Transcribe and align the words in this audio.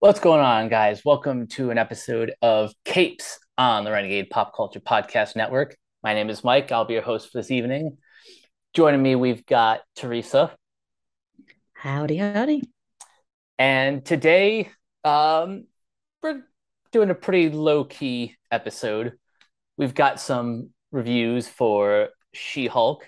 What's 0.00 0.18
going 0.18 0.40
on, 0.40 0.70
guys? 0.70 1.04
Welcome 1.04 1.46
to 1.48 1.70
an 1.70 1.76
episode 1.76 2.32
of 2.40 2.72
Capes 2.86 3.38
on 3.58 3.84
the 3.84 3.90
Renegade 3.90 4.30
Pop 4.30 4.56
Culture 4.56 4.80
Podcast 4.80 5.36
Network. 5.36 5.76
My 6.02 6.14
name 6.14 6.30
is 6.30 6.42
Mike. 6.42 6.72
I'll 6.72 6.86
be 6.86 6.94
your 6.94 7.02
host 7.02 7.30
for 7.30 7.36
this 7.36 7.50
evening. 7.50 7.98
Joining 8.72 9.02
me, 9.02 9.14
we've 9.14 9.44
got 9.44 9.82
Teresa. 9.96 10.56
Howdy, 11.74 12.16
howdy. 12.16 12.62
And 13.58 14.02
today, 14.02 14.70
um, 15.04 15.66
we're 16.22 16.44
doing 16.92 17.10
a 17.10 17.14
pretty 17.14 17.50
low 17.50 17.84
key 17.84 18.36
episode. 18.50 19.18
We've 19.76 19.94
got 19.94 20.18
some 20.18 20.70
reviews 20.92 21.46
for 21.46 22.08
She 22.32 22.68
Hulk, 22.68 23.06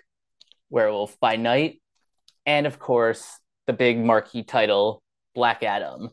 Werewolf 0.68 1.18
by 1.20 1.36
Night, 1.36 1.80
and 2.45 2.66
of 2.66 2.79
course, 2.79 3.38
the 3.66 3.72
big 3.72 3.98
marquee 3.98 4.43
title, 4.43 5.02
Black 5.34 5.62
Adam. 5.62 6.11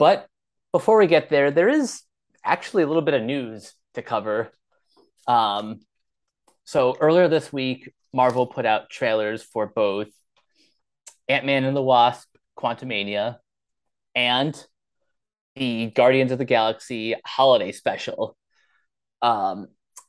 But 0.00 0.26
before 0.72 0.96
we 0.96 1.06
get 1.06 1.28
there, 1.28 1.50
there 1.50 1.68
is 1.68 2.02
actually 2.42 2.84
a 2.84 2.86
little 2.86 3.02
bit 3.02 3.12
of 3.12 3.22
news 3.22 3.74
to 3.92 4.00
cover. 4.00 4.50
Um, 5.28 5.80
so 6.64 6.96
earlier 6.98 7.28
this 7.28 7.52
week, 7.52 7.92
Marvel 8.10 8.46
put 8.46 8.64
out 8.64 8.88
trailers 8.88 9.42
for 9.42 9.66
both 9.66 10.08
Ant 11.28 11.44
Man 11.44 11.64
and 11.64 11.76
the 11.76 11.82
Wasp, 11.82 12.28
Quantumania, 12.58 13.36
and 14.14 14.56
the 15.54 15.92
Guardians 15.94 16.32
of 16.32 16.38
the 16.38 16.46
Galaxy 16.46 17.14
holiday 17.26 17.70
special. 17.70 18.38
Um, 19.20 19.66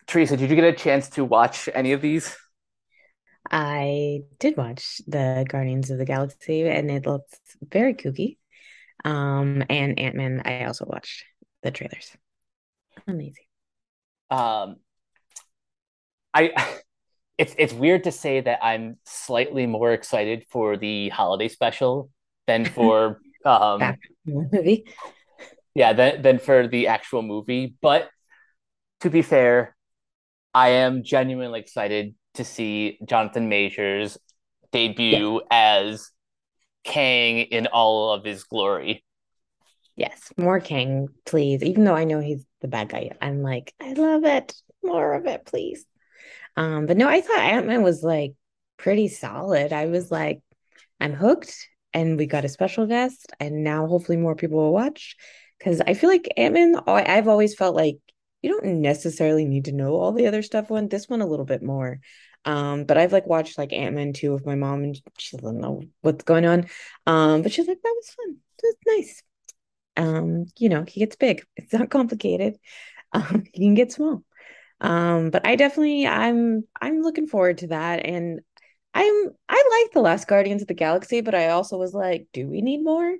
Teresa, 0.07 0.37
did 0.37 0.49
you 0.49 0.55
get 0.55 0.63
a 0.63 0.71
chance 0.71 1.09
to 1.09 1.25
watch 1.25 1.67
any 1.73 1.91
of 1.91 2.01
these? 2.01 2.37
I 3.51 4.21
did 4.39 4.55
watch 4.55 5.01
the 5.05 5.45
Guardians 5.49 5.91
of 5.91 5.97
the 5.97 6.05
Galaxy 6.05 6.65
and 6.69 6.89
it 6.89 7.05
looks 7.05 7.37
very 7.61 7.93
kooky. 7.93 8.37
Um, 9.03 9.63
and 9.69 9.99
Ant 9.99 10.15
Man, 10.15 10.41
I 10.45 10.65
also 10.65 10.85
watched 10.85 11.23
the 11.63 11.71
trailers. 11.71 12.15
Amazing. 13.07 13.45
Um, 14.29 14.77
I 16.33 16.51
it's 17.37 17.55
it's 17.57 17.73
weird 17.73 18.03
to 18.05 18.11
say 18.11 18.41
that 18.41 18.59
I'm 18.63 18.97
slightly 19.05 19.65
more 19.65 19.91
excited 19.91 20.45
for 20.49 20.77
the 20.77 21.09
holiday 21.09 21.47
special 21.47 22.09
than 22.47 22.65
for 22.77 23.19
um 23.45 23.97
movie. 24.25 24.85
Yeah, 25.73 25.93
than 25.93 26.21
than 26.21 26.39
for 26.39 26.67
the 26.67 26.87
actual 26.87 27.21
movie. 27.21 27.75
But 27.81 28.09
to 29.01 29.09
be 29.09 29.21
fair, 29.21 29.75
I 30.53 30.69
am 30.69 31.03
genuinely 31.03 31.59
excited 31.59 32.15
to 32.35 32.43
see 32.43 32.99
Jonathan 33.05 33.49
Majors 33.49 34.17
debut 34.71 35.41
yeah. 35.41 35.83
as 35.83 36.11
Kang 36.83 37.39
in 37.39 37.67
all 37.67 38.13
of 38.13 38.23
his 38.23 38.43
glory. 38.43 39.03
Yes, 39.95 40.31
more 40.37 40.59
Kang, 40.59 41.09
please. 41.25 41.63
Even 41.63 41.83
though 41.83 41.95
I 41.95 42.05
know 42.05 42.19
he's 42.19 42.45
the 42.61 42.67
bad 42.67 42.89
guy, 42.89 43.11
I'm 43.21 43.41
like, 43.41 43.73
I 43.79 43.93
love 43.93 44.23
it. 44.23 44.53
More 44.83 45.13
of 45.13 45.27
it, 45.27 45.45
please. 45.45 45.85
Um, 46.55 46.85
but 46.85 46.97
no, 46.97 47.07
I 47.07 47.21
thought 47.21 47.39
Ant 47.39 47.67
Man 47.67 47.83
was 47.83 48.03
like 48.03 48.33
pretty 48.77 49.07
solid. 49.09 49.73
I 49.73 49.85
was 49.85 50.09
like, 50.11 50.41
I'm 50.99 51.13
hooked, 51.13 51.67
and 51.93 52.17
we 52.17 52.25
got 52.25 52.45
a 52.45 52.49
special 52.49 52.87
guest, 52.87 53.31
and 53.39 53.63
now 53.63 53.85
hopefully 53.87 54.17
more 54.17 54.35
people 54.35 54.57
will 54.57 54.73
watch 54.73 55.15
because 55.57 55.81
I 55.81 55.93
feel 55.93 56.09
like 56.09 56.33
Ant 56.37 56.53
Man. 56.53 56.75
I've 56.87 57.27
always 57.27 57.53
felt 57.53 57.75
like 57.75 57.97
you 58.41 58.49
don't 58.49 58.81
necessarily 58.81 59.45
need 59.45 59.65
to 59.65 59.71
know 59.71 59.95
all 59.95 60.13
the 60.13 60.27
other 60.27 60.41
stuff. 60.41 60.69
One, 60.69 60.87
this 60.87 61.07
one 61.07 61.21
a 61.21 61.27
little 61.27 61.45
bit 61.45 61.61
more. 61.61 61.99
Um, 62.45 62.85
but 62.85 62.97
I've 62.97 63.13
like 63.13 63.27
watched 63.27 63.57
like 63.57 63.73
Ant 63.73 63.95
Man 63.95 64.13
2 64.13 64.33
with 64.33 64.45
my 64.45 64.55
mom 64.55 64.83
and 64.83 65.01
she 65.17 65.37
doesn't 65.37 65.59
know 65.59 65.83
what's 66.01 66.23
going 66.23 66.45
on. 66.45 66.65
Um, 67.05 67.41
but 67.41 67.51
she's 67.51 67.67
like, 67.67 67.81
that 67.81 67.95
was 67.95 68.09
fun. 68.09 68.37
It 68.63 68.63
was 68.63 68.97
nice. 68.97 69.23
Um, 69.97 70.45
you 70.57 70.69
know, 70.69 70.83
he 70.87 70.99
gets 70.99 71.15
big. 71.15 71.43
It's 71.55 71.73
not 71.73 71.89
complicated. 71.89 72.57
Um, 73.13 73.43
he 73.53 73.65
can 73.65 73.75
get 73.75 73.91
small. 73.91 74.23
Um, 74.81 75.29
but 75.31 75.45
I 75.45 75.55
definitely 75.55 76.07
I'm 76.07 76.65
I'm 76.81 77.01
looking 77.01 77.27
forward 77.27 77.59
to 77.59 77.67
that. 77.67 78.05
And 78.05 78.41
I'm 78.93 79.29
I 79.49 79.83
like 79.83 79.93
the 79.93 80.01
last 80.01 80.27
Guardians 80.27 80.61
of 80.61 80.67
the 80.67 80.73
Galaxy, 80.73 81.21
but 81.21 81.35
I 81.35 81.49
also 81.49 81.77
was 81.77 81.93
like, 81.93 82.27
do 82.33 82.47
we 82.47 82.61
need 82.61 82.83
more? 82.83 83.15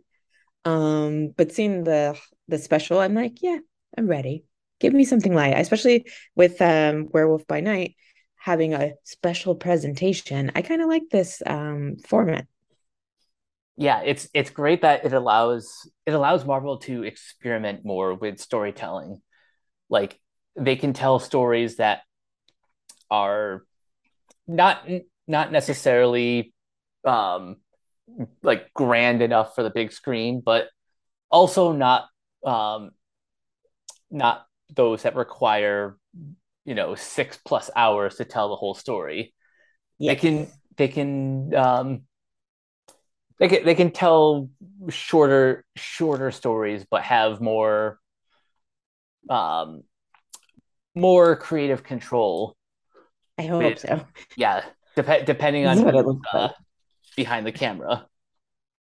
Um, 0.66 1.29
but 1.29 1.51
seeing 1.53 1.84
the 1.84 2.19
the 2.47 2.57
special, 2.57 3.00
I'm 3.00 3.16
like, 3.16 3.41
yeah, 3.41 3.59
I'm 3.97 4.07
ready. 4.07 4.46
Give 4.79 4.94
me 4.94 5.06
something 5.06 5.34
light, 5.34 5.57
especially 5.57 6.06
with 6.35 6.62
um 6.62 7.09
Werewolf 7.13 7.47
by 7.47 7.62
Night 7.62 7.96
having 8.41 8.74
a 8.74 8.94
special 9.03 9.53
presentation. 9.53 10.52
I 10.56 10.63
kind 10.63 10.81
of 10.81 10.88
like 10.88 11.03
this 11.12 11.44
um, 11.46 11.97
format. 12.07 12.47
Yeah, 13.78 14.02
it's 14.03 14.28
it's 14.34 14.50
great 14.50 14.81
that 14.81 15.06
it 15.06 15.13
allows 15.13 15.88
it 16.07 16.13
allows 16.16 16.44
Marvel 16.44 16.79
to 16.79 17.03
experiment 17.03 17.85
more 17.85 18.16
with 18.16 18.40
storytelling. 18.40 19.22
Like 19.90 20.19
they 20.56 20.75
can 20.75 20.94
tell 20.94 21.19
stories 21.19 21.78
that 21.78 22.02
are 23.12 23.63
not 24.47 24.90
not 25.28 25.52
necessarily 25.52 26.52
um 27.06 27.58
like 28.41 28.73
grand 28.73 29.22
enough 29.22 29.53
for 29.53 29.62
the 29.62 29.69
big 29.69 29.91
screen, 29.91 30.41
but 30.44 30.68
also 31.29 31.73
not 31.73 32.08
um 32.44 32.90
not 34.09 34.47
those 34.75 35.03
that 35.03 35.16
require 35.16 35.97
you 36.66 36.75
know 36.75 36.95
six 36.95 37.38
plus 37.44 37.69
hours 37.75 38.16
to 38.16 38.25
tell 38.25 38.49
the 38.49 38.55
whole 38.55 38.73
story. 38.73 39.33
They 39.99 40.16
can 40.16 40.47
they 40.77 40.88
can 40.88 41.53
um 41.55 42.01
they 43.39 43.47
can 43.47 43.66
they 43.66 43.75
can 43.75 43.91
tell 43.91 44.49
shorter 44.89 45.66
shorter 45.75 46.31
stories 46.31 46.85
but 46.89 47.03
have 47.03 47.41
more 47.41 47.99
um 49.29 49.83
more 50.95 51.35
creative 51.35 51.83
control. 51.83 52.55
I 53.38 53.43
hope 53.43 53.63
with, 53.63 53.79
so. 53.79 54.05
Yeah 54.35 54.63
dep- 54.95 55.25
depending 55.25 55.66
on 55.66 55.78
uh, 56.33 56.49
behind 57.16 57.45
the 57.45 57.51
camera 57.51 58.05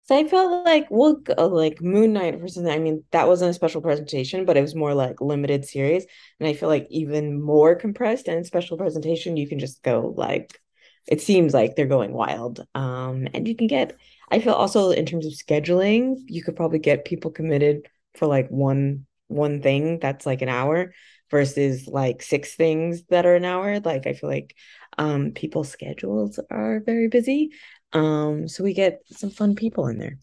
so 0.06 0.18
I 0.18 0.28
felt 0.28 0.66
like 0.66 0.88
we'll 0.90 1.16
go, 1.16 1.48
like 1.48 1.82
Moon 1.82 2.14
Knight 2.14 2.40
for 2.40 2.48
something. 2.48 2.72
I 2.72 2.80
mean, 2.80 3.04
that 3.12 3.28
wasn't 3.28 3.52
a 3.52 3.54
special 3.54 3.82
presentation, 3.82 4.44
but 4.46 4.58
it 4.58 4.62
was 4.62 4.76
more 4.76 4.94
like 4.94 5.22
limited 5.22 5.66
series. 5.66 6.06
And 6.40 6.48
I 6.50 6.54
feel 6.54 6.68
like 6.68 6.88
even 6.90 7.42
more 7.42 7.76
compressed 7.76 8.28
and 8.28 8.46
special 8.46 8.78
presentation, 8.78 9.38
you 9.38 9.48
can 9.48 9.60
just 9.60 9.82
go 9.82 10.14
like 10.18 10.60
it 11.08 11.22
seems 11.22 11.54
like 11.54 11.76
they're 11.76 11.86
going 11.86 12.14
wild. 12.14 12.66
Um, 12.76 13.28
and 13.34 13.48
you 13.48 13.56
can 13.56 13.68
get 13.68 13.98
I 14.32 14.40
feel 14.40 14.54
also 14.54 14.92
in 14.92 15.06
terms 15.06 15.26
of 15.26 15.34
scheduling, 15.34 16.16
you 16.28 16.44
could 16.44 16.56
probably 16.56 16.80
get 16.80 17.06
people 17.06 17.32
committed 17.32 17.88
for 18.16 18.26
like 18.28 18.50
one 18.50 19.06
one 19.28 19.62
thing 19.62 20.00
that's 20.00 20.26
like 20.26 20.42
an 20.42 20.50
hour 20.50 20.94
versus 21.32 21.88
like 21.88 22.22
six 22.22 22.56
things 22.56 23.04
that 23.10 23.26
are 23.26 23.36
an 23.36 23.46
hour. 23.46 23.80
Like 23.80 24.06
I 24.08 24.14
feel 24.14 24.30
like 24.30 24.56
um 24.98 25.32
people's 25.32 25.70
schedules 25.70 26.40
are 26.50 26.82
very 26.86 27.08
busy. 27.08 27.52
Um, 27.94 28.48
so 28.48 28.64
we 28.64 28.74
get 28.74 29.02
some 29.12 29.30
fun 29.30 29.56
people 29.56 29.88
in 29.88 29.98
there. 30.00 30.18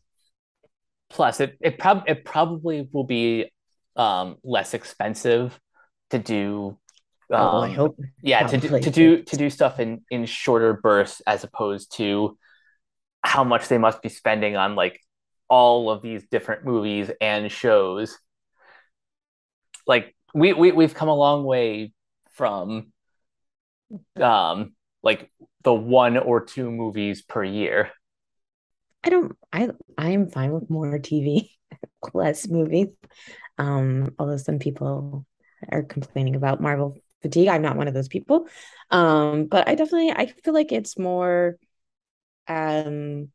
Plus, 1.08 1.40
it 1.40 1.56
it, 1.60 1.78
prob- 1.78 2.04
it 2.06 2.24
probably 2.24 2.88
will 2.92 3.04
be 3.04 3.50
um, 3.96 4.36
less 4.44 4.74
expensive 4.74 5.58
to 6.10 6.18
do. 6.18 6.78
Um, 7.32 7.40
oh, 7.40 7.58
I 7.60 7.68
um, 7.68 7.74
hope. 7.74 8.00
Yeah, 8.22 8.46
to 8.46 8.58
do, 8.58 8.80
to 8.80 8.90
do 8.90 9.22
to 9.22 9.36
do 9.36 9.50
stuff 9.50 9.80
in 9.80 10.02
in 10.10 10.26
shorter 10.26 10.74
bursts 10.74 11.20
as 11.26 11.44
opposed 11.44 11.96
to 11.96 12.36
how 13.22 13.44
much 13.44 13.68
they 13.68 13.78
must 13.78 14.02
be 14.02 14.08
spending 14.08 14.56
on 14.56 14.74
like 14.74 15.00
all 15.48 15.90
of 15.90 16.02
these 16.02 16.26
different 16.30 16.64
movies 16.64 17.10
and 17.20 17.50
shows. 17.50 18.18
Like 19.86 20.14
we 20.34 20.52
we 20.52 20.72
we've 20.72 20.94
come 20.94 21.08
a 21.08 21.14
long 21.14 21.44
way 21.44 21.92
from 22.32 22.92
um 24.20 24.74
like 25.02 25.30
the 25.62 25.74
one 25.74 26.16
or 26.16 26.44
two 26.44 26.70
movies 26.70 27.22
per 27.22 27.44
year. 27.44 27.90
I 29.02 29.10
don't 29.10 29.36
I 29.52 29.70
I'm 29.96 30.28
fine 30.30 30.52
with 30.52 30.70
more 30.70 30.98
TV, 30.98 31.50
less 32.14 32.48
movies. 32.48 32.88
Um, 33.58 34.14
although 34.18 34.36
some 34.36 34.58
people 34.58 35.26
are 35.70 35.82
complaining 35.82 36.36
about 36.36 36.60
Marvel 36.60 36.96
fatigue. 37.22 37.48
I'm 37.48 37.62
not 37.62 37.76
one 37.76 37.88
of 37.88 37.94
those 37.94 38.08
people. 38.08 38.48
Um, 38.90 39.46
but 39.46 39.68
I 39.68 39.74
definitely 39.74 40.10
I 40.12 40.26
feel 40.26 40.54
like 40.54 40.72
it's 40.72 40.98
more 40.98 41.56
um 42.48 43.28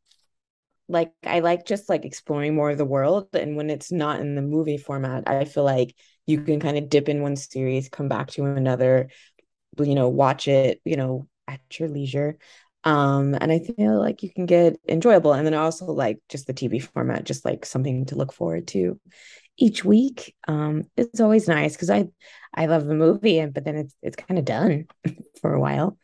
like 0.88 1.12
I 1.24 1.40
like 1.40 1.66
just 1.66 1.88
like 1.88 2.04
exploring 2.04 2.54
more 2.54 2.70
of 2.70 2.78
the 2.78 2.84
world. 2.84 3.28
And 3.34 3.56
when 3.56 3.70
it's 3.70 3.90
not 3.92 4.20
in 4.20 4.34
the 4.34 4.42
movie 4.42 4.78
format, 4.78 5.24
I 5.28 5.44
feel 5.44 5.64
like 5.64 5.94
you 6.26 6.40
can 6.42 6.60
kind 6.60 6.78
of 6.78 6.88
dip 6.88 7.08
in 7.08 7.22
one 7.22 7.36
series, 7.36 7.88
come 7.88 8.08
back 8.08 8.28
to 8.32 8.44
another, 8.44 9.10
you 9.78 9.94
know, 9.94 10.08
watch 10.08 10.48
it, 10.48 10.80
you 10.84 10.96
know, 10.96 11.28
at 11.48 11.60
your 11.78 11.88
leisure. 11.88 12.38
Um, 12.84 13.34
and 13.34 13.50
I 13.50 13.58
feel 13.58 13.98
like 13.98 14.22
you 14.22 14.32
can 14.32 14.46
get 14.46 14.76
enjoyable. 14.88 15.32
And 15.32 15.44
then 15.44 15.54
also 15.54 15.86
like 15.86 16.20
just 16.28 16.46
the 16.46 16.54
TV 16.54 16.80
format, 16.82 17.24
just 17.24 17.44
like 17.44 17.66
something 17.66 18.06
to 18.06 18.14
look 18.14 18.32
forward 18.32 18.68
to 18.68 19.00
each 19.58 19.84
week. 19.84 20.34
Um, 20.46 20.84
it's 20.96 21.20
always 21.20 21.48
nice 21.48 21.74
because 21.74 21.90
I 21.90 22.08
I 22.54 22.66
love 22.66 22.86
the 22.86 22.94
movie, 22.94 23.38
and 23.38 23.52
but 23.52 23.64
then 23.64 23.76
it's 23.76 23.94
it's 24.02 24.16
kind 24.16 24.38
of 24.38 24.44
done 24.44 24.86
for 25.40 25.52
a 25.52 25.60
while. 25.60 25.98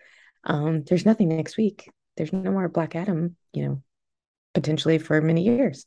Um, 0.45 0.83
there's 0.83 1.07
nothing 1.07 1.29
next 1.29 1.57
week. 1.57 1.91
There's 2.17 2.33
no 2.33 2.51
more 2.51 2.69
Black 2.69 2.97
Adam, 2.97 3.37
you 3.53 3.67
know, 3.67 3.83
potentially 4.55 4.99
for 4.99 5.21
many 5.21 5.43
years. 5.43 5.87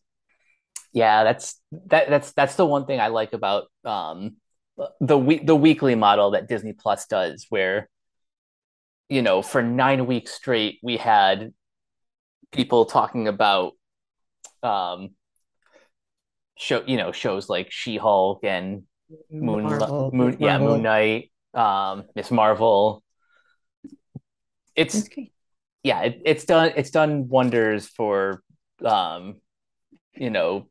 Yeah, 0.94 1.24
that's 1.24 1.60
that 1.88 2.10
that's 2.10 2.32
that's 2.34 2.56
the 2.56 2.66
one 2.66 2.86
thing 2.86 3.00
I 3.00 3.08
like 3.08 3.34
about 3.34 3.66
um 3.84 4.38
the 5.00 5.18
week 5.18 5.46
the 5.46 5.56
weekly 5.56 5.96
model 5.96 6.32
that 6.32 6.48
Disney 6.48 6.74
Plus 6.74 7.06
does, 7.08 7.48
where 7.50 7.90
you 9.10 9.22
know 9.22 9.42
for 9.42 9.62
nine 9.62 10.06
weeks 10.06 10.32
straight 10.34 10.80
we 10.82 10.98
had 10.98 11.54
people 12.52 12.86
talking 12.86 13.28
about 13.28 13.74
um 14.64 15.10
show 16.58 16.84
you 16.88 16.98
know 16.98 17.12
shows 17.12 17.50
like 17.50 17.72
She 17.72 17.98
Hulk 17.98 18.44
and 18.44 18.84
Moon 19.30 19.64
Marvel, 19.64 20.12
Moon 20.14 20.38
yeah 20.40 20.58
Moon 20.58 20.82
Knight 20.82 21.32
um 21.54 22.06
Miss 22.16 22.32
Marvel. 22.32 23.04
It's 24.76 25.08
great. 25.08 25.32
yeah 25.84 26.02
it, 26.02 26.22
it's 26.26 26.46
done 26.46 26.74
it's 26.76 26.90
done 26.90 27.28
wonders 27.30 27.88
for 27.88 28.42
um 28.84 29.36
you 30.16 30.30
know 30.30 30.68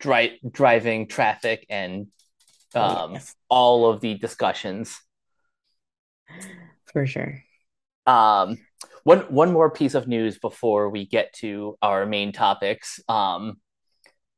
dri- 0.00 0.40
driving 0.50 1.06
traffic 1.06 1.66
and 1.70 2.08
Oh 2.74 3.04
um 3.04 3.12
yes, 3.14 3.34
all 3.48 3.88
of 3.88 4.00
the 4.00 4.14
discussions. 4.14 4.98
for 6.92 7.06
sure. 7.06 7.42
Um, 8.06 8.58
one 9.04 9.20
one 9.32 9.52
more 9.52 9.70
piece 9.70 9.94
of 9.94 10.08
news 10.08 10.38
before 10.38 10.90
we 10.90 11.06
get 11.06 11.32
to 11.34 11.76
our 11.82 12.06
main 12.06 12.32
topics. 12.32 13.00
Um, 13.08 13.60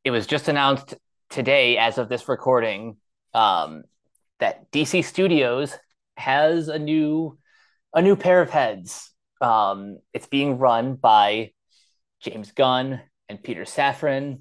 it 0.04 0.10
was 0.10 0.26
just 0.26 0.48
announced 0.48 0.94
today, 1.30 1.76
as 1.78 1.98
of 1.98 2.08
this 2.08 2.28
recording, 2.28 2.96
um, 3.34 3.84
that 4.40 4.70
DC 4.70 5.04
Studios 5.04 5.76
has 6.16 6.68
a 6.68 6.78
new 6.78 7.38
a 7.94 8.02
new 8.02 8.16
pair 8.16 8.42
of 8.42 8.50
heads. 8.50 9.10
Um, 9.40 9.98
it's 10.12 10.26
being 10.26 10.58
run 10.58 10.94
by 10.94 11.52
James 12.20 12.52
Gunn 12.52 13.00
and 13.28 13.42
Peter 13.42 13.62
Safran. 13.64 14.40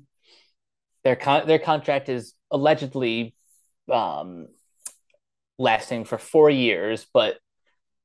Their 1.03 1.15
con- 1.15 1.47
their 1.47 1.59
contract 1.59 2.09
is 2.09 2.33
allegedly 2.51 3.35
um, 3.91 4.47
lasting 5.57 6.05
for 6.05 6.17
four 6.17 6.49
years, 6.49 7.07
but 7.13 7.37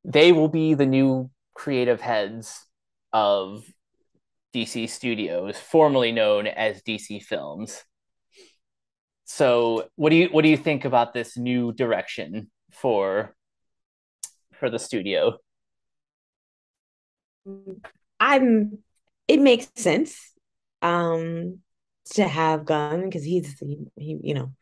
they 0.04 0.32
will 0.32 0.48
be 0.48 0.74
the 0.74 0.86
new 0.86 1.30
creative 1.54 2.00
heads 2.00 2.66
of 3.12 3.64
DC 4.54 4.88
Studios, 4.88 5.58
formerly 5.58 6.12
known 6.12 6.46
as 6.46 6.82
DC 6.82 7.22
Films. 7.22 7.82
So, 9.24 9.88
what 9.96 10.10
do 10.10 10.16
you 10.16 10.28
what 10.30 10.42
do 10.42 10.48
you 10.48 10.56
think 10.56 10.84
about 10.84 11.14
this 11.14 11.36
new 11.36 11.72
direction 11.72 12.50
for 12.72 13.34
for 14.58 14.68
the 14.68 14.78
studio? 14.78 15.38
I'm. 18.20 18.78
It 19.28 19.40
makes 19.40 19.68
sense, 19.76 20.18
um, 20.82 21.60
to 22.14 22.26
have 22.26 22.64
Gunn 22.64 23.04
because 23.04 23.24
he's 23.24 23.58
he, 23.96 24.18
you 24.22 24.34
know 24.34 24.52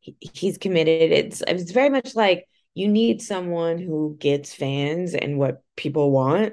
he, 0.00 0.16
he's 0.20 0.58
committed. 0.58 1.12
It's 1.12 1.42
it's 1.46 1.70
very 1.70 1.90
much 1.90 2.14
like 2.14 2.46
you 2.76 2.88
need 2.88 3.22
someone 3.22 3.78
who 3.78 4.16
gets 4.20 4.54
fans 4.54 5.14
and 5.14 5.38
what 5.38 5.62
people 5.76 6.10
want 6.10 6.52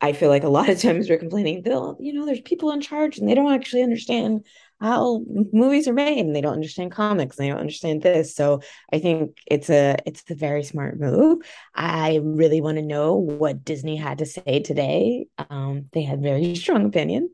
I 0.00 0.12
feel 0.12 0.28
like 0.28 0.44
a 0.44 0.48
lot 0.48 0.68
of 0.68 0.80
times 0.80 1.08
we're 1.08 1.18
complaining 1.18 1.62
they'll, 1.62 1.96
you 1.98 2.12
know 2.12 2.26
there's 2.26 2.40
people 2.40 2.70
in 2.70 2.80
charge 2.80 3.18
and 3.18 3.28
they 3.28 3.34
don't 3.34 3.52
actually 3.52 3.82
understand 3.82 4.44
how 4.80 5.24
movies 5.52 5.88
are 5.88 5.94
made 5.94 6.18
and 6.18 6.34
they 6.34 6.40
don't 6.40 6.52
understand 6.52 6.92
comics 6.92 7.38
and 7.38 7.44
they 7.44 7.50
don't 7.50 7.60
understand 7.60 8.02
this. 8.02 8.34
So 8.34 8.60
I 8.92 8.98
think 8.98 9.38
it's 9.46 9.70
a 9.70 9.96
it's 10.04 10.22
a 10.28 10.34
very 10.34 10.62
smart 10.62 10.98
move. 11.00 11.38
I 11.74 12.20
really 12.22 12.60
want 12.60 12.76
to 12.76 12.82
know 12.82 13.14
what 13.14 13.64
Disney 13.64 13.96
had 13.96 14.18
to 14.18 14.26
say 14.26 14.60
today. 14.60 15.26
Um, 15.48 15.86
they 15.92 16.02
had 16.02 16.22
very 16.22 16.54
strong 16.54 16.84
opinions. 16.84 17.30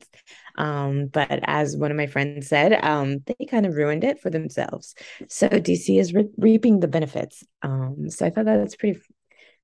Um, 0.57 1.07
but 1.07 1.41
as 1.45 1.77
one 1.77 1.91
of 1.91 1.97
my 1.97 2.07
friends 2.07 2.49
said, 2.49 2.73
um, 2.85 3.19
they 3.27 3.47
kind 3.47 3.67
of 3.67 3.75
ruined 3.75 4.05
it 4.05 4.21
for 4.21 4.31
themselves. 4.31 4.95
So 5.29 5.49
DC 5.49 5.99
is 5.99 6.15
re- 6.15 6.29
reaping 6.37 6.81
the 6.81 6.89
benefits. 6.89 7.45
Um, 7.63 8.11
so 8.11 8.27
I 8.27 8.31
thought 8.31 8.47
that 8.47 8.61
was 8.61 8.77
pretty 8.77 9.01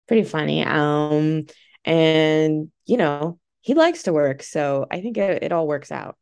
pretty 0.08 0.24
funny. 0.24 0.64
Um, 0.64 1.46
and 1.84 2.70
you 2.86 2.96
know, 2.96 3.38
he 3.60 3.74
likes 3.74 4.04
to 4.04 4.12
work, 4.12 4.42
so 4.42 4.86
I 4.90 5.00
think 5.00 5.16
it, 5.18 5.42
it 5.42 5.52
all 5.52 5.66
works 5.66 5.90
out. 5.90 6.16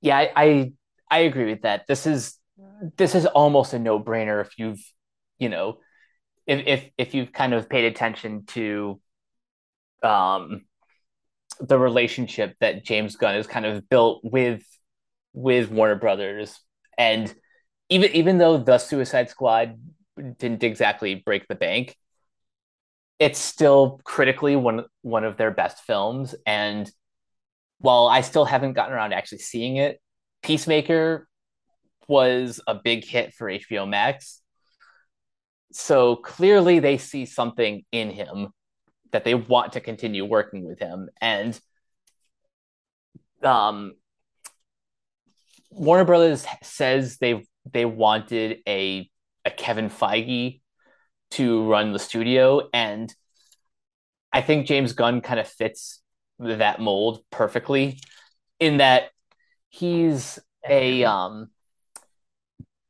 Yeah, 0.00 0.16
I, 0.16 0.32
I 0.36 0.72
I 1.10 1.18
agree 1.20 1.46
with 1.46 1.62
that. 1.62 1.86
This 1.86 2.06
is 2.06 2.36
this 2.96 3.14
is 3.14 3.26
almost 3.26 3.72
a 3.72 3.78
no 3.78 3.98
brainer 4.00 4.40
if 4.40 4.58
you've 4.58 4.80
you 5.38 5.48
know 5.48 5.78
if 6.46 6.66
if 6.66 6.90
if 6.98 7.14
you've 7.14 7.32
kind 7.32 7.54
of 7.54 7.68
paid 7.68 7.84
attention 7.86 8.44
to 8.46 9.00
um 10.02 10.62
the 11.60 11.78
relationship 11.78 12.56
that 12.60 12.84
James 12.84 13.16
Gunn 13.16 13.34
has 13.34 13.46
kind 13.46 13.66
of 13.66 13.88
built 13.88 14.20
with 14.22 14.62
with 15.32 15.70
Warner 15.70 15.96
Brothers, 15.96 16.58
and 16.96 17.32
even 17.88 18.12
even 18.12 18.38
though 18.38 18.58
the 18.58 18.78
Suicide 18.78 19.30
Squad 19.30 19.78
didn't 20.38 20.64
exactly 20.64 21.14
break 21.14 21.46
the 21.48 21.54
bank, 21.54 21.96
it's 23.18 23.38
still 23.38 24.00
critically 24.04 24.56
one 24.56 24.84
one 25.02 25.24
of 25.24 25.36
their 25.36 25.50
best 25.50 25.82
films. 25.84 26.34
And 26.46 26.90
while 27.78 28.08
I 28.08 28.22
still 28.22 28.44
haven't 28.44 28.74
gotten 28.74 28.94
around 28.94 29.10
to 29.10 29.16
actually 29.16 29.38
seeing 29.38 29.76
it, 29.76 30.00
Peacemaker 30.42 31.28
was 32.08 32.60
a 32.66 32.74
big 32.74 33.04
hit 33.04 33.34
for 33.34 33.48
HBO 33.48 33.88
Max. 33.88 34.40
So 35.72 36.16
clearly 36.16 36.78
they 36.78 36.96
see 36.98 37.26
something 37.26 37.84
in 37.92 38.10
him 38.10 38.48
that 39.12 39.24
they 39.24 39.34
want 39.34 39.72
to 39.72 39.80
continue 39.80 40.24
working 40.24 40.64
with 40.64 40.78
him. 40.78 41.08
And 41.20 41.58
um, 43.42 43.94
Warner 45.70 46.04
Brothers 46.04 46.46
says 46.62 47.18
they 47.18 47.44
they 47.70 47.84
wanted 47.84 48.58
a 48.66 49.10
a 49.44 49.50
Kevin 49.50 49.90
Feige 49.90 50.60
to 51.32 51.64
run 51.64 51.92
the 51.92 51.98
studio, 51.98 52.68
and 52.72 53.14
I 54.32 54.42
think 54.42 54.66
James 54.66 54.92
Gunn 54.92 55.20
kind 55.20 55.40
of 55.40 55.48
fits 55.48 56.00
that 56.38 56.80
mold 56.80 57.20
perfectly 57.30 58.00
in 58.60 58.78
that 58.78 59.10
he's 59.68 60.38
a 60.68 61.04
um 61.04 61.48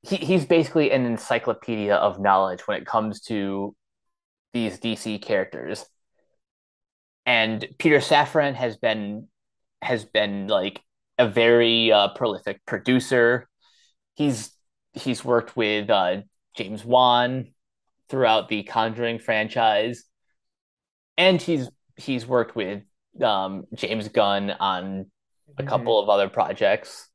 he, 0.03 0.17
he's 0.17 0.47
basically 0.47 0.91
an 0.91 1.05
encyclopedia 1.05 1.95
of 1.95 2.21
knowledge 2.21 2.67
when 2.67 2.79
it 2.79 2.87
comes 2.87 3.21
to 3.23 3.75
these 4.53 4.79
DC 4.79 5.21
characters. 5.21 5.85
And 7.29 7.69
Peter 7.79 7.99
Safran 7.99 8.55
has 8.55 8.79
been 8.79 9.29
has 9.83 10.07
been 10.07 10.49
like 10.49 10.81
a 11.19 11.29
very 11.29 11.93
uh, 11.93 12.09
prolific 12.09 12.65
producer. 12.65 13.47
He's 14.15 14.51
he's 14.95 15.23
worked 15.23 15.55
with 15.55 15.91
uh, 15.91 16.23
James 16.57 16.87
Wan 16.87 17.49
throughout 18.09 18.49
the 18.49 18.63
Conjuring 18.63 19.19
franchise, 19.19 20.05
and 21.19 21.41
he's 21.41 21.69
he's 21.97 22.27
worked 22.27 22.57
with 22.57 22.85
um, 23.23 23.67
James 23.75 24.09
Gunn 24.09 24.51
on 24.51 25.11
a 25.59 25.63
Mhm. 25.63 25.67
couple 25.69 26.01
of 26.01 26.09
other 26.09 26.31
projects, 26.31 27.11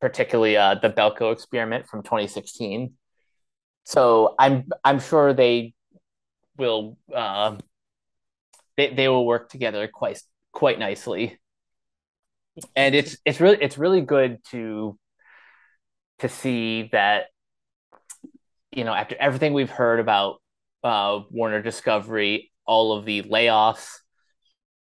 particularly 0.00 0.56
uh, 0.56 0.76
the 0.76 0.90
Belko 0.90 1.32
experiment 1.32 1.88
from 1.88 2.04
2016. 2.04 2.92
So 3.82 4.36
I'm 4.38 4.68
I'm 4.84 5.00
sure 5.00 5.34
they 5.34 5.74
will 6.56 6.98
uh, 7.12 7.56
they 8.76 8.94
they 8.94 9.08
will 9.08 9.26
work 9.26 9.48
together 9.50 9.88
quite 9.88 10.20
quite 10.52 10.78
nicely, 10.78 11.38
and 12.74 12.94
it's 12.94 13.16
it's 13.24 13.40
really 13.40 13.58
it's 13.60 13.78
really 13.78 14.00
good 14.00 14.38
to 14.50 14.98
to 16.20 16.28
see 16.28 16.88
that 16.92 17.26
you 18.72 18.84
know 18.84 18.92
after 18.92 19.16
everything 19.18 19.52
we've 19.52 19.70
heard 19.70 20.00
about 20.00 20.40
uh, 20.84 21.20
Warner 21.30 21.62
Discovery, 21.62 22.52
all 22.64 22.96
of 22.96 23.04
the 23.04 23.22
layoffs 23.22 23.98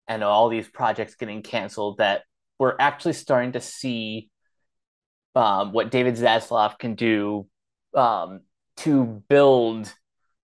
and 0.08 0.24
all 0.24 0.50
these 0.50 0.67
projects 0.67 1.15
getting 1.15 1.43
canceled, 1.43 1.98
that 1.98 2.24
we're 2.58 2.75
actually 2.79 3.13
starting 3.13 3.51
to 3.53 3.62
see 3.62 4.29
um, 5.36 5.72
what 5.72 5.91
David 5.91 6.15
Zaslav 6.15 6.79
can 6.79 6.96
do 6.96 7.48
um, 7.96 8.41
to 8.77 9.24
build 9.29 9.93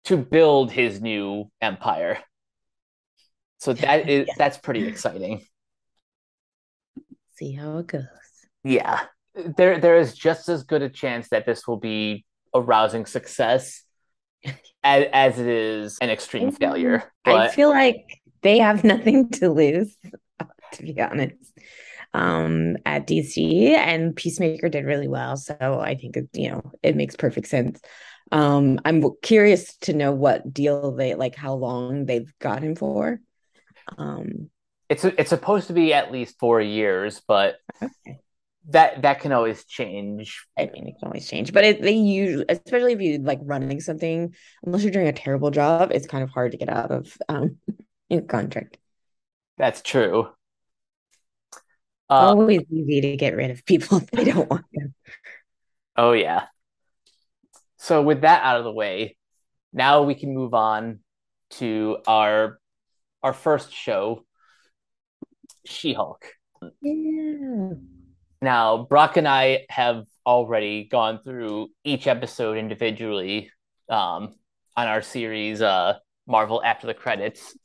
to 0.06 0.18
build 0.18 0.72
his 0.72 1.02
new 1.02 1.52
empire. 1.62 2.20
So 3.60 3.74
that 3.74 4.10
is 4.10 4.28
Yeah, 4.28 4.34
that's 4.38 4.58
pretty 4.58 4.86
exciting. 4.88 5.46
see 7.36 7.54
how 7.54 7.78
it 7.80 7.88
goes. 7.88 8.04
Yeah, 8.64 9.02
there 9.36 9.80
there 9.80 9.98
is 9.98 10.14
just 10.16 10.50
as 10.50 10.64
good 10.64 10.82
a 10.82 10.90
chance 10.90 11.30
that 11.30 11.46
this 11.46 11.68
will 11.68 11.78
be 11.78 12.26
a 12.54 12.62
rousing 12.62 13.06
success 13.06 13.84
as, 14.84 15.06
as 15.14 15.40
it 15.40 15.48
is 15.48 15.98
an 16.02 16.10
extreme 16.10 16.52
failure. 16.52 17.12
I 17.26 17.48
feel 17.48 17.70
like 17.70 18.22
they 18.42 18.60
have 18.60 18.84
nothing 18.86 19.30
to 19.32 19.50
lose, 19.50 19.96
to 20.74 20.84
be 20.84 21.00
honest. 21.00 21.36
Um, 22.14 22.78
at 22.86 23.06
DC 23.06 23.76
and 23.76 24.16
Peacemaker 24.16 24.68
did 24.68 24.86
really 24.86 25.08
well, 25.08 25.38
so 25.38 25.56
I 25.60 25.96
think 25.96 26.18
it, 26.18 26.30
you 26.34 26.50
know 26.52 26.72
it 26.82 26.96
makes 26.96 27.16
perfect 27.16 27.48
sense. 27.48 27.80
Um, 28.32 28.80
I'm 28.86 29.04
curious 29.22 29.76
to 29.80 29.94
know 29.94 30.12
what 30.12 30.54
deal 30.54 30.92
they 30.92 31.16
like, 31.16 31.36
how 31.36 31.54
long 31.54 32.06
they've 32.06 32.32
got 32.40 32.64
him 32.64 32.76
for. 32.76 33.20
Um, 33.98 34.50
it's 34.90 35.06
it's 35.06 35.30
supposed 35.30 35.68
to 35.68 35.74
be 35.74 35.94
at 35.94 36.12
least 36.12 36.40
four 36.40 36.60
years, 36.60 37.22
but 37.28 37.58
okay. 37.82 38.20
that 38.70 39.04
that 39.04 39.20
can 39.20 39.32
always 39.32 39.64
change. 39.66 40.46
I 40.58 40.66
mean, 40.66 40.88
it 40.88 40.96
can 41.00 41.08
always 41.08 41.28
change, 41.28 41.54
but 41.54 41.64
it, 41.64 41.82
they 41.82 41.94
usually, 41.94 42.46
especially 42.50 42.94
if 42.94 43.02
you 43.02 43.20
like 43.20 43.40
running 43.44 43.80
something, 43.82 44.34
unless 44.66 44.84
you're 44.84 44.92
doing 44.92 45.08
a 45.08 45.14
terrible 45.14 45.52
job, 45.52 45.92
it's 45.92 46.08
kind 46.08 46.24
of 46.24 46.32
hard 46.32 46.52
to 46.54 46.58
get 46.58 46.70
out 46.70 46.92
of 46.92 47.16
um 47.30 47.58
in 48.10 48.28
contract. 48.28 48.78
That's 49.58 49.82
true. 49.82 50.30
Uh, 52.10 52.34
always 52.34 52.62
easy 52.72 53.02
to 53.02 53.18
get 53.18 53.36
rid 53.36 53.52
of 53.52 53.64
people 53.66 53.98
if 54.02 54.10
they 54.10 54.24
don't 54.24 54.50
want 54.50 54.66
them. 54.74 54.96
Oh 55.96 56.14
yeah. 56.14 56.46
So 57.78 58.02
with 58.02 58.22
that 58.22 58.44
out 58.44 58.58
of 58.58 58.64
the 58.64 58.72
way, 58.72 59.16
now 59.72 60.02
we 60.04 60.16
can 60.16 60.34
move 60.34 60.54
on 60.54 61.00
to 61.52 61.98
our 62.08 62.59
our 63.24 63.34
first 63.34 63.74
show, 63.74 64.26
She-Hulk. 65.66 66.26
Yeah. 66.82 67.72
Now, 68.42 68.86
Brock 68.90 69.18
and 69.18 69.28
I 69.28 69.66
have 69.70 70.06
already 70.26 70.86
gone 70.86 71.20
through 71.24 71.70
each 71.84 72.08
episode 72.08 72.58
individually 72.58 73.52
um, 73.90 74.36
on 74.78 74.88
our 74.88 75.02
series, 75.02 75.62
uh, 75.62 75.96
Marvel 76.28 76.64
After 76.64 76.88
the 76.88 76.94
Credits. 76.94 77.58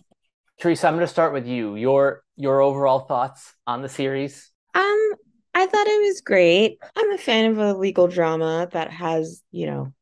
Teresa, 0.60 0.88
I'm 0.88 0.94
going 0.94 1.06
to 1.06 1.12
start 1.12 1.32
with 1.32 1.46
you. 1.46 1.76
Your 1.76 2.22
your 2.36 2.60
overall 2.60 3.00
thoughts 3.00 3.54
on 3.66 3.82
the 3.82 3.88
series? 3.88 4.50
Um, 4.74 5.12
I 5.54 5.66
thought 5.66 5.86
it 5.86 6.08
was 6.08 6.20
great. 6.20 6.78
I'm 6.96 7.12
a 7.12 7.18
fan 7.18 7.50
of 7.50 7.58
a 7.58 7.74
legal 7.74 8.08
drama 8.08 8.68
that 8.72 8.90
has, 8.90 9.42
you 9.52 9.66
know, 9.66 9.92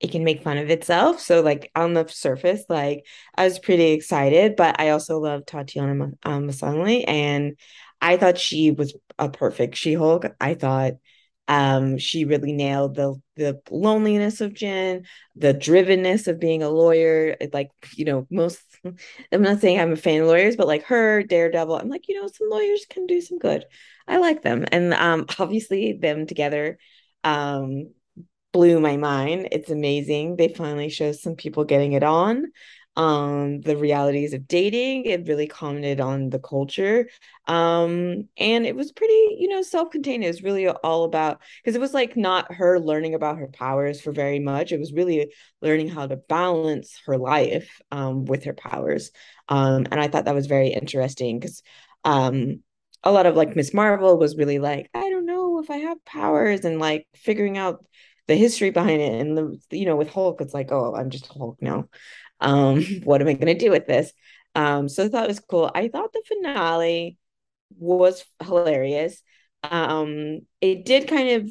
it 0.00 0.12
can 0.12 0.24
make 0.24 0.42
fun 0.42 0.58
of 0.58 0.70
itself. 0.70 1.20
So, 1.20 1.40
like 1.40 1.70
on 1.74 1.94
the 1.94 2.06
surface, 2.08 2.64
like 2.68 3.06
I 3.36 3.44
was 3.44 3.58
pretty 3.58 3.92
excited, 3.92 4.56
but 4.56 4.80
I 4.80 4.90
also 4.90 5.18
love 5.18 5.46
Tatiana 5.46 6.12
um, 6.22 6.48
Maslany, 6.48 7.04
and 7.06 7.56
I 8.00 8.16
thought 8.16 8.38
she 8.38 8.70
was 8.70 8.94
a 9.18 9.28
perfect 9.28 9.76
She-Hulk. 9.76 10.26
I 10.40 10.54
thought 10.54 10.94
um, 11.48 11.96
she 11.96 12.24
really 12.26 12.52
nailed 12.52 12.94
the 12.94 13.20
the 13.36 13.60
loneliness 13.70 14.40
of 14.40 14.52
Jen, 14.54 15.04
the 15.34 15.54
drivenness 15.54 16.28
of 16.28 16.38
being 16.38 16.62
a 16.62 16.68
lawyer. 16.68 17.36
Like 17.52 17.70
you 17.96 18.04
know, 18.04 18.26
most. 18.30 18.60
I'm 19.32 19.42
not 19.42 19.60
saying 19.60 19.80
I'm 19.80 19.92
a 19.92 19.96
fan 19.96 20.20
of 20.22 20.28
lawyers, 20.28 20.56
but 20.56 20.66
like 20.66 20.84
her, 20.84 21.22
Daredevil, 21.22 21.74
I'm 21.76 21.88
like 21.88 22.08
you 22.08 22.20
know, 22.20 22.28
some 22.28 22.48
lawyers 22.50 22.84
can 22.88 23.06
do 23.06 23.20
some 23.20 23.38
good. 23.38 23.64
I 24.06 24.18
like 24.18 24.42
them, 24.42 24.64
and 24.70 24.92
um, 24.94 25.26
obviously 25.38 25.94
them 25.94 26.26
together. 26.26 26.78
Um, 27.24 27.90
blew 28.52 28.80
my 28.80 28.96
mind. 28.96 29.48
It's 29.52 29.70
amazing. 29.70 30.36
They 30.36 30.48
finally 30.48 30.88
show 30.88 31.12
some 31.12 31.36
people 31.36 31.64
getting 31.64 31.92
it 31.92 32.02
on 32.02 32.46
um, 32.98 33.60
the 33.60 33.76
realities 33.76 34.32
of 34.32 34.48
dating. 34.48 35.04
It 35.04 35.28
really 35.28 35.46
commented 35.46 36.00
on 36.00 36.30
the 36.30 36.40
culture. 36.40 37.08
Um, 37.46 38.28
and 38.36 38.66
it 38.66 38.74
was 38.74 38.90
pretty, 38.90 39.36
you 39.38 39.46
know, 39.46 39.62
self-contained. 39.62 40.24
It 40.24 40.26
was 40.28 40.42
really 40.42 40.66
all 40.66 41.04
about 41.04 41.40
because 41.62 41.76
it 41.76 41.80
was 41.80 41.94
like 41.94 42.16
not 42.16 42.52
her 42.54 42.80
learning 42.80 43.14
about 43.14 43.38
her 43.38 43.46
powers 43.46 44.00
for 44.00 44.10
very 44.10 44.40
much. 44.40 44.72
It 44.72 44.80
was 44.80 44.92
really 44.92 45.32
learning 45.62 45.88
how 45.88 46.08
to 46.08 46.16
balance 46.16 47.00
her 47.06 47.16
life 47.16 47.80
um, 47.92 48.24
with 48.24 48.44
her 48.44 48.54
powers. 48.54 49.12
Um, 49.48 49.86
and 49.92 50.00
I 50.00 50.08
thought 50.08 50.24
that 50.24 50.34
was 50.34 50.46
very 50.46 50.68
interesting 50.68 51.38
because 51.38 51.62
um 52.04 52.62
a 53.04 53.12
lot 53.12 53.26
of 53.26 53.36
like 53.36 53.54
Miss 53.54 53.72
Marvel 53.72 54.18
was 54.18 54.36
really 54.36 54.58
like, 54.58 54.90
I 54.92 55.08
don't 55.08 55.26
know 55.26 55.60
if 55.60 55.70
I 55.70 55.76
have 55.76 56.04
powers 56.04 56.64
and 56.64 56.80
like 56.80 57.06
figuring 57.14 57.56
out 57.56 57.84
the 58.28 58.36
history 58.36 58.70
behind 58.70 59.00
it. 59.02 59.20
And 59.20 59.36
the 59.36 59.76
you 59.76 59.86
know, 59.86 59.96
with 59.96 60.10
Hulk, 60.10 60.40
it's 60.40 60.54
like, 60.54 60.70
oh, 60.70 60.94
I'm 60.94 61.10
just 61.10 61.26
Hulk 61.26 61.58
now 61.60 61.88
um, 62.40 62.82
what 63.04 63.20
am 63.20 63.28
I 63.28 63.34
going 63.34 63.58
to 63.58 63.64
do 63.64 63.70
with 63.70 63.86
this? 63.86 64.12
Um, 64.54 64.88
so 64.88 65.04
I 65.04 65.08
thought 65.08 65.24
it 65.24 65.28
was 65.28 65.40
cool. 65.40 65.70
I 65.74 65.88
thought 65.88 66.12
the 66.12 66.22
finale 66.26 67.16
was 67.78 68.24
hilarious. 68.42 69.22
Um, 69.62 70.40
it 70.60 70.84
did 70.84 71.08
kind 71.08 71.42
of 71.42 71.50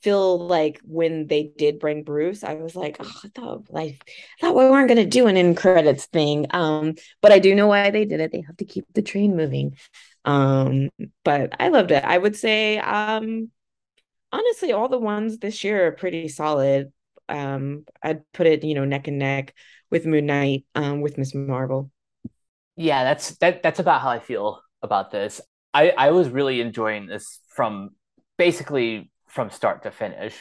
feel 0.00 0.38
like 0.46 0.80
when 0.84 1.26
they 1.26 1.52
did 1.56 1.78
bring 1.78 2.04
Bruce, 2.04 2.42
I 2.42 2.54
was 2.54 2.74
like, 2.74 2.96
oh, 3.00 3.20
I 3.24 3.28
thought 3.34 3.64
like 3.70 4.10
I 4.38 4.46
thought 4.46 4.56
we 4.56 4.64
weren't 4.70 4.88
gonna 4.88 5.04
do 5.04 5.26
an 5.26 5.36
in 5.36 5.54
credits 5.54 6.06
thing. 6.06 6.46
Um, 6.50 6.94
but 7.20 7.32
I 7.32 7.38
do 7.38 7.54
know 7.54 7.66
why 7.66 7.90
they 7.90 8.04
did 8.04 8.20
it. 8.20 8.32
They 8.32 8.42
have 8.42 8.56
to 8.58 8.64
keep 8.64 8.86
the 8.94 9.02
train 9.02 9.36
moving. 9.36 9.76
Um, 10.24 10.88
but 11.24 11.54
I 11.60 11.68
loved 11.68 11.90
it. 11.90 12.02
I 12.04 12.16
would 12.16 12.36
say, 12.36 12.78
um, 12.78 13.50
honestly, 14.34 14.72
all 14.72 14.88
the 14.88 14.98
ones 14.98 15.38
this 15.38 15.62
year 15.62 15.86
are 15.86 15.92
pretty 15.92 16.28
solid. 16.28 16.92
Um, 17.28 17.84
I'd 18.02 18.22
put 18.32 18.46
it, 18.46 18.64
you 18.64 18.74
know, 18.74 18.84
neck 18.84 19.08
and 19.08 19.18
neck 19.18 19.54
with 19.90 20.06
Moon 20.06 20.26
Knight, 20.26 20.66
um, 20.74 21.00
with 21.00 21.16
Miss 21.16 21.34
Marvel. 21.34 21.90
Yeah, 22.76 23.04
that's 23.04 23.36
that. 23.38 23.62
That's 23.62 23.78
about 23.78 24.00
how 24.00 24.10
I 24.10 24.18
feel 24.18 24.60
about 24.82 25.12
this. 25.12 25.40
I 25.72 25.90
I 25.90 26.10
was 26.10 26.28
really 26.28 26.60
enjoying 26.60 27.06
this 27.06 27.40
from 27.48 27.90
basically 28.36 29.10
from 29.28 29.50
start 29.50 29.84
to 29.84 29.92
finish. 29.92 30.36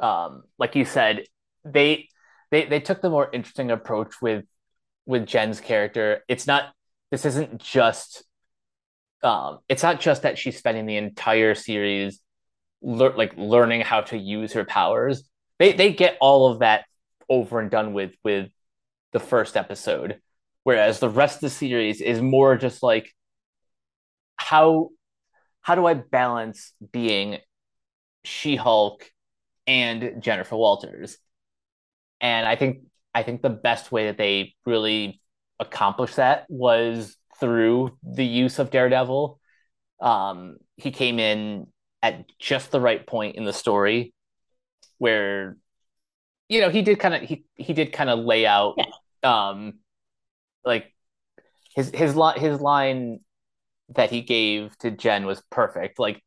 Um, 0.00 0.42
like 0.58 0.74
you 0.74 0.84
said, 0.84 1.24
they 1.64 2.08
they 2.50 2.66
they 2.66 2.80
took 2.80 3.00
the 3.00 3.10
more 3.10 3.30
interesting 3.32 3.70
approach 3.70 4.20
with 4.20 4.44
with 5.06 5.26
Jen's 5.26 5.60
character. 5.60 6.24
It's 6.28 6.46
not. 6.46 6.64
This 7.12 7.24
isn't 7.24 7.58
just. 7.62 8.24
Um, 9.22 9.58
it's 9.68 9.82
not 9.82 10.00
just 10.00 10.22
that 10.22 10.38
she's 10.38 10.58
spending 10.58 10.86
the 10.86 10.96
entire 10.96 11.54
series, 11.54 12.20
like 12.80 13.34
learning 13.36 13.80
how 13.82 14.02
to 14.02 14.18
use 14.18 14.52
her 14.52 14.64
powers. 14.64 15.24
They 15.58 15.72
they 15.72 15.92
get 15.92 16.16
all 16.20 16.50
of 16.50 16.60
that 16.60 16.84
over 17.28 17.60
and 17.60 17.70
done 17.70 17.92
with 17.92 18.12
with 18.24 18.50
the 19.12 19.20
first 19.20 19.56
episode, 19.56 20.20
whereas 20.64 21.00
the 21.00 21.08
rest 21.08 21.36
of 21.36 21.40
the 21.42 21.50
series 21.50 22.00
is 22.00 22.20
more 22.20 22.56
just 22.56 22.82
like 22.82 23.12
how 24.36 24.90
how 25.62 25.74
do 25.74 25.86
I 25.86 25.94
balance 25.94 26.72
being 26.92 27.38
She-Hulk 28.24 29.10
and 29.66 30.22
Jennifer 30.22 30.56
Walters? 30.56 31.18
And 32.20 32.46
I 32.46 32.56
think 32.56 32.82
I 33.14 33.22
think 33.22 33.42
the 33.42 33.50
best 33.50 33.92
way 33.92 34.06
that 34.06 34.18
they 34.18 34.54
really 34.64 35.20
accomplished 35.58 36.16
that 36.16 36.46
was 36.48 37.16
through 37.40 37.96
the 38.02 38.24
use 38.24 38.58
of 38.58 38.70
Daredevil. 38.70 39.40
Um, 40.00 40.56
he 40.76 40.90
came 40.90 41.18
in 41.18 41.66
at 42.02 42.24
just 42.38 42.70
the 42.70 42.80
right 42.80 43.06
point 43.06 43.36
in 43.36 43.44
the 43.44 43.52
story 43.52 44.12
where 44.98 45.56
you 46.48 46.60
know 46.60 46.70
he 46.70 46.82
did 46.82 46.98
kind 46.98 47.14
of 47.14 47.22
he 47.22 47.44
he 47.54 47.72
did 47.72 47.92
kind 47.92 48.10
of 48.10 48.20
lay 48.20 48.46
out 48.46 48.74
yeah. 48.76 49.50
um 49.50 49.74
like 50.64 50.94
his 51.74 51.90
his 51.90 52.16
line 52.16 52.38
his 52.38 52.60
line 52.60 53.20
that 53.90 54.10
he 54.10 54.20
gave 54.20 54.76
to 54.78 54.90
Jen 54.90 55.26
was 55.26 55.42
perfect. 55.50 55.98
Like 55.98 56.22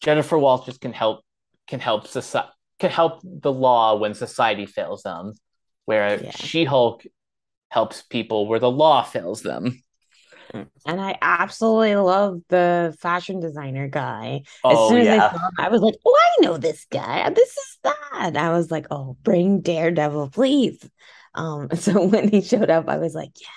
Jennifer 0.00 0.38
Walters 0.38 0.78
can 0.78 0.92
help 0.92 1.24
can 1.66 1.80
help 1.80 2.06
society 2.06 2.50
can 2.78 2.90
help 2.90 3.20
the 3.22 3.52
law 3.52 3.96
when 3.96 4.14
society 4.14 4.66
fails 4.66 5.02
them, 5.02 5.34
where 5.84 6.22
yeah. 6.22 6.30
She 6.30 6.64
Hulk 6.64 7.04
helps 7.68 8.02
people 8.02 8.48
where 8.48 8.58
the 8.58 8.70
law 8.70 9.02
fails 9.02 9.42
them. 9.42 9.82
And 10.52 11.00
I 11.00 11.18
absolutely 11.20 11.94
love 11.96 12.40
the 12.48 12.96
fashion 13.00 13.40
designer 13.40 13.88
guy. 13.88 14.42
As 14.44 14.50
oh, 14.64 14.88
soon 14.88 14.98
as 14.98 15.06
yeah. 15.06 15.14
I 15.14 15.30
saw 15.30 15.36
him, 15.36 15.52
I 15.58 15.68
was 15.68 15.80
like, 15.82 15.94
oh, 16.04 16.18
I 16.18 16.44
know 16.44 16.56
this 16.56 16.86
guy. 16.90 17.28
This 17.30 17.50
is 17.50 17.78
that. 17.84 18.36
I 18.36 18.50
was 18.50 18.70
like, 18.70 18.86
oh, 18.90 19.16
bring 19.22 19.60
Daredevil, 19.60 20.30
please. 20.30 20.88
Um, 21.34 21.68
so 21.74 22.04
when 22.04 22.28
he 22.28 22.42
showed 22.42 22.70
up, 22.70 22.88
I 22.88 22.98
was 22.98 23.14
like, 23.14 23.32
yes. 23.40 23.50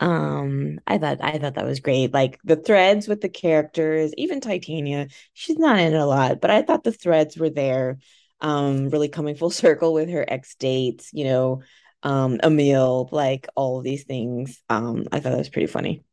Um, 0.00 0.80
I 0.86 0.98
thought 0.98 1.18
I 1.22 1.38
thought 1.38 1.54
that 1.54 1.64
was 1.64 1.80
great. 1.80 2.12
Like 2.12 2.38
the 2.44 2.56
threads 2.56 3.06
with 3.06 3.20
the 3.20 3.28
characters, 3.28 4.12
even 4.16 4.40
Titania, 4.40 5.08
she's 5.32 5.56
not 5.56 5.78
in 5.78 5.94
it 5.94 5.98
a 5.98 6.04
lot, 6.04 6.40
but 6.40 6.50
I 6.50 6.62
thought 6.62 6.84
the 6.84 6.92
threads 6.92 7.36
were 7.36 7.50
there. 7.50 7.98
Um, 8.40 8.90
really 8.90 9.08
coming 9.08 9.36
full 9.36 9.50
circle 9.50 9.92
with 9.92 10.10
her 10.10 10.24
ex 10.26 10.56
dates, 10.56 11.10
you 11.12 11.24
know, 11.24 11.62
um, 12.04 12.38
Emil, 12.42 13.08
like 13.10 13.48
all 13.56 13.78
of 13.78 13.84
these 13.84 14.04
things. 14.04 14.62
Um, 14.68 15.06
I 15.10 15.20
thought 15.20 15.30
that 15.30 15.38
was 15.38 15.48
pretty 15.48 15.66
funny. 15.66 16.04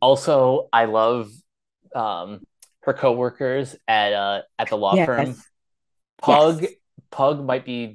Also, 0.00 0.68
I 0.72 0.84
love 0.84 1.30
um, 1.94 2.42
her 2.82 2.92
coworkers 2.92 3.74
at 3.88 4.12
uh, 4.12 4.42
at 4.58 4.68
the 4.68 4.76
law 4.76 4.94
yes. 4.94 5.06
firm. 5.06 5.34
Pug 6.20 6.62
yes. 6.62 6.72
Pug 7.10 7.44
might 7.44 7.64
be 7.64 7.94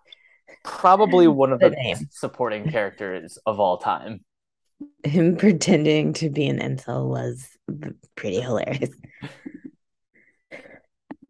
probably 0.64 1.26
one 1.26 1.52
of 1.52 1.60
the, 1.60 1.70
the 1.70 2.06
supporting 2.10 2.70
characters 2.70 3.38
of 3.46 3.58
all 3.58 3.78
time. 3.78 4.20
Him 5.04 5.36
pretending 5.36 6.12
to 6.14 6.28
be 6.28 6.46
an 6.48 6.58
incel 6.58 7.08
was 7.08 7.48
pretty 8.14 8.40
hilarious. 8.40 8.90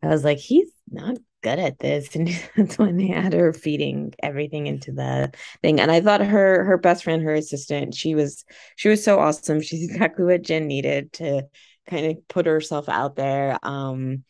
I 0.02 0.08
was 0.08 0.24
like, 0.24 0.38
he's 0.38 0.68
not 0.90 1.16
good 1.46 1.60
at 1.60 1.78
this 1.78 2.16
and 2.16 2.28
that's 2.56 2.76
when 2.76 2.96
they 2.96 3.06
had 3.06 3.32
her 3.32 3.52
feeding 3.52 4.12
everything 4.20 4.66
into 4.66 4.90
the 4.90 5.32
thing 5.62 5.80
and 5.80 5.92
i 5.92 6.00
thought 6.00 6.20
her 6.20 6.64
her 6.64 6.76
best 6.76 7.04
friend 7.04 7.22
her 7.22 7.34
assistant 7.34 7.94
she 7.94 8.14
was 8.16 8.44
she 8.74 8.88
was 8.88 9.04
so 9.04 9.20
awesome. 9.20 9.60
She's 9.60 9.84
exactly 9.88 10.24
what 10.24 10.42
jen 10.42 10.66
needed 10.66 11.12
to 11.14 11.42
kind 11.88 12.06
of 12.06 12.28
put 12.28 12.46
herself 12.46 12.88
out 12.88 13.14
there 13.14 13.58
um 13.62 14.24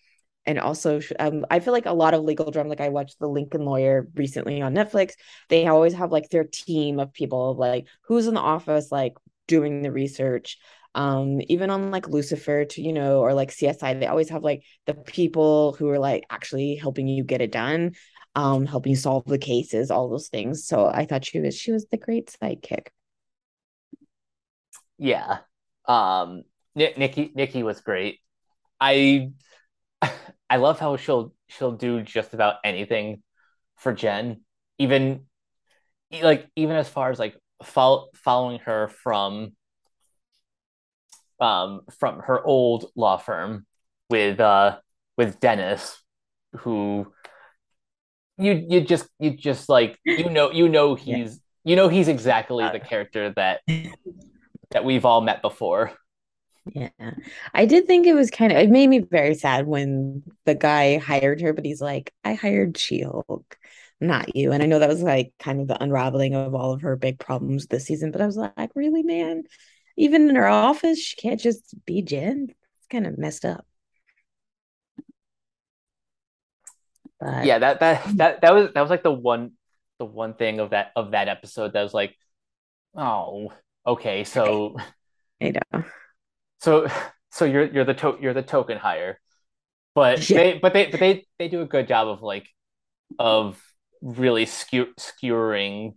and 0.44 0.58
also 0.58 1.00
um, 1.18 1.46
i 1.50 1.58
feel 1.58 1.72
like 1.72 1.86
a 1.86 1.92
lot 1.92 2.12
of 2.12 2.22
legal 2.22 2.50
drama 2.50 2.68
like 2.68 2.82
i 2.82 2.90
watched 2.90 3.18
the 3.18 3.26
lincoln 3.26 3.64
lawyer 3.64 4.06
recently 4.14 4.60
on 4.60 4.74
netflix. 4.74 5.12
They 5.48 5.66
always 5.66 5.94
have 5.94 6.12
like 6.12 6.28
their 6.28 6.44
team 6.44 7.00
of 7.00 7.14
people 7.14 7.56
like 7.56 7.86
who's 8.02 8.26
in 8.26 8.34
the 8.34 8.40
office 8.40 8.92
like 8.92 9.14
doing 9.48 9.80
the 9.80 9.92
research 9.92 10.58
Um, 10.96 11.40
even 11.48 11.70
on 11.70 11.90
like 11.90 12.08
Lucifer 12.08 12.64
to, 12.64 12.82
you 12.82 12.92
know, 12.92 13.20
or 13.20 13.34
like 13.34 13.50
CSI, 13.50 14.00
they 14.00 14.06
always 14.06 14.30
have 14.30 14.42
like 14.42 14.64
the 14.86 14.94
people 14.94 15.74
who 15.74 15.88
are 15.90 15.98
like 15.98 16.24
actually 16.30 16.76
helping 16.76 17.06
you 17.06 17.22
get 17.22 17.42
it 17.42 17.52
done, 17.52 17.92
um, 18.34 18.66
helping 18.66 18.90
you 18.90 18.96
solve 18.96 19.24
the 19.26 19.38
cases, 19.38 19.90
all 19.90 20.08
those 20.08 20.28
things. 20.28 20.66
So 20.66 20.86
I 20.86 21.04
thought 21.04 21.26
she 21.26 21.40
was 21.40 21.54
she 21.54 21.70
was 21.70 21.86
the 21.90 21.98
great 21.98 22.34
sidekick. 22.42 22.88
Yeah. 24.98 25.38
Um 25.84 26.44
Nikki 26.74 27.30
Nikki 27.34 27.62
was 27.62 27.80
great. 27.82 28.20
I 28.80 29.32
I 30.50 30.56
love 30.56 30.80
how 30.80 30.96
she'll 30.96 31.34
she'll 31.48 31.72
do 31.72 32.02
just 32.02 32.34
about 32.34 32.56
anything 32.64 33.22
for 33.76 33.92
Jen, 33.92 34.42
even 34.78 35.26
like 36.22 36.48
even 36.56 36.76
as 36.76 36.88
far 36.88 37.10
as 37.10 37.18
like 37.18 37.36
follow, 37.62 38.08
following 38.14 38.60
her 38.60 38.88
from 38.88 39.52
um 41.40 41.82
from 41.98 42.20
her 42.20 42.42
old 42.44 42.86
law 42.96 43.16
firm 43.16 43.66
with 44.10 44.40
uh 44.40 44.78
with 45.16 45.40
Dennis, 45.40 46.02
who 46.58 47.12
you 48.38 48.64
you 48.68 48.80
just 48.80 49.08
you 49.18 49.36
just 49.36 49.68
like 49.68 49.98
you 50.04 50.30
know 50.30 50.50
you 50.50 50.68
know 50.68 50.94
he's 50.96 51.40
yeah. 51.64 51.70
you 51.70 51.76
know 51.76 51.88
he's 51.88 52.08
exactly 52.08 52.64
the 52.72 52.80
character 52.80 53.32
that 53.36 53.60
that 54.70 54.84
we've 54.84 55.04
all 55.04 55.20
met 55.20 55.42
before. 55.42 55.92
Yeah. 56.72 56.90
I 57.54 57.64
did 57.66 57.86
think 57.86 58.06
it 58.06 58.14
was 58.14 58.30
kind 58.30 58.52
of 58.52 58.58
it 58.58 58.70
made 58.70 58.88
me 58.88 58.98
very 58.98 59.34
sad 59.34 59.66
when 59.66 60.22
the 60.44 60.54
guy 60.54 60.98
hired 60.98 61.40
her, 61.40 61.52
but 61.52 61.64
he's 61.64 61.80
like, 61.80 62.12
I 62.24 62.34
hired 62.34 62.76
She-Hulk, 62.76 63.56
not 64.00 64.34
you. 64.34 64.52
And 64.52 64.62
I 64.62 64.66
know 64.66 64.80
that 64.80 64.88
was 64.88 65.02
like 65.02 65.32
kind 65.38 65.60
of 65.60 65.68
the 65.68 65.80
unraveling 65.80 66.34
of 66.34 66.54
all 66.54 66.72
of 66.72 66.82
her 66.82 66.96
big 66.96 67.18
problems 67.20 67.66
this 67.66 67.84
season, 67.84 68.10
but 68.10 68.20
I 68.20 68.26
was 68.26 68.36
like, 68.36 68.70
really, 68.74 69.04
man? 69.04 69.44
Even 69.96 70.28
in 70.28 70.36
her 70.36 70.46
office, 70.46 70.98
she 70.98 71.16
can't 71.16 71.40
just 71.40 71.74
be 71.86 72.02
Jen. 72.02 72.48
It's 72.50 72.86
kind 72.88 73.06
of 73.06 73.18
messed 73.18 73.44
up. 73.44 73.66
But 77.18 77.46
yeah, 77.46 77.58
that 77.58 77.80
that 77.80 78.02
hmm. 78.02 78.16
that 78.16 78.40
that 78.42 78.54
was 78.54 78.70
that 78.74 78.80
was 78.80 78.90
like 78.90 79.02
the 79.02 79.12
one 79.12 79.52
the 79.98 80.04
one 80.04 80.34
thing 80.34 80.60
of 80.60 80.70
that 80.70 80.92
of 80.96 81.12
that 81.12 81.28
episode 81.28 81.72
that 81.72 81.82
was 81.82 81.94
like, 81.94 82.14
oh, 82.94 83.52
okay, 83.86 84.24
so 84.24 84.76
I 85.42 85.54
know. 85.72 85.84
So 86.60 86.88
so 87.30 87.44
you're 87.44 87.64
you're 87.64 87.84
the 87.84 87.94
to- 87.94 88.18
you're 88.20 88.34
the 88.34 88.42
token 88.42 88.76
hire, 88.78 89.20
but 89.94 90.28
yeah. 90.30 90.36
they 90.36 90.58
but 90.58 90.72
they 90.74 90.86
but 90.86 91.00
they 91.00 91.26
they 91.38 91.48
do 91.48 91.62
a 91.62 91.66
good 91.66 91.88
job 91.88 92.08
of 92.08 92.22
like 92.22 92.46
of 93.18 93.60
really 94.02 94.44
skew- 94.46 94.94
skewering 94.98 95.94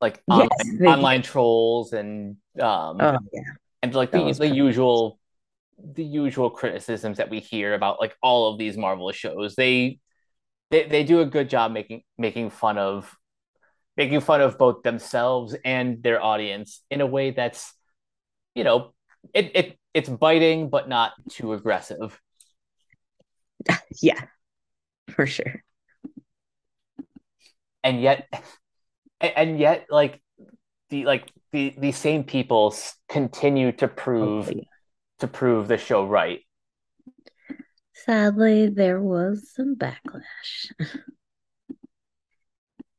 like 0.00 0.22
online, 0.28 0.48
yes, 0.80 0.88
online 0.88 1.22
trolls 1.22 1.92
and 1.92 2.36
um 2.60 3.00
oh, 3.00 3.18
yeah. 3.32 3.40
and 3.82 3.94
like 3.94 4.10
the, 4.10 4.32
the 4.32 4.48
usual 4.48 5.18
the 5.78 6.04
usual 6.04 6.50
criticisms 6.50 7.18
that 7.18 7.30
we 7.30 7.40
hear 7.40 7.74
about 7.74 8.00
like 8.00 8.16
all 8.22 8.52
of 8.52 8.58
these 8.58 8.76
Marvel 8.76 9.10
shows. 9.12 9.54
They 9.54 9.98
they 10.70 10.84
they 10.84 11.04
do 11.04 11.20
a 11.20 11.26
good 11.26 11.48
job 11.48 11.72
making 11.72 12.02
making 12.18 12.50
fun 12.50 12.78
of 12.78 13.14
making 13.96 14.20
fun 14.20 14.40
of 14.40 14.58
both 14.58 14.82
themselves 14.82 15.56
and 15.64 16.02
their 16.02 16.22
audience 16.22 16.82
in 16.90 17.00
a 17.00 17.06
way 17.06 17.30
that's 17.30 17.72
you 18.54 18.64
know 18.64 18.92
it, 19.32 19.52
it 19.54 19.78
it's 19.94 20.08
biting 20.08 20.68
but 20.68 20.88
not 20.88 21.12
too 21.30 21.52
aggressive. 21.52 22.20
Yeah, 24.00 24.20
for 25.10 25.26
sure. 25.26 25.64
And 27.82 28.00
yet, 28.00 28.28
and 29.20 29.58
yet, 29.58 29.86
like 29.90 30.20
the 30.90 31.04
like 31.04 31.30
the 31.52 31.74
the 31.78 31.92
same 31.92 32.24
people 32.24 32.74
continue 33.08 33.72
to 33.72 33.88
prove 33.88 34.52
yeah. 34.52 34.62
to 35.20 35.26
prove 35.26 35.68
the 35.68 35.78
show 35.78 36.06
right. 36.06 36.40
Sadly, 37.94 38.68
there 38.68 39.00
was 39.00 39.50
some 39.54 39.74
backlash, 39.74 40.70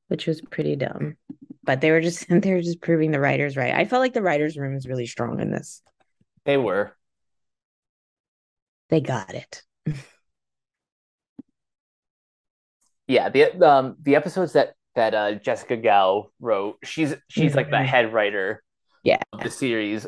which 0.08 0.26
was 0.26 0.42
pretty 0.42 0.76
dumb. 0.76 1.16
But 1.64 1.82
they 1.82 1.92
were 1.92 2.02
just 2.02 2.26
they 2.30 2.54
were 2.54 2.62
just 2.62 2.82
proving 2.82 3.12
the 3.12 3.20
writers 3.20 3.56
right. 3.56 3.74
I 3.74 3.86
felt 3.86 4.02
like 4.02 4.14
the 4.14 4.22
writers' 4.24 4.58
room 4.58 4.76
is 4.76 4.88
really 4.88 5.06
strong 5.06 5.40
in 5.40 5.52
this. 5.52 5.82
They 6.46 6.58
were. 6.58 6.96
They 8.90 9.02
got 9.02 9.36
it. 9.36 9.64
yeah, 13.08 13.30
the 13.30 13.62
um 13.62 13.98
the 14.02 14.16
episodes 14.16 14.54
that 14.54 14.77
that 14.98 15.14
uh, 15.14 15.36
Jessica 15.36 15.78
Gao 15.78 16.32
wrote, 16.40 16.78
she's 16.84 17.16
she's 17.30 17.56
like 17.56 17.70
the 17.70 17.78
mm-hmm. 17.78 17.86
head 17.86 18.14
writer 18.14 18.64
yeah. 19.04 19.22
of 19.32 19.42
the 19.42 19.52
series. 19.52 20.06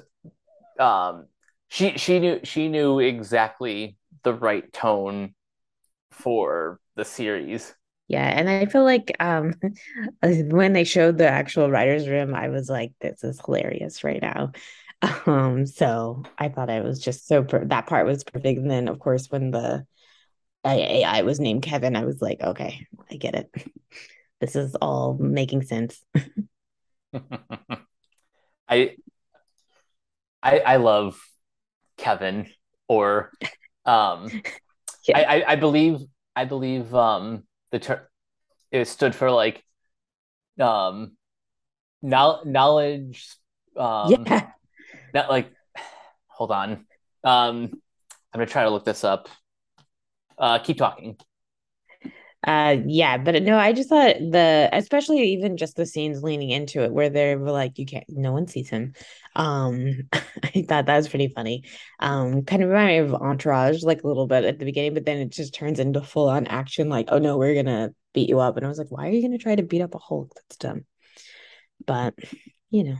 Um 0.80 1.28
she 1.70 1.98
she 1.98 2.20
knew 2.20 2.40
she 2.44 2.68
knew 2.68 3.00
exactly 3.00 3.98
the 4.24 4.34
right 4.34 4.72
tone 4.74 5.36
for 6.12 6.80
the 6.96 7.06
series. 7.06 7.74
Yeah, 8.08 8.26
and 8.26 8.50
I 8.50 8.66
feel 8.66 8.84
like 8.84 9.16
um 9.20 9.54
when 10.24 10.74
they 10.74 10.84
showed 10.84 11.20
the 11.20 11.30
actual 11.30 11.70
writers 11.70 12.08
room, 12.10 12.34
I 12.34 12.50
was 12.50 12.68
like, 12.68 12.92
this 13.00 13.24
is 13.24 13.40
hilarious 13.46 14.04
right 14.04 14.22
now. 14.22 14.52
Um, 15.26 15.66
so 15.66 16.24
I 16.38 16.50
thought 16.50 16.70
I 16.70 16.82
was 16.82 17.00
just 17.00 17.26
so 17.26 17.42
per- 17.46 17.64
that 17.64 17.88
part 17.88 18.06
was 18.06 18.26
perfect. 18.26 18.60
And 18.60 18.70
then 18.70 18.90
of 18.90 19.00
course 19.00 19.28
when 19.32 19.50
the 19.52 19.86
AI 20.66 21.22
was 21.22 21.40
named 21.40 21.62
Kevin, 21.62 21.96
I 21.96 22.04
was 22.04 22.22
like, 22.22 22.42
okay, 22.42 22.86
I 23.10 23.16
get 23.16 23.36
it. 23.36 23.50
This 24.40 24.56
is 24.56 24.76
all 24.76 25.18
making 25.20 25.64
sense. 25.64 26.04
I 28.68 28.96
I 30.42 30.60
I 30.60 30.76
love 30.78 31.20
Kevin 31.98 32.48
or 32.88 33.32
um 33.86 34.30
yeah. 35.08 35.18
I, 35.18 35.24
I, 35.24 35.52
I 35.52 35.56
believe 35.56 36.00
I 36.36 36.46
believe 36.46 36.94
um 36.96 37.44
the 37.72 37.80
term 37.80 38.00
it 38.72 38.88
stood 38.88 39.16
for 39.16 39.32
like 39.32 39.64
um 40.60 41.18
knowledge 42.02 43.36
um 43.76 44.26
yeah 44.26 44.48
that 45.14 45.30
like 45.30 45.52
hold 46.28 46.52
on 46.52 46.86
um 47.24 47.70
i'm 48.34 48.38
gonna 48.38 48.46
try 48.46 48.64
to 48.64 48.70
look 48.70 48.86
this 48.86 49.04
up 49.04 49.28
uh 50.38 50.60
keep 50.60 50.78
talking 50.78 51.18
uh 52.48 52.78
yeah 52.86 53.18
but 53.18 53.44
no 53.44 53.58
i 53.58 53.74
just 53.74 53.90
thought 53.90 54.16
the 54.18 54.70
especially 54.72 55.20
even 55.34 55.58
just 55.58 55.76
the 55.76 55.86
scenes 55.86 56.24
leaning 56.24 56.52
into 56.52 56.82
it 56.84 56.94
where 56.94 57.10
they 57.10 57.36
were 57.36 57.52
like 57.52 57.78
you 57.78 57.86
can't 57.86 58.06
no 58.08 58.32
one 58.32 58.48
sees 58.48 58.70
him. 58.70 58.94
Um 59.36 60.08
i 60.14 60.64
thought 60.68 60.86
that 60.86 60.98
was 60.98 61.10
pretty 61.10 61.28
funny. 61.28 61.64
Um 62.00 62.44
kind 62.46 62.64
of 62.64 62.70
reminded 62.70 63.10
me 63.10 63.16
of 63.16 63.22
entourage 63.22 63.84
like 63.84 64.04
a 64.04 64.08
little 64.08 64.26
bit 64.28 64.46
at 64.46 64.58
the 64.58 64.66
beginning 64.66 64.94
but 64.94 65.06
then 65.06 65.18
it 65.18 65.30
just 65.32 65.54
turns 65.54 65.80
into 65.80 66.02
full 66.02 66.30
on 66.30 66.48
action 66.48 66.88
like 66.88 67.10
oh 67.12 67.20
no 67.20 67.38
we're 67.38 67.56
gonna 67.56 67.94
beat 68.14 68.30
you 68.30 68.40
up. 68.40 68.56
And 68.56 68.66
i 68.66 68.70
was 68.70 68.78
like 68.80 68.92
why 68.92 69.08
are 69.10 69.12
you 69.12 69.22
gonna 69.22 69.38
try 69.38 69.56
to 69.56 69.64
beat 69.64 69.82
up 69.82 69.96
a 69.96 70.00
hulk? 70.00 70.32
That's 70.36 70.58
dumb. 70.58 70.86
But 71.86 72.16
you 72.70 72.84
know. 72.84 72.98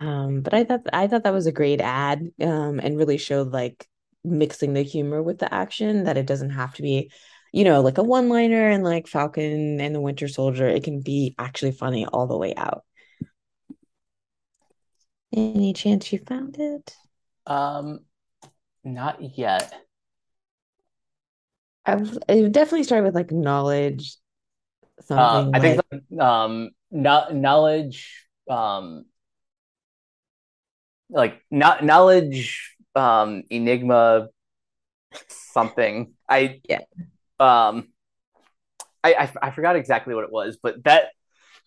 Um, 0.00 0.42
but 0.42 0.52
I 0.54 0.64
thought 0.64 0.82
I 0.92 1.06
thought 1.06 1.24
that 1.24 1.32
was 1.32 1.46
a 1.46 1.52
great 1.52 1.80
ad, 1.80 2.30
um, 2.40 2.80
and 2.80 2.98
really 2.98 3.16
showed 3.18 3.52
like 3.52 3.88
mixing 4.26 4.74
the 4.74 4.82
humor 4.82 5.22
with 5.22 5.38
the 5.38 5.52
action 5.52 6.04
that 6.04 6.16
it 6.16 6.26
doesn't 6.26 6.50
have 6.50 6.74
to 6.74 6.82
be, 6.82 7.10
you 7.52 7.64
know, 7.64 7.80
like 7.80 7.98
a 7.98 8.02
one-liner 8.02 8.68
and 8.68 8.84
like 8.84 9.06
Falcon 9.06 9.80
and 9.80 9.94
the 9.94 10.00
Winter 10.00 10.28
Soldier. 10.28 10.66
It 10.66 10.84
can 10.84 11.00
be 11.00 11.34
actually 11.38 11.72
funny 11.72 12.04
all 12.06 12.26
the 12.26 12.36
way 12.36 12.54
out. 12.54 12.84
Any 15.32 15.72
chance 15.72 16.12
you 16.12 16.18
found 16.18 16.56
it? 16.58 16.94
Um, 17.46 18.00
not 18.84 19.38
yet. 19.38 19.72
I 21.84 21.94
was, 21.94 22.18
it 22.28 22.52
definitely 22.52 22.84
started 22.84 23.04
with 23.04 23.14
like 23.14 23.30
knowledge. 23.30 24.16
Something 25.02 25.54
uh, 25.54 25.58
I 25.58 25.58
like... 25.58 25.80
think 25.90 26.20
um, 26.20 26.70
no, 26.90 27.28
knowledge 27.30 28.26
um 28.48 29.04
like 31.10 31.42
not 31.50 31.84
knowledge 31.84 32.75
um 32.96 33.42
enigma 33.50 34.28
something 35.28 36.12
i 36.28 36.60
yeah 36.68 36.80
um 37.40 37.88
I, 39.04 39.14
I 39.14 39.32
i 39.42 39.50
forgot 39.50 39.76
exactly 39.76 40.14
what 40.14 40.24
it 40.24 40.32
was 40.32 40.58
but 40.62 40.82
that 40.84 41.10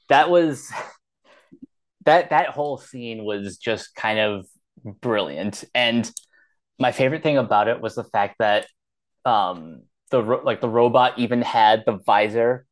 that 0.09 0.29
was 0.29 0.71
that 2.05 2.31
that 2.31 2.49
whole 2.49 2.77
scene 2.77 3.23
was 3.23 3.57
just 3.57 3.95
kind 3.95 4.19
of 4.19 4.47
brilliant 5.01 5.63
and 5.75 6.09
my 6.79 6.91
favorite 6.91 7.23
thing 7.23 7.37
about 7.37 7.67
it 7.67 7.81
was 7.81 7.95
the 7.95 8.03
fact 8.03 8.35
that 8.39 8.67
um 9.25 9.83
the 10.11 10.19
like 10.19 10.61
the 10.61 10.69
robot 10.69 11.19
even 11.19 11.41
had 11.41 11.83
the 11.85 11.99
visor 12.05 12.65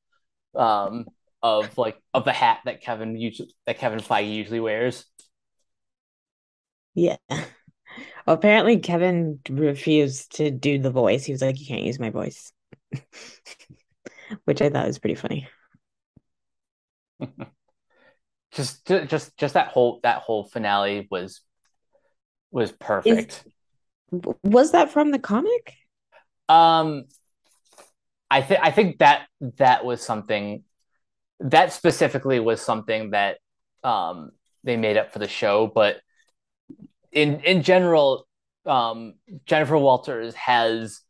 um 0.55 1.05
of 1.43 1.77
like 1.77 1.97
of 2.13 2.25
the 2.25 2.33
hat 2.33 2.59
that 2.65 2.81
Kevin 2.81 3.15
usually 3.17 3.53
that 3.65 3.77
Kevin 3.77 3.99
Feige 3.99 4.33
usually 4.33 4.59
wears. 4.59 5.05
Yeah. 6.95 7.17
Well, 8.27 8.35
apparently 8.35 8.79
Kevin 8.79 9.39
refused 9.49 10.35
to 10.35 10.51
do 10.51 10.79
the 10.79 10.91
voice. 10.91 11.23
He 11.23 11.31
was 11.31 11.41
like, 11.41 11.61
"You 11.61 11.65
can't 11.65 11.83
use 11.83 11.97
my 11.97 12.09
voice," 12.09 12.51
which 14.43 14.61
I 14.61 14.69
thought 14.69 14.85
was 14.85 14.99
pretty 14.99 15.15
funny. 15.15 15.47
just 18.51 18.85
just 18.85 19.37
just 19.37 19.53
that 19.53 19.69
whole 19.69 20.01
that 20.03 20.23
whole 20.23 20.43
finale 20.43 21.07
was 21.09 21.39
was 22.51 22.73
perfect. 22.73 23.45
Is, 24.11 24.21
was 24.43 24.71
that 24.73 24.91
from 24.91 25.11
the 25.11 25.19
comic? 25.19 25.75
Um, 26.49 27.05
I 28.29 28.41
think 28.41 28.59
I 28.61 28.71
think 28.71 28.97
that 28.97 29.27
that 29.57 29.85
was 29.85 30.01
something 30.01 30.65
that 31.39 31.71
specifically 31.71 32.41
was 32.41 32.61
something 32.61 33.11
that 33.11 33.37
um 33.85 34.31
they 34.65 34.75
made 34.75 34.97
up 34.97 35.13
for 35.13 35.19
the 35.19 35.29
show, 35.29 35.71
but 35.73 36.01
in 37.17 37.39
in 37.39 37.63
general, 37.63 38.27
um, 38.65 39.15
Jennifer 39.45 39.77
Walters 39.77 40.35
has 40.35 41.01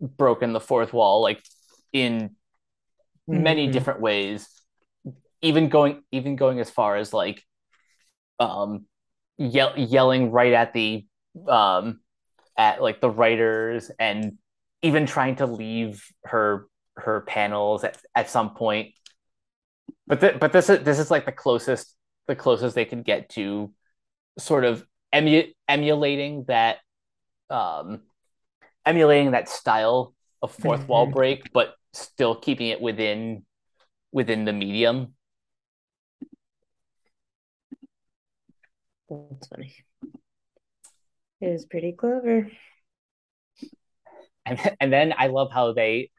broken 0.00 0.52
the 0.52 0.60
fourth 0.60 0.92
wall 0.92 1.22
like 1.22 1.42
in 1.92 2.36
many 3.26 3.64
mm-hmm. 3.64 3.72
different 3.72 4.00
ways 4.00 4.48
even 5.42 5.68
going 5.68 6.02
even 6.10 6.36
going 6.36 6.58
as 6.58 6.70
far 6.70 6.96
as 6.96 7.12
like 7.12 7.44
um 8.38 8.86
yell, 9.36 9.74
yelling 9.76 10.30
right 10.30 10.54
at 10.54 10.72
the 10.72 11.04
um 11.48 12.00
at 12.56 12.82
like 12.82 13.00
the 13.02 13.10
writers 13.10 13.90
and 13.98 14.38
even 14.80 15.04
trying 15.04 15.36
to 15.36 15.44
leave 15.44 16.02
her 16.24 16.66
her 16.96 17.20
panels 17.22 17.84
at, 17.84 17.98
at 18.14 18.30
some 18.30 18.54
point 18.54 18.94
but 20.06 20.20
th- 20.20 20.40
but 20.40 20.52
this 20.52 20.70
is 20.70 20.82
this 20.82 20.98
is 20.98 21.10
like 21.10 21.26
the 21.26 21.32
closest 21.32 21.94
the 22.26 22.34
closest 22.34 22.74
they 22.74 22.86
can 22.86 23.02
get 23.02 23.28
to 23.28 23.70
sort 24.38 24.64
of 24.64 24.84
emu- 25.14 25.52
emulating 25.68 26.44
that 26.48 26.78
um 27.48 28.02
emulating 28.86 29.32
that 29.32 29.48
style 29.48 30.14
of 30.42 30.56
4th 30.56 30.78
mm-hmm. 30.80 30.86
wall 30.86 31.06
break 31.06 31.52
but 31.52 31.74
still 31.92 32.34
keeping 32.34 32.68
it 32.68 32.80
within 32.80 33.44
within 34.12 34.44
the 34.44 34.52
medium. 34.52 35.14
That's 39.08 39.48
funny. 39.48 39.74
It 41.40 41.46
is 41.46 41.64
pretty 41.64 41.92
clever. 41.92 42.50
And, 44.46 44.58
and 44.80 44.92
then 44.92 45.14
i 45.16 45.26
love 45.26 45.50
how 45.52 45.72
they 45.74 46.10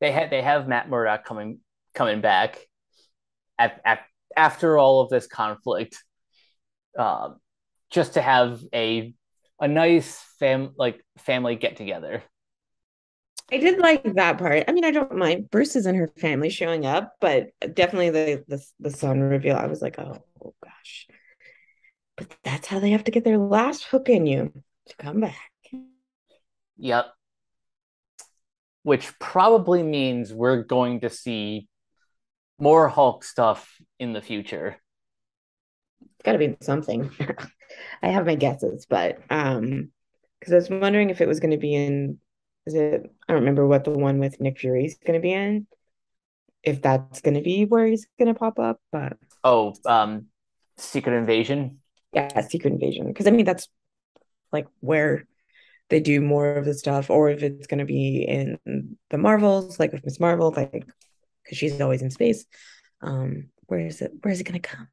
they 0.00 0.10
had 0.10 0.30
they 0.30 0.42
have 0.42 0.66
matt 0.66 0.88
murdock 0.88 1.24
coming 1.24 1.60
coming 1.94 2.20
back 2.20 2.58
at, 3.58 3.80
at, 3.84 4.00
after 4.36 4.78
all 4.78 5.00
of 5.00 5.10
this 5.10 5.26
conflict. 5.26 6.02
Um, 6.98 7.36
just 7.90 8.14
to 8.14 8.22
have 8.22 8.60
a 8.74 9.14
a 9.60 9.68
nice 9.68 10.22
fam 10.38 10.72
like 10.76 11.04
family 11.18 11.56
get 11.56 11.76
together. 11.76 12.22
I 13.50 13.58
did 13.58 13.78
like 13.78 14.02
that 14.14 14.38
part. 14.38 14.64
I 14.66 14.72
mean, 14.72 14.84
I 14.84 14.90
don't 14.90 15.16
mind 15.16 15.50
Bruce's 15.50 15.86
and 15.86 15.96
her 15.96 16.08
family 16.18 16.50
showing 16.50 16.84
up, 16.84 17.14
but 17.20 17.50
definitely 17.60 18.10
the 18.10 18.44
the, 18.48 18.64
the 18.80 18.90
son 18.90 19.20
reveal. 19.20 19.56
I 19.56 19.66
was 19.66 19.80
like, 19.80 19.98
oh, 19.98 20.18
oh 20.44 20.54
gosh. 20.62 21.06
But 22.16 22.34
that's 22.42 22.66
how 22.66 22.80
they 22.80 22.90
have 22.90 23.04
to 23.04 23.10
get 23.10 23.24
their 23.24 23.38
last 23.38 23.84
hook 23.84 24.08
in 24.08 24.26
you 24.26 24.52
to 24.86 24.96
come 24.96 25.20
back. 25.20 25.50
Yep. 26.78 27.06
Which 28.82 29.18
probably 29.18 29.82
means 29.82 30.32
we're 30.32 30.62
going 30.62 31.00
to 31.00 31.10
see 31.10 31.68
more 32.58 32.88
Hulk 32.88 33.22
stuff 33.22 33.76
in 33.98 34.12
the 34.12 34.22
future. 34.22 34.76
It's 36.00 36.24
got 36.24 36.32
to 36.32 36.38
be 36.38 36.56
something. 36.60 37.10
I 38.02 38.08
have 38.08 38.26
my 38.26 38.34
guesses, 38.34 38.86
but 38.88 39.18
um, 39.30 39.90
because 40.38 40.52
I 40.52 40.56
was 40.56 40.70
wondering 40.70 41.10
if 41.10 41.20
it 41.20 41.28
was 41.28 41.40
going 41.40 41.52
to 41.52 41.56
be 41.56 41.74
in. 41.74 42.18
Is 42.66 42.74
it? 42.74 43.02
I 43.28 43.32
don't 43.32 43.42
remember 43.42 43.66
what 43.66 43.84
the 43.84 43.90
one 43.90 44.18
with 44.18 44.40
Nick 44.40 44.58
Fury 44.58 44.86
is 44.86 44.96
going 45.06 45.18
to 45.18 45.22
be 45.22 45.32
in. 45.32 45.66
If 46.62 46.82
that's 46.82 47.20
going 47.20 47.34
to 47.34 47.42
be 47.42 47.64
where 47.64 47.86
he's 47.86 48.06
going 48.18 48.32
to 48.32 48.38
pop 48.38 48.58
up, 48.58 48.80
but 48.90 49.16
oh, 49.44 49.74
um, 49.84 50.26
Secret 50.76 51.16
Invasion. 51.16 51.78
Yeah, 52.12 52.40
Secret 52.40 52.72
Invasion. 52.72 53.06
Because 53.06 53.26
I 53.26 53.30
mean, 53.30 53.44
that's 53.44 53.68
like 54.52 54.66
where 54.80 55.26
they 55.90 56.00
do 56.00 56.20
more 56.20 56.54
of 56.54 56.64
the 56.64 56.74
stuff, 56.74 57.10
or 57.10 57.30
if 57.30 57.42
it's 57.42 57.68
going 57.68 57.78
to 57.78 57.84
be 57.84 58.22
in 58.22 58.58
the 59.10 59.18
Marvels, 59.18 59.78
like 59.78 59.92
with 59.92 60.04
Miss 60.04 60.18
Marvel, 60.18 60.52
like 60.56 60.72
because 61.44 61.58
she's 61.58 61.80
always 61.80 62.02
in 62.02 62.10
space. 62.10 62.44
Um, 63.00 63.50
where 63.66 63.80
is 63.80 64.00
it? 64.00 64.12
Where 64.22 64.32
is 64.32 64.40
it 64.40 64.44
going 64.44 64.60
to 64.60 64.68
come? 64.68 64.88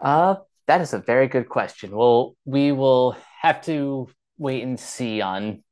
Uh, 0.00 0.36
that 0.68 0.82
is 0.82 0.92
a 0.92 0.98
very 0.98 1.26
good 1.26 1.48
question. 1.48 1.96
Well, 1.96 2.36
we 2.44 2.72
will 2.72 3.16
have 3.40 3.62
to 3.62 4.08
wait 4.36 4.62
and 4.62 4.78
see 4.78 5.20
on 5.20 5.64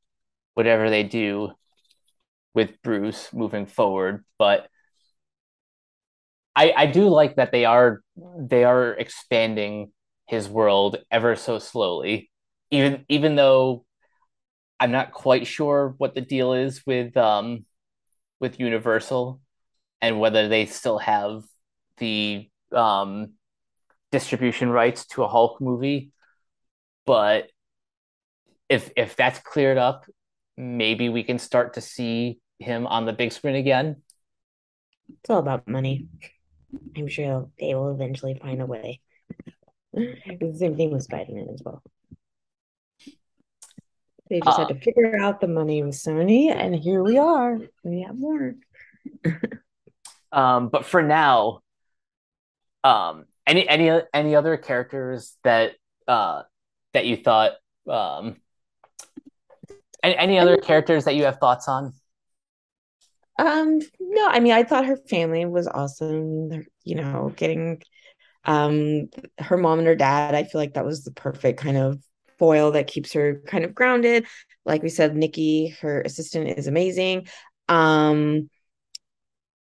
whatever 0.55 0.89
they 0.89 1.03
do 1.03 1.51
with 2.55 2.81
Bruce 2.83 3.31
moving 3.31 3.67
forward, 3.67 4.25
but 4.39 4.67
I 6.55 6.73
I 6.75 6.85
do 6.87 7.07
like 7.09 7.35
that 7.35 7.51
they 7.51 7.65
are 7.65 8.01
they 8.39 8.63
are 8.63 8.93
expanding 8.93 9.91
his 10.27 10.49
world 10.49 10.97
ever 11.11 11.35
so 11.35 11.59
slowly. 11.59 12.31
Even 12.71 13.05
even 13.07 13.35
though 13.35 13.85
I'm 14.79 14.91
not 14.91 15.11
quite 15.11 15.45
sure 15.45 15.93
what 15.99 16.15
the 16.15 16.21
deal 16.21 16.53
is 16.53 16.81
with 16.87 17.15
um 17.15 17.65
with 18.39 18.59
Universal 18.59 19.41
and 20.01 20.19
whether 20.19 20.47
they 20.47 20.65
still 20.65 20.97
have 20.97 21.43
the 21.97 22.49
um 22.71 23.36
distribution 24.17 24.69
rights 24.69 25.05
to 25.05 25.23
a 25.23 25.27
Hulk 25.27 25.61
movie. 25.61 26.11
But 27.05 27.49
if 28.67 28.91
if 28.95 29.15
that's 29.15 29.39
cleared 29.39 29.77
up, 29.77 30.05
maybe 30.57 31.09
we 31.09 31.23
can 31.23 31.37
start 31.37 31.75
to 31.75 31.81
see 31.81 32.39
him 32.59 32.87
on 32.87 33.05
the 33.05 33.13
big 33.13 33.31
screen 33.31 33.55
again. 33.55 33.97
It's 35.09 35.29
all 35.29 35.39
about 35.39 35.67
money. 35.67 36.07
I'm 36.95 37.07
sure 37.07 37.49
they 37.59 37.75
will 37.75 37.91
eventually 37.91 38.39
find 38.41 38.61
a 38.61 38.65
way. 38.65 39.01
the 39.93 40.55
same 40.57 40.75
thing 40.75 40.91
with 40.91 41.03
Spider-Man 41.03 41.47
as 41.53 41.61
well. 41.63 41.81
They 44.29 44.41
just 44.41 44.59
had 44.59 44.67
to 44.67 44.75
figure 44.75 45.17
out 45.21 45.39
the 45.39 45.47
money 45.47 45.81
with 45.83 45.95
Sony, 45.95 46.51
and 46.53 46.75
here 46.75 47.01
we 47.01 47.17
are. 47.17 47.59
We 47.83 48.01
have 48.01 48.17
more. 48.17 48.55
um, 50.33 50.67
but 50.67 50.85
for 50.85 51.01
now, 51.01 51.61
um, 52.83 53.25
any 53.47 53.67
any 53.67 54.01
any 54.13 54.35
other 54.35 54.57
characters 54.57 55.37
that 55.43 55.71
uh 56.07 56.43
that 56.93 57.05
you 57.05 57.17
thought 57.17 57.53
um 57.89 58.37
any, 60.03 60.17
any 60.17 60.39
other 60.39 60.57
characters 60.57 61.05
that 61.05 61.15
you 61.15 61.23
have 61.23 61.37
thoughts 61.37 61.67
on? 61.67 61.93
Um, 63.39 63.79
no, 63.99 64.27
I 64.27 64.39
mean, 64.39 64.53
I 64.53 64.63
thought 64.63 64.85
her 64.85 64.97
family 64.97 65.45
was 65.45 65.67
awesome. 65.67 66.65
You 66.83 66.95
know, 66.95 67.33
getting 67.35 67.81
um 68.45 69.09
her 69.39 69.57
mom 69.57 69.79
and 69.79 69.87
her 69.87 69.95
dad. 69.95 70.35
I 70.35 70.43
feel 70.43 70.61
like 70.61 70.73
that 70.73 70.85
was 70.85 71.03
the 71.03 71.11
perfect 71.11 71.59
kind 71.59 71.77
of 71.77 71.99
foil 72.39 72.71
that 72.71 72.87
keeps 72.87 73.13
her 73.13 73.41
kind 73.47 73.63
of 73.63 73.73
grounded. 73.73 74.27
Like 74.65 74.83
we 74.83 74.89
said, 74.89 75.15
Nikki, 75.15 75.69
her 75.81 76.01
assistant, 76.01 76.57
is 76.57 76.67
amazing. 76.67 77.27
Um, 77.69 78.49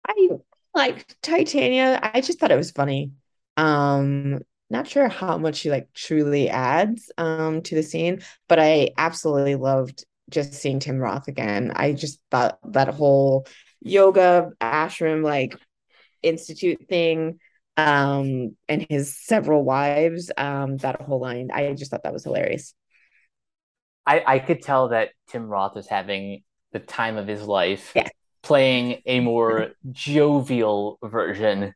I 0.06 0.28
like 0.74 1.06
Titania. 1.22 2.00
I 2.02 2.20
just 2.20 2.38
thought 2.38 2.50
it 2.50 2.56
was 2.56 2.70
funny. 2.70 3.12
Um, 3.58 4.40
not 4.70 4.88
sure 4.88 5.08
how 5.08 5.36
much 5.36 5.56
she 5.56 5.70
like 5.70 5.88
truly 5.94 6.48
adds 6.48 7.10
um 7.18 7.62
to 7.62 7.74
the 7.74 7.82
scene, 7.82 8.22
but 8.48 8.58
I 8.58 8.90
absolutely 8.96 9.56
loved 9.56 10.04
just 10.30 10.54
seeing 10.54 10.78
Tim 10.78 10.98
Roth 10.98 11.28
again. 11.28 11.72
I 11.74 11.92
just 11.92 12.20
thought 12.30 12.58
that 12.72 12.88
whole 12.88 13.46
yoga 13.80 14.50
ashram 14.60 15.22
like 15.22 15.56
institute 16.22 16.86
thing 16.88 17.38
um 17.76 18.56
and 18.68 18.86
his 18.90 19.16
several 19.16 19.64
wives 19.64 20.32
um 20.36 20.76
that 20.78 21.00
whole 21.00 21.20
line 21.20 21.50
i 21.52 21.72
just 21.74 21.90
thought 21.90 22.02
that 22.02 22.12
was 22.12 22.24
hilarious 22.24 22.74
i 24.04 24.22
i 24.26 24.38
could 24.40 24.60
tell 24.60 24.88
that 24.88 25.10
tim 25.28 25.46
roth 25.46 25.76
is 25.76 25.86
having 25.86 26.42
the 26.72 26.80
time 26.80 27.16
of 27.16 27.28
his 27.28 27.42
life 27.42 27.92
yeah. 27.94 28.08
playing 28.42 29.00
a 29.06 29.20
more 29.20 29.70
jovial 29.92 30.98
version 31.04 31.72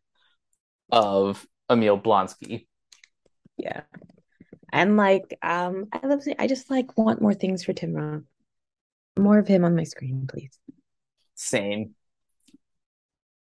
of 0.91 1.47
Emil 1.71 1.99
Blonsky. 1.99 2.67
Yeah. 3.57 3.83
And 4.73 4.97
like 4.97 5.39
um 5.43 5.87
I 5.93 6.07
love 6.07 6.23
I 6.39 6.47
just 6.47 6.71
like 6.71 6.97
want 6.97 7.21
more 7.21 7.35
things 7.35 7.65
for 7.65 7.73
Tim 7.73 7.93
Roth. 7.95 8.23
More 9.19 9.39
of 9.39 9.47
him 9.47 9.65
on 9.65 9.77
my 9.77 9.85
screen, 9.85 10.27
please. 10.27 10.59
Same. 11.35 11.95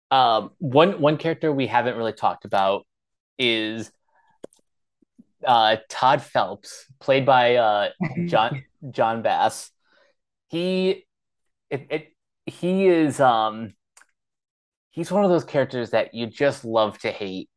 Um 0.09 0.51
one 0.57 0.99
one 0.99 1.17
character 1.17 1.51
we 1.51 1.67
haven't 1.67 1.97
really 1.97 2.13
talked 2.13 2.45
about 2.45 2.85
is 3.39 3.91
uh 5.45 5.77
Todd 5.89 6.21
Phelps, 6.21 6.85
played 6.99 7.25
by 7.25 7.55
uh 7.55 7.89
Jon 8.25 8.63
Jon 8.91 9.21
Bass. 9.21 9.71
He 10.49 11.05
it, 11.69 11.87
it 11.89 12.07
he 12.45 12.87
is 12.87 13.19
um 13.21 13.73
he's 14.89 15.11
one 15.11 15.23
of 15.23 15.29
those 15.29 15.45
characters 15.45 15.91
that 15.91 16.13
you 16.13 16.27
just 16.27 16.65
love 16.65 16.99
to 16.99 17.11
hate 17.11 17.49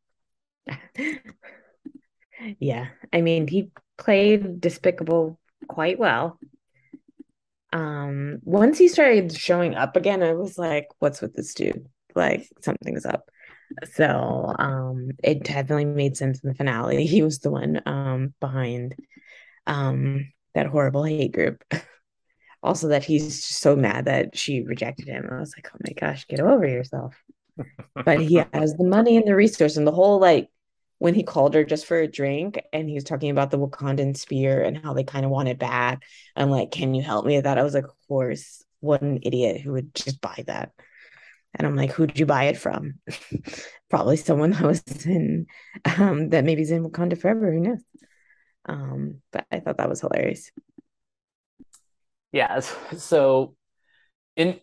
yeah, 2.59 2.87
I 3.11 3.21
mean, 3.21 3.47
he 3.47 3.71
played 3.97 4.59
Despicable 4.61 5.39
quite 5.67 5.99
well. 5.99 6.39
Um, 7.73 8.39
once 8.43 8.77
he 8.77 8.87
started 8.87 9.35
showing 9.35 9.75
up 9.75 9.95
again, 9.95 10.23
I 10.23 10.33
was 10.33 10.57
like, 10.57 10.87
"What's 10.99 11.21
with 11.21 11.33
this 11.33 11.53
dude? 11.53 11.87
Like, 12.15 12.47
something's 12.61 13.05
up." 13.05 13.29
So 13.93 14.53
um 14.59 15.11
it 15.23 15.43
definitely 15.43 15.85
made 15.85 16.17
sense 16.17 16.39
in 16.43 16.49
the 16.49 16.55
finale. 16.55 17.05
He 17.05 17.21
was 17.21 17.39
the 17.39 17.51
one 17.51 17.81
um 17.85 18.33
behind 18.39 18.95
um 19.67 20.31
that 20.53 20.67
horrible 20.67 21.03
hate 21.03 21.33
group. 21.33 21.63
also 22.63 22.87
that 22.89 23.03
he's 23.03 23.43
so 23.45 23.75
mad 23.75 24.05
that 24.05 24.37
she 24.37 24.61
rejected 24.61 25.07
him. 25.07 25.29
I 25.31 25.39
was 25.39 25.53
like, 25.55 25.69
oh 25.73 25.77
my 25.85 25.93
gosh, 25.93 26.25
get 26.27 26.39
over 26.39 26.67
yourself. 26.67 27.15
but 27.93 28.21
he 28.21 28.35
has 28.53 28.73
the 28.75 28.83
money 28.83 29.17
and 29.17 29.27
the 29.27 29.35
resource 29.35 29.77
and 29.77 29.85
the 29.85 29.91
whole 29.91 30.19
like 30.19 30.49
when 30.97 31.13
he 31.13 31.23
called 31.23 31.53
her 31.53 31.63
just 31.63 31.85
for 31.85 31.97
a 31.97 32.07
drink 32.07 32.61
and 32.71 32.87
he 32.87 32.95
was 32.95 33.03
talking 33.03 33.29
about 33.29 33.51
the 33.51 33.59
Wakandan 33.59 34.17
spear 34.17 34.63
and 34.63 34.77
how 34.77 34.93
they 34.93 35.03
kind 35.03 35.25
of 35.25 35.31
want 35.31 35.49
it 35.49 35.59
back. 35.59 36.03
I'm 36.35 36.49
like, 36.49 36.71
can 36.71 36.93
you 36.93 37.01
help 37.01 37.25
me 37.25 37.35
with 37.35 37.43
that? 37.43 37.57
I 37.57 37.63
was 37.63 37.73
like, 37.73 37.85
of 37.85 38.07
course. 38.07 38.61
What 38.79 39.01
an 39.01 39.19
idiot 39.23 39.61
who 39.61 39.71
would 39.73 39.95
just 39.95 40.21
buy 40.21 40.43
that. 40.45 40.71
And 41.55 41.65
I'm 41.65 41.75
like, 41.75 41.91
who'd 41.91 42.19
you 42.19 42.25
buy 42.25 42.45
it 42.45 42.57
from? 42.57 42.95
Probably 43.89 44.17
someone 44.17 44.51
that 44.51 44.61
was 44.61 44.83
in 45.05 45.47
um 45.97 46.29
that 46.29 46.43
maybe 46.43 46.61
is 46.61 46.71
in 46.71 46.83
Wakanda 46.83 47.19
forever, 47.19 47.51
who 47.51 47.59
knows? 47.59 47.83
Um, 48.65 49.21
but 49.31 49.45
I 49.51 49.59
thought 49.59 49.77
that 49.77 49.89
was 49.89 50.01
hilarious. 50.01 50.51
Yeah, 52.31 52.59
so 52.59 53.55
in 54.35 54.59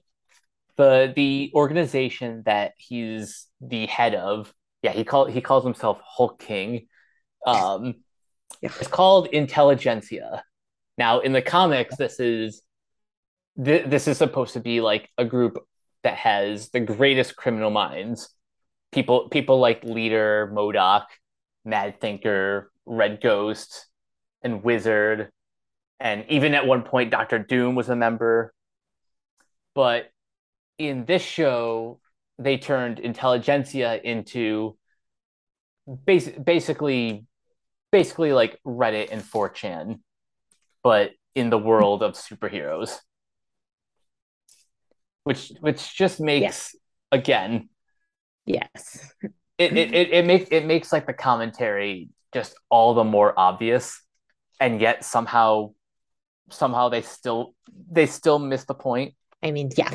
the 0.77 1.12
the 1.14 1.51
organization 1.55 2.42
that 2.45 2.73
he's 2.77 3.47
the 3.61 3.87
head 3.87 4.14
of, 4.14 4.53
yeah, 4.83 4.92
he 4.92 5.05
call 5.05 5.27
he 5.27 5.40
calls 5.40 5.64
himself 5.64 6.01
Hulk 6.05 6.40
King. 6.40 6.88
Um, 7.47 7.95
yeah. 8.61 8.71
it's 8.79 8.88
called 8.88 9.29
Intelligentsia. 9.29 10.45
Now, 10.99 11.21
in 11.21 11.33
the 11.33 11.42
comics, 11.42 11.97
this 11.97 12.21
is 12.21 12.62
th- 13.62 13.87
this 13.87 14.09
is 14.09 14.18
supposed 14.18 14.55
to 14.55 14.61
be 14.61 14.81
like 14.81 15.09
a 15.16 15.25
group 15.25 15.59
that 16.03 16.16
has 16.16 16.71
the 16.71 16.81
greatest 16.81 17.37
criminal 17.37 17.71
minds. 17.71 18.29
People 18.90 19.29
people 19.29 19.59
like 19.59 19.85
Leader, 19.85 20.51
MODOK, 20.53 21.05
Mad 21.64 22.01
Thinker, 22.01 22.71
Red 22.85 23.21
Ghost, 23.21 23.87
and 24.42 24.64
Wizard, 24.64 25.31
and 26.01 26.25
even 26.29 26.55
at 26.55 26.66
one 26.66 26.83
point 26.83 27.11
Doctor 27.11 27.38
Doom 27.38 27.77
was 27.77 27.88
a 27.88 27.97
member. 27.97 28.53
But 29.75 30.11
in 30.77 31.05
this 31.07 31.23
show, 31.23 32.01
they 32.42 32.59
turned 32.59 32.98
Intelligentsia 32.98 34.00
into 34.02 34.76
bas- 35.87 36.31
basically 36.31 37.26
basically 37.90 38.33
like 38.33 38.59
Reddit 38.66 39.09
and 39.11 39.22
4chan, 39.22 40.00
but 40.83 41.11
in 41.35 41.50
the 41.50 41.59
world 41.59 42.02
of 42.02 42.14
superheroes. 42.14 42.98
Which 45.24 45.52
which 45.61 45.94
just 45.94 46.20
makes 46.20 46.42
yes. 46.42 46.76
again 47.12 47.68
Yes. 48.44 49.12
It, 49.59 49.76
it, 49.76 49.94
it, 49.94 50.11
it 50.11 50.26
makes 50.26 50.48
it 50.50 50.66
makes 50.66 50.92
like 50.92 51.07
the 51.07 51.12
commentary 51.12 52.09
just 52.35 52.55
all 52.70 52.94
the 52.94 53.05
more 53.05 53.38
obvious 53.38 54.02
and 54.61 54.81
yet 54.81 55.05
somehow 55.05 55.72
somehow 56.50 56.88
they 56.88 57.02
still 57.02 57.55
they 57.90 58.07
still 58.07 58.38
miss 58.38 58.64
the 58.64 58.74
point. 58.74 59.14
I 59.42 59.50
mean, 59.50 59.70
yeah. 59.76 59.94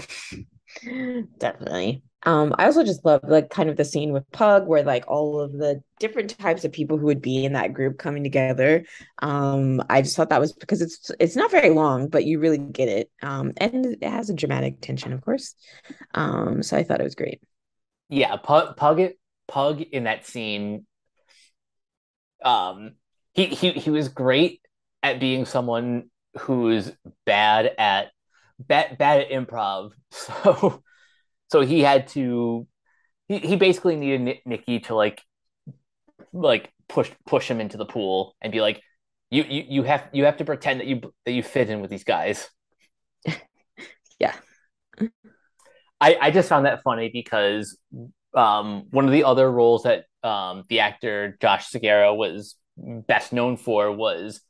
Definitely. 1.40 2.04
Um, 2.24 2.54
I 2.58 2.66
also 2.66 2.84
just 2.84 3.06
love 3.06 3.22
like 3.24 3.50
kind 3.50 3.70
of 3.70 3.78
the 3.78 3.86
scene 3.86 4.12
with 4.12 4.30
Pug 4.32 4.68
where 4.68 4.84
like 4.84 5.06
all 5.08 5.40
of 5.40 5.54
the 5.54 5.82
different 6.00 6.38
types 6.38 6.66
of 6.66 6.72
people 6.72 6.98
who 6.98 7.06
would 7.06 7.22
be 7.22 7.46
in 7.46 7.54
that 7.54 7.74
group 7.74 8.00
coming 8.00 8.24
together. 8.24 8.84
Um, 9.22 9.82
I 9.90 10.02
just 10.02 10.16
thought 10.16 10.30
that 10.30 10.42
was 10.42 10.52
because 10.52 10.82
it's 10.82 11.12
it's 11.20 11.36
not 11.36 11.52
very 11.52 11.70
long, 11.70 12.10
but 12.10 12.26
you 12.26 12.40
really 12.40 12.58
get 12.58 12.90
it. 12.90 13.12
Um, 13.22 13.54
and 13.58 13.86
it 13.86 14.04
has 14.04 14.30
a 14.30 14.34
dramatic 14.34 14.82
tension, 14.82 15.14
of 15.14 15.22
course. 15.22 15.56
Um, 16.16 16.64
so 16.64 16.76
I 16.76 16.84
thought 16.84 17.00
it 17.00 17.06
was 17.06 17.16
great. 17.16 17.40
Yeah, 18.10 18.36
Pug 18.38 18.76
Pug 18.76 19.00
Pug 19.48 19.82
in 19.82 20.06
that 20.06 20.26
scene. 20.26 20.86
Um, 22.44 22.96
he 23.34 23.46
he 23.46 23.72
he 23.72 23.90
was 23.90 24.10
great 24.10 24.62
at 25.04 25.20
being 25.20 25.46
someone 25.46 26.10
who's 26.40 26.92
bad 27.26 27.72
at 27.78 28.12
bad 28.60 28.98
bad 28.98 29.22
at 29.22 29.30
improv. 29.30 29.92
So 30.12 30.84
so 31.50 31.62
he 31.62 31.82
had 31.82 32.08
to 32.10 32.68
he, 33.28 33.40
he 33.40 33.56
basically 33.56 33.96
needed 33.96 34.40
Nikki 34.46 34.80
to 34.82 34.96
like 34.96 35.22
like 36.34 36.72
push 36.88 37.12
push 37.26 37.50
him 37.50 37.60
into 37.60 37.78
the 37.78 37.86
pool 37.86 38.36
and 38.42 38.52
be 38.52 38.62
like 38.62 38.82
you 39.30 39.44
you 39.44 39.64
you 39.68 39.84
have 39.84 40.08
you 40.14 40.26
have 40.26 40.38
to 40.38 40.46
pretend 40.46 40.80
that 40.80 40.88
you 40.88 41.02
that 41.26 41.32
you 41.32 41.44
fit 41.44 41.70
in 41.70 41.82
with 41.82 41.90
these 41.90 42.04
guys. 42.04 42.50
yeah. 44.20 44.36
I 46.00 46.18
I 46.22 46.32
just 46.32 46.50
found 46.50 46.66
that 46.66 46.84
funny 46.84 47.10
because 47.12 47.78
um 48.34 48.86
one 48.92 49.06
of 49.06 49.12
the 49.12 49.24
other 49.24 49.52
roles 49.52 49.84
that 49.84 50.06
um 50.24 50.64
the 50.70 50.80
actor 50.80 51.38
Josh 51.42 51.70
Segarra 51.70 52.16
was 52.16 52.56
best 52.78 53.34
known 53.34 53.58
for 53.58 53.92
was 53.92 54.42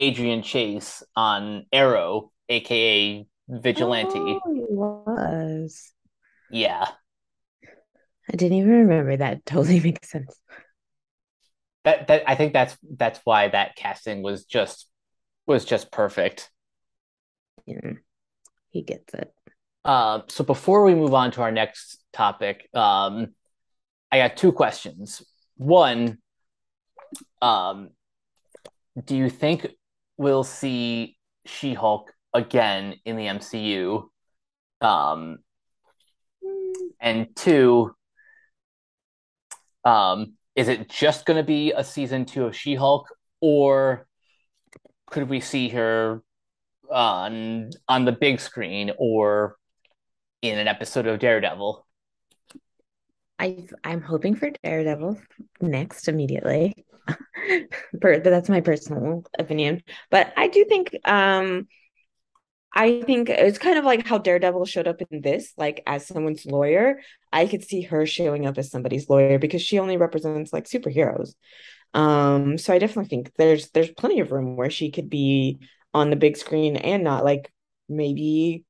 Adrian 0.00 0.42
Chase 0.42 1.02
on 1.16 1.66
Arrow, 1.72 2.32
aka 2.48 3.26
Vigilante. 3.48 4.18
Oh, 4.18 4.40
was. 4.46 5.92
Yeah. 6.50 6.86
I 8.30 8.36
didn't 8.36 8.58
even 8.58 8.70
remember 8.70 9.16
that. 9.16 9.44
Totally 9.46 9.80
makes 9.80 10.10
sense. 10.10 10.38
That 11.84 12.08
that 12.08 12.22
I 12.26 12.34
think 12.34 12.54
that's 12.54 12.76
that's 12.96 13.20
why 13.24 13.48
that 13.48 13.76
casting 13.76 14.22
was 14.22 14.44
just 14.44 14.88
was 15.46 15.64
just 15.64 15.92
perfect. 15.92 16.50
Yeah. 17.66 17.92
He 18.70 18.82
gets 18.82 19.12
it. 19.14 19.32
Uh, 19.84 20.20
so 20.28 20.44
before 20.44 20.84
we 20.84 20.94
move 20.94 21.12
on 21.12 21.30
to 21.32 21.42
our 21.42 21.52
next 21.52 22.02
topic, 22.12 22.68
um, 22.72 23.34
I 24.10 24.16
got 24.16 24.36
two 24.38 24.52
questions. 24.52 25.22
One, 25.56 26.18
um, 27.42 27.90
do 29.04 29.14
you 29.14 29.28
think 29.28 29.66
we'll 30.16 30.44
see 30.44 31.18
She 31.44 31.74
Hulk 31.74 32.13
again 32.34 32.96
in 33.04 33.16
the 33.16 33.26
MCU? 33.26 34.08
Um, 34.80 35.38
and 37.00 37.34
two, 37.34 37.94
um, 39.84 40.34
is 40.56 40.68
it 40.68 40.88
just 40.88 41.24
going 41.24 41.36
to 41.36 41.46
be 41.46 41.72
a 41.72 41.84
season 41.84 42.26
two 42.26 42.44
of 42.44 42.56
She 42.56 42.74
Hulk, 42.74 43.08
or 43.40 44.06
could 45.10 45.28
we 45.28 45.40
see 45.40 45.68
her 45.70 46.22
on 46.90 47.70
on 47.88 48.04
the 48.04 48.12
big 48.12 48.40
screen 48.40 48.92
or 48.98 49.56
in 50.42 50.58
an 50.58 50.68
episode 50.68 51.06
of 51.06 51.18
Daredevil? 51.18 51.86
I 53.38 53.66
I'm 53.82 54.00
hoping 54.00 54.36
for 54.36 54.50
Daredevil 54.62 55.20
next 55.60 56.08
immediately. 56.08 56.84
that's 58.00 58.48
my 58.48 58.60
personal 58.60 59.24
opinion. 59.38 59.82
But 60.10 60.32
I 60.36 60.48
do 60.48 60.64
think 60.64 60.96
um 61.04 61.66
I 62.74 63.02
think 63.02 63.28
it's 63.30 63.58
kind 63.58 63.78
of 63.78 63.84
like 63.84 64.06
how 64.06 64.18
Daredevil 64.18 64.64
showed 64.66 64.88
up 64.88 65.00
in 65.10 65.20
this, 65.20 65.52
like 65.56 65.82
as 65.86 66.06
someone's 66.06 66.44
lawyer. 66.44 67.00
I 67.32 67.46
could 67.46 67.64
see 67.64 67.82
her 67.82 68.04
showing 68.06 68.46
up 68.46 68.58
as 68.58 68.70
somebody's 68.70 69.08
lawyer 69.08 69.38
because 69.38 69.62
she 69.62 69.78
only 69.78 69.96
represents 69.96 70.52
like 70.52 70.64
superheroes. 70.64 71.34
Um, 71.94 72.58
so 72.58 72.74
I 72.74 72.78
definitely 72.78 73.08
think 73.08 73.32
there's 73.36 73.70
there's 73.70 73.90
plenty 73.90 74.20
of 74.20 74.32
room 74.32 74.56
where 74.56 74.70
she 74.70 74.90
could 74.90 75.08
be 75.08 75.60
on 75.94 76.10
the 76.10 76.16
big 76.16 76.36
screen 76.36 76.76
and 76.76 77.04
not 77.04 77.24
like 77.24 77.52
maybe 77.88 78.64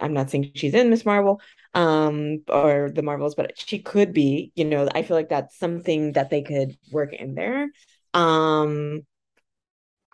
I'm 0.00 0.12
not 0.14 0.30
saying 0.30 0.52
she's 0.54 0.74
in 0.74 0.90
Miss 0.90 1.04
Marvel 1.06 1.40
um 1.74 2.42
or 2.48 2.90
the 2.94 3.02
Marvels, 3.02 3.34
but 3.34 3.58
she 3.58 3.78
could 3.80 4.12
be, 4.12 4.52
you 4.54 4.64
know, 4.64 4.88
I 4.94 5.02
feel 5.02 5.16
like 5.16 5.30
that's 5.30 5.58
something 5.58 6.12
that 6.12 6.30
they 6.30 6.42
could 6.42 6.76
work 6.92 7.12
in 7.14 7.34
there. 7.34 7.68
Um 8.14 9.02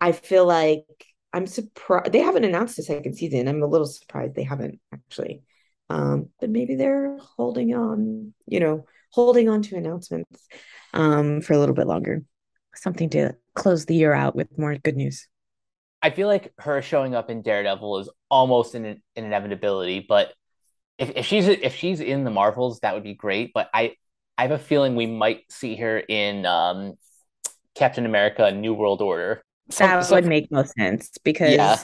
I 0.00 0.12
feel 0.12 0.46
like 0.46 0.84
I'm 1.34 1.48
surprised 1.48 2.12
they 2.12 2.20
haven't 2.20 2.44
announced 2.44 2.78
a 2.78 2.82
second 2.84 3.14
season. 3.14 3.48
I'm 3.48 3.62
a 3.62 3.66
little 3.66 3.88
surprised 3.88 4.36
they 4.36 4.44
haven't 4.44 4.78
actually. 4.92 5.42
Um, 5.90 6.28
but 6.40 6.48
maybe 6.48 6.76
they're 6.76 7.18
holding 7.36 7.74
on, 7.74 8.32
you 8.46 8.60
know, 8.60 8.86
holding 9.10 9.48
on 9.48 9.60
to 9.62 9.76
announcements 9.76 10.46
um, 10.94 11.40
for 11.40 11.52
a 11.52 11.58
little 11.58 11.74
bit 11.74 11.88
longer. 11.88 12.22
Something 12.76 13.10
to 13.10 13.34
close 13.54 13.84
the 13.84 13.96
year 13.96 14.14
out 14.14 14.36
with 14.36 14.56
more 14.56 14.76
good 14.76 14.96
news. 14.96 15.26
I 16.00 16.10
feel 16.10 16.28
like 16.28 16.52
her 16.58 16.80
showing 16.82 17.16
up 17.16 17.30
in 17.30 17.42
Daredevil 17.42 17.98
is 17.98 18.08
almost 18.30 18.76
an, 18.76 18.84
an 18.84 19.02
inevitability, 19.16 20.06
but 20.08 20.32
if, 20.98 21.10
if 21.16 21.26
she's 21.26 21.48
if 21.48 21.74
she's 21.74 21.98
in 21.98 22.22
the 22.22 22.30
Marvels, 22.30 22.78
that 22.80 22.94
would 22.94 23.02
be 23.02 23.14
great. 23.14 23.50
But 23.52 23.70
I 23.74 23.96
I 24.38 24.42
have 24.42 24.52
a 24.52 24.58
feeling 24.58 24.94
we 24.94 25.06
might 25.06 25.50
see 25.50 25.74
her 25.76 25.98
in 25.98 26.46
um, 26.46 26.94
Captain 27.74 28.06
America: 28.06 28.52
New 28.52 28.74
World 28.74 29.02
Order 29.02 29.42
that 29.78 30.04
so, 30.04 30.14
would 30.14 30.26
make 30.26 30.50
most 30.50 30.74
sense 30.74 31.10
because 31.24 31.54
yeah. 31.54 31.78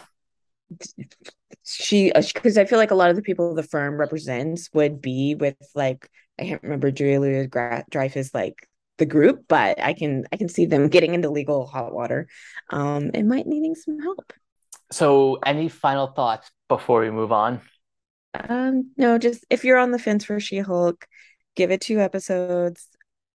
she 1.64 2.12
because 2.14 2.58
uh, 2.58 2.62
I 2.62 2.64
feel 2.64 2.78
like 2.78 2.90
a 2.90 2.96
lot 2.96 3.10
of 3.10 3.16
the 3.16 3.22
people 3.22 3.54
the 3.54 3.62
firm 3.62 3.96
represents 3.96 4.68
would 4.72 5.00
be 5.00 5.34
with 5.34 5.56
like 5.74 6.08
I 6.38 6.44
can't 6.44 6.62
remember 6.62 6.90
Julia 6.90 7.20
Louis 7.20 7.48
Dreyfus 7.90 8.34
like 8.34 8.66
the 9.00 9.06
group, 9.06 9.46
but 9.48 9.80
I 9.80 9.94
can 9.94 10.24
I 10.32 10.36
can 10.36 10.48
see 10.48 10.66
them 10.66 10.88
getting 10.88 11.14
into 11.14 11.30
legal 11.30 11.66
hot 11.66 11.92
water. 11.92 12.28
Um, 12.70 13.10
and 13.14 13.28
might 13.28 13.46
needing 13.46 13.74
some 13.74 13.98
help. 13.98 14.32
So, 14.92 15.38
any 15.44 15.68
final 15.68 16.08
thoughts 16.08 16.50
before 16.68 17.00
we 17.00 17.10
move 17.10 17.32
on? 17.32 17.60
Um, 18.34 18.92
no, 18.96 19.18
just 19.18 19.44
if 19.50 19.64
you're 19.64 19.78
on 19.78 19.90
the 19.90 19.98
fence 19.98 20.24
for 20.24 20.38
She 20.38 20.58
Hulk, 20.58 21.06
give 21.56 21.70
it 21.70 21.80
two 21.80 21.98
episodes. 21.98 22.88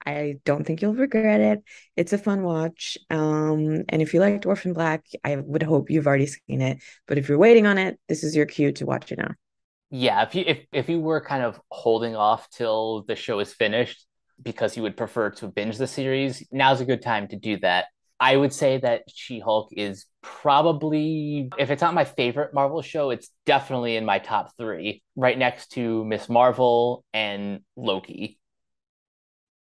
I 0.06 0.36
don't 0.46 0.66
think 0.66 0.82
you'll 0.82 0.94
regret 0.94 1.42
it. 1.42 1.64
It's 1.96 2.14
a 2.14 2.18
fun 2.18 2.44
watch. 2.44 2.98
Um, 3.10 3.84
and 3.90 4.02
if 4.02 4.14
you 4.14 4.20
liked 4.20 4.46
Orphan 4.46 4.74
Black, 4.74 5.06
I 5.24 5.38
would 5.38 5.64
hope 5.64 5.90
you've 5.90 6.08
already 6.08 6.28
seen 6.28 6.62
it. 6.62 6.80
But 7.08 7.18
if 7.18 7.28
you're 7.28 7.38
waiting 7.38 7.66
on 7.66 7.78
it, 7.78 8.00
this 8.08 8.24
is 8.24 8.36
your 8.36 8.46
cue 8.46 8.72
to 8.74 8.86
watch 8.86 9.12
it 9.12 9.18
now. 9.18 9.32
Yeah, 9.90 10.24
if 10.24 10.36
you 10.36 10.44
if 10.46 10.66
if 10.72 10.90
you 10.90 11.00
were 11.00 11.22
kind 11.22 11.44
of 11.44 11.60
holding 11.70 12.16
off 12.16 12.50
till 12.50 13.04
the 13.08 13.16
show 13.16 13.40
is 13.40 13.54
finished 13.54 14.06
because 14.42 14.76
you 14.76 14.84
would 14.84 14.98
prefer 14.98 15.30
to 15.32 15.48
binge 15.48 15.78
the 15.78 15.88
series, 15.88 16.46
now's 16.52 16.82
a 16.82 16.86
good 16.86 17.02
time 17.02 17.28
to 17.30 17.38
do 17.38 17.58
that. 17.60 17.86
I 18.20 18.36
would 18.38 18.54
say 18.54 18.78
that 18.78 19.04
She-Hulk 19.08 19.70
is 19.74 20.06
probably 20.22 21.50
if 21.58 21.70
it's 21.70 21.82
not 21.82 21.94
my 21.94 22.06
favorite 22.06 22.54
Marvel 22.54 22.82
show, 22.82 23.10
it's 23.10 23.30
definitely 23.46 23.96
in 23.96 24.06
my 24.06 24.20
top 24.20 24.52
3, 24.58 25.02
right 25.16 25.38
next 25.38 25.72
to 25.74 26.04
Miss 26.06 26.30
Marvel 26.30 27.04
and 27.14 27.60
Loki 27.76 28.40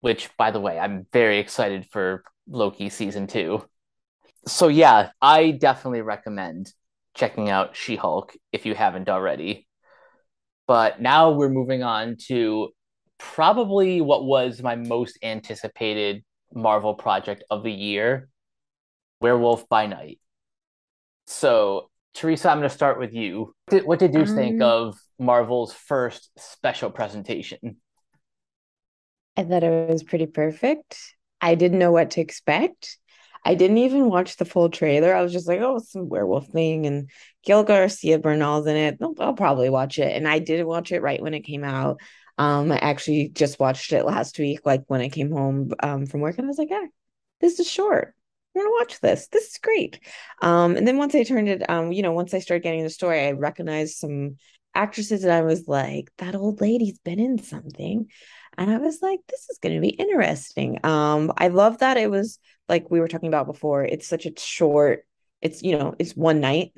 which 0.02 0.30
by 0.38 0.52
the 0.52 0.60
way, 0.60 0.80
I'm 0.80 1.08
very 1.12 1.40
excited 1.40 1.88
for 1.92 2.24
Loki 2.48 2.90
season 2.90 3.28
two. 3.28 3.66
So 4.48 4.68
yeah, 4.68 5.12
I 5.22 5.52
definitely 5.52 6.02
recommend 6.02 6.72
checking 7.16 7.50
out 7.50 7.76
She-Hulk 7.76 8.34
if 8.52 8.66
you 8.66 8.76
haven't 8.76 9.10
already. 9.10 9.68
But 10.68 11.02
now 11.02 11.32
we're 11.32 11.50
moving 11.50 11.84
on 11.84 12.18
to 12.28 12.70
probably 13.18 14.02
what 14.02 14.24
was 14.24 14.62
my 14.62 14.76
most 14.76 15.18
anticipated 15.22 16.24
Marvel 16.54 16.94
project 16.96 17.44
of 17.50 17.64
the 17.64 17.72
year, 17.72 18.30
Werewolf 19.20 19.68
by 19.68 19.88
Night. 19.88 20.20
So, 21.28 21.90
Teresa, 22.14 22.50
I'm 22.50 22.58
going 22.58 22.70
to 22.70 22.76
start 22.76 23.00
with 23.00 23.14
you. 23.14 23.54
What 23.84 24.00
did 24.00 24.14
you 24.14 24.22
um, 24.22 24.36
think 24.36 24.62
of 24.62 24.96
Marvel's 25.20 25.74
first 25.74 26.32
special 26.38 26.90
presentation? 26.90 27.78
I 29.40 29.44
thought 29.46 29.64
it 29.64 29.90
was 29.90 30.04
pretty 30.04 30.26
perfect. 30.26 31.00
I 31.40 31.56
didn't 31.56 31.80
know 31.80 31.94
what 31.94 32.12
to 32.12 32.22
expect. 32.22 32.98
I 33.46 33.56
didn't 33.56 33.78
even 33.78 34.10
watch 34.10 34.36
the 34.36 34.44
full 34.44 34.70
trailer. 34.70 35.16
I 35.16 35.22
was 35.22 35.32
just 35.32 35.48
like, 35.48 35.62
oh, 35.62 35.80
some 35.80 36.10
werewolf 36.10 36.48
thing, 36.48 36.86
and 36.86 37.10
Gael 37.46 37.64
Garcia 37.64 38.20
Bernal's 38.20 38.68
in 38.68 38.76
it. 38.76 38.98
I'll, 39.02 39.34
probably 39.34 39.70
watch 39.70 39.98
it. 39.98 40.14
And 40.14 40.28
I 40.28 40.40
didn't 40.40 40.68
watch 40.68 40.92
it 40.92 41.02
right 41.02 41.22
when 41.22 41.34
it 41.34 41.46
came 41.46 41.64
out. 41.64 42.02
Um, 42.38 42.70
I 42.70 42.80
actually 42.80 43.30
just 43.30 43.62
watched 43.62 43.94
it 43.94 44.04
last 44.04 44.38
week, 44.40 44.60
like 44.66 44.84
when 44.88 45.00
I 45.00 45.08
came 45.08 45.32
home 45.32 45.72
um, 45.82 46.06
from 46.06 46.20
work, 46.20 46.38
and 46.38 46.46
I 46.46 46.50
was 46.50 46.58
like, 46.58 46.70
yeah, 46.70 46.88
this 47.40 47.62
is 47.62 47.72
short. 47.72 48.14
I'm 48.54 48.62
gonna 48.62 48.76
watch 48.78 49.00
this. 49.00 49.30
This 49.30 49.52
is 49.52 49.58
great. 49.64 50.02
Um, 50.42 50.76
and 50.76 50.86
then 50.86 50.98
once 50.98 51.16
I 51.16 51.24
turned 51.24 51.48
it, 51.48 51.70
um, 51.70 51.94
you 51.94 52.02
know, 52.02 52.12
once 52.12 52.34
I 52.34 52.40
started 52.40 52.64
getting 52.64 52.84
the 52.84 52.90
story, 52.90 53.26
I 53.26 53.32
recognized 53.32 54.00
some 54.00 54.36
actresses, 54.76 55.24
and 55.24 55.32
I 55.32 55.44
was 55.44 55.66
like, 55.66 56.12
that 56.18 56.36
old 56.36 56.60
lady's 56.60 57.00
been 57.00 57.22
in 57.22 57.42
something 57.42 58.10
and 58.58 58.72
I 58.72 58.78
was 58.78 59.02
like, 59.02 59.20
this 59.28 59.50
is 59.50 59.58
going 59.60 59.76
to 59.76 59.82
be 59.82 59.90
interesting. 59.90 60.80
Um, 60.84 61.32
I 61.38 61.48
love 61.50 61.80
that 61.80 61.98
it 61.98 62.10
was 62.10 62.40
like 62.68 62.90
we 62.92 63.00
were 63.00 63.08
talking 63.08 63.28
about 63.30 63.46
before. 63.48 63.84
It's 63.84 64.08
such 64.08 64.26
a 64.26 64.38
short. 64.38 65.06
It's 65.42 65.64
you 65.64 65.78
know, 65.78 65.96
it's 66.00 66.16
one 66.16 66.40
night, 66.40 66.74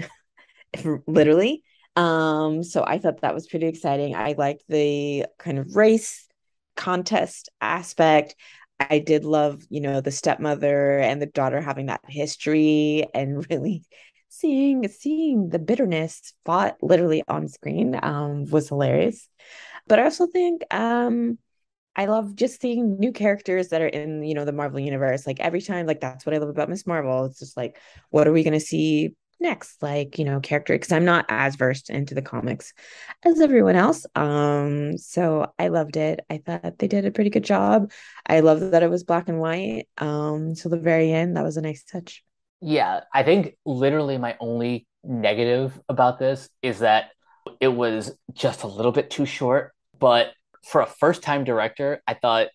literally. 1.07 1.63
Um, 1.95 2.63
so 2.63 2.83
I 2.85 2.99
thought 2.99 3.21
that 3.21 3.33
was 3.33 3.47
pretty 3.47 3.67
exciting. 3.67 4.15
I 4.15 4.35
liked 4.37 4.63
the 4.69 5.25
kind 5.37 5.59
of 5.59 5.75
race 5.75 6.27
contest 6.75 7.49
aspect. 7.59 8.35
I 8.79 8.99
did 8.99 9.25
love, 9.25 9.63
you 9.69 9.81
know, 9.81 10.01
the 10.01 10.11
stepmother 10.11 10.97
and 10.97 11.21
the 11.21 11.27
daughter 11.27 11.61
having 11.61 11.87
that 11.87 12.01
history 12.07 13.05
and 13.13 13.45
really 13.49 13.83
seeing 14.29 14.87
seeing 14.87 15.49
the 15.49 15.59
bitterness 15.59 16.33
fought 16.45 16.77
literally 16.81 17.21
on 17.27 17.47
screen 17.49 17.99
um 18.01 18.45
was 18.49 18.69
hilarious. 18.69 19.27
But 19.87 19.99
I 19.99 20.05
also 20.05 20.27
think 20.27 20.63
um 20.73 21.37
I 21.95 22.05
love 22.05 22.35
just 22.35 22.61
seeing 22.61 22.99
new 22.99 23.11
characters 23.11 23.69
that 23.69 23.81
are 23.81 23.87
in, 23.87 24.23
you 24.23 24.33
know, 24.33 24.45
the 24.45 24.53
Marvel 24.53 24.79
universe. 24.79 25.27
Like 25.27 25.39
every 25.39 25.61
time, 25.61 25.85
like 25.85 25.99
that's 25.99 26.25
what 26.25 26.33
I 26.33 26.37
love 26.37 26.49
about 26.49 26.69
Ms. 26.69 26.87
Marvel. 26.87 27.25
It's 27.25 27.39
just 27.39 27.57
like, 27.57 27.79
what 28.09 28.27
are 28.27 28.31
we 28.31 28.43
going 28.43 28.53
to 28.53 28.59
see 28.59 29.15
next? 29.39 29.81
Like, 29.83 30.17
you 30.17 30.23
know, 30.23 30.39
character 30.39 30.73
because 30.73 30.91
I'm 30.91 31.05
not 31.05 31.25
as 31.27 31.55
versed 31.55 31.89
into 31.89 32.15
the 32.15 32.21
comics 32.21 32.73
as 33.23 33.41
everyone 33.41 33.75
else. 33.75 34.05
Um, 34.15 34.97
so 34.97 35.51
I 35.59 35.67
loved 35.67 35.97
it. 35.97 36.21
I 36.29 36.37
thought 36.37 36.79
they 36.79 36.87
did 36.87 37.05
a 37.05 37.11
pretty 37.11 37.29
good 37.29 37.43
job. 37.43 37.91
I 38.25 38.39
love 38.39 38.71
that 38.71 38.83
it 38.83 38.89
was 38.89 39.03
black 39.03 39.27
and 39.27 39.39
white. 39.39 39.87
Um, 39.97 40.55
till 40.55 40.71
the 40.71 40.77
very 40.77 41.11
end. 41.11 41.35
That 41.35 41.43
was 41.43 41.57
a 41.57 41.61
nice 41.61 41.83
touch. 41.83 42.23
Yeah, 42.61 43.01
I 43.13 43.23
think 43.23 43.55
literally 43.65 44.17
my 44.17 44.37
only 44.39 44.85
negative 45.03 45.79
about 45.89 46.19
this 46.19 46.47
is 46.61 46.79
that 46.79 47.09
it 47.59 47.69
was 47.69 48.15
just 48.33 48.63
a 48.63 48.67
little 48.67 48.91
bit 48.91 49.09
too 49.09 49.25
short, 49.25 49.73
but 49.97 50.31
for 50.63 50.81
a 50.81 50.85
first 50.87 51.23
time 51.23 51.43
director, 51.43 52.01
I 52.07 52.13
thought 52.13 52.47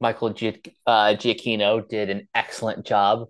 Michael 0.00 0.28
uh, 0.28 0.32
Giacchino 0.34 1.88
did 1.88 2.10
an 2.10 2.28
excellent 2.34 2.84
job 2.84 3.28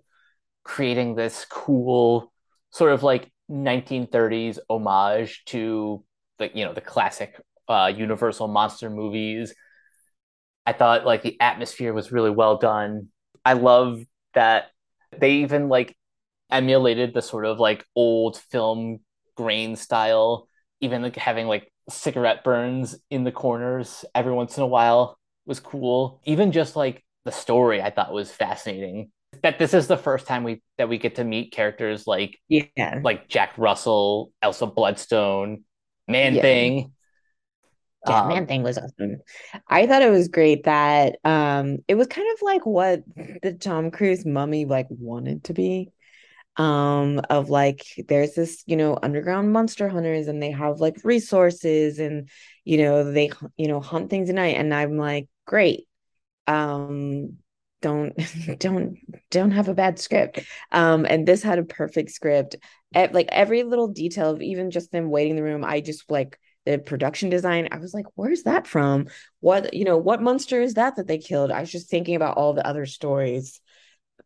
creating 0.63 1.15
this 1.15 1.45
cool 1.49 2.31
sort 2.71 2.93
of 2.93 3.03
like 3.03 3.31
1930s 3.51 4.57
homage 4.69 5.43
to 5.45 6.03
the 6.39 6.49
you 6.53 6.65
know 6.65 6.73
the 6.73 6.81
classic 6.81 7.39
uh, 7.67 7.91
Universal 7.95 8.47
monster 8.47 8.89
movies. 8.89 9.53
I 10.65 10.73
thought 10.73 11.05
like 11.05 11.21
the 11.21 11.39
atmosphere 11.39 11.93
was 11.93 12.11
really 12.11 12.31
well 12.31 12.57
done. 12.57 13.09
I 13.45 13.53
love 13.53 14.01
that 14.33 14.71
they 15.17 15.31
even 15.37 15.69
like 15.69 15.95
emulated 16.49 17.13
the 17.13 17.21
sort 17.21 17.45
of 17.45 17.59
like 17.59 17.85
old 17.95 18.37
film 18.37 18.99
grain 19.35 19.75
style, 19.75 20.47
even 20.79 21.01
like 21.01 21.15
having 21.15 21.47
like 21.47 21.71
cigarette 21.89 22.43
burns 22.43 22.95
in 23.09 23.23
the 23.23 23.31
corners 23.31 24.05
every 24.15 24.31
once 24.31 24.57
in 24.57 24.63
a 24.63 24.67
while 24.67 25.17
was 25.45 25.59
cool. 25.59 26.21
Even 26.25 26.51
just 26.51 26.75
like 26.75 27.03
the 27.25 27.31
story 27.31 27.81
I 27.81 27.89
thought 27.89 28.13
was 28.13 28.31
fascinating. 28.31 29.11
That 29.41 29.57
this 29.57 29.73
is 29.73 29.87
the 29.87 29.97
first 29.97 30.27
time 30.27 30.43
we 30.43 30.61
that 30.77 30.89
we 30.89 30.97
get 30.97 31.15
to 31.15 31.23
meet 31.23 31.51
characters 31.51 32.05
like 32.05 32.39
yeah, 32.47 32.99
like 33.03 33.27
Jack 33.27 33.57
Russell, 33.57 34.31
Elsa 34.41 34.67
Bloodstone, 34.67 35.63
Man 36.07 36.35
yeah. 36.35 36.41
Thing. 36.41 36.93
Yeah, 38.07 38.21
um, 38.21 38.27
Man 38.27 38.47
Thing 38.47 38.63
was 38.63 38.77
awesome. 38.77 39.17
I 39.67 39.87
thought 39.87 40.03
it 40.03 40.11
was 40.11 40.27
great 40.27 40.65
that 40.65 41.17
um 41.23 41.79
it 41.87 41.95
was 41.95 42.07
kind 42.07 42.27
of 42.31 42.41
like 42.43 42.65
what 42.65 43.03
the 43.41 43.53
Tom 43.53 43.89
Cruise 43.89 44.25
mummy 44.25 44.65
like 44.65 44.87
wanted 44.89 45.45
to 45.45 45.53
be 45.53 45.91
um 46.57 47.19
of 47.29 47.49
like 47.49 47.83
there's 48.07 48.35
this 48.35 48.63
you 48.67 48.75
know 48.75 48.97
underground 49.01 49.51
monster 49.51 49.89
hunters 49.89 50.27
and 50.27 50.41
they 50.41 50.51
have 50.51 50.79
like 50.79 50.97
resources 51.03 51.97
and 51.97 52.29
you 52.63 52.77
know 52.77 53.11
they 53.11 53.31
you 53.57 53.67
know 53.67 53.79
hunt 53.79 54.09
things 54.09 54.29
at 54.29 54.35
night 54.35 54.55
and 54.55 54.71
i'm 54.73 54.97
like 54.97 55.27
great 55.45 55.87
um 56.47 57.37
don't 57.83 58.13
don't 58.59 58.97
don't 59.29 59.51
have 59.51 59.67
a 59.67 59.75
bad 59.75 59.99
script. 59.99 60.39
Um 60.71 61.05
and 61.05 61.27
this 61.27 61.43
had 61.43 61.59
a 61.59 61.63
perfect 61.63 62.09
script. 62.11 62.55
At, 62.95 63.13
like 63.13 63.27
every 63.31 63.63
little 63.63 63.87
detail 63.87 64.29
of 64.29 64.41
even 64.41 64.69
just 64.69 64.91
them 64.91 65.09
waiting 65.09 65.31
in 65.31 65.35
the 65.35 65.43
room 65.43 65.65
i 65.65 65.81
just 65.81 66.09
like 66.11 66.39
the 66.65 66.77
production 66.77 67.29
design 67.31 67.69
i 67.71 67.77
was 67.77 67.93
like 67.93 68.05
where's 68.15 68.43
that 68.43 68.67
from? 68.67 69.07
What 69.41 69.73
you 69.73 69.83
know 69.83 69.97
what 69.97 70.21
monster 70.21 70.61
is 70.61 70.75
that 70.75 70.95
that 70.95 71.07
they 71.07 71.17
killed? 71.17 71.51
I 71.51 71.59
was 71.59 71.71
just 71.71 71.89
thinking 71.89 72.15
about 72.15 72.37
all 72.37 72.53
the 72.53 72.65
other 72.65 72.85
stories 72.85 73.59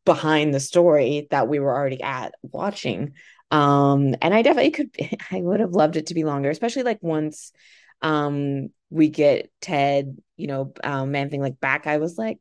behind 0.08 0.54
the 0.54 0.60
story 0.62 1.28
that 1.32 1.50
we 1.50 1.60
were 1.60 1.76
already 1.76 2.02
at 2.02 2.34
watching. 2.42 3.12
Um, 3.52 4.16
and 4.22 4.34
I 4.34 4.42
definitely 4.42 4.72
could, 4.72 4.90
I 5.32 5.42
would 5.42 5.60
have 5.60 5.74
loved 5.74 5.98
it 5.98 6.08
to 6.08 6.14
be 6.14 6.24
longer, 6.24 6.50
especially 6.50 6.84
like 6.84 7.00
once 7.02 7.52
um 8.02 8.70
we 8.90 9.10
get 9.10 9.52
Ted, 9.60 10.18
you 10.38 10.48
know, 10.48 10.74
um, 10.82 11.12
man 11.12 11.30
thing 11.30 11.42
like 11.42 11.60
back. 11.60 11.88
I 11.88 11.98
was 11.98 12.18
like, 12.18 12.40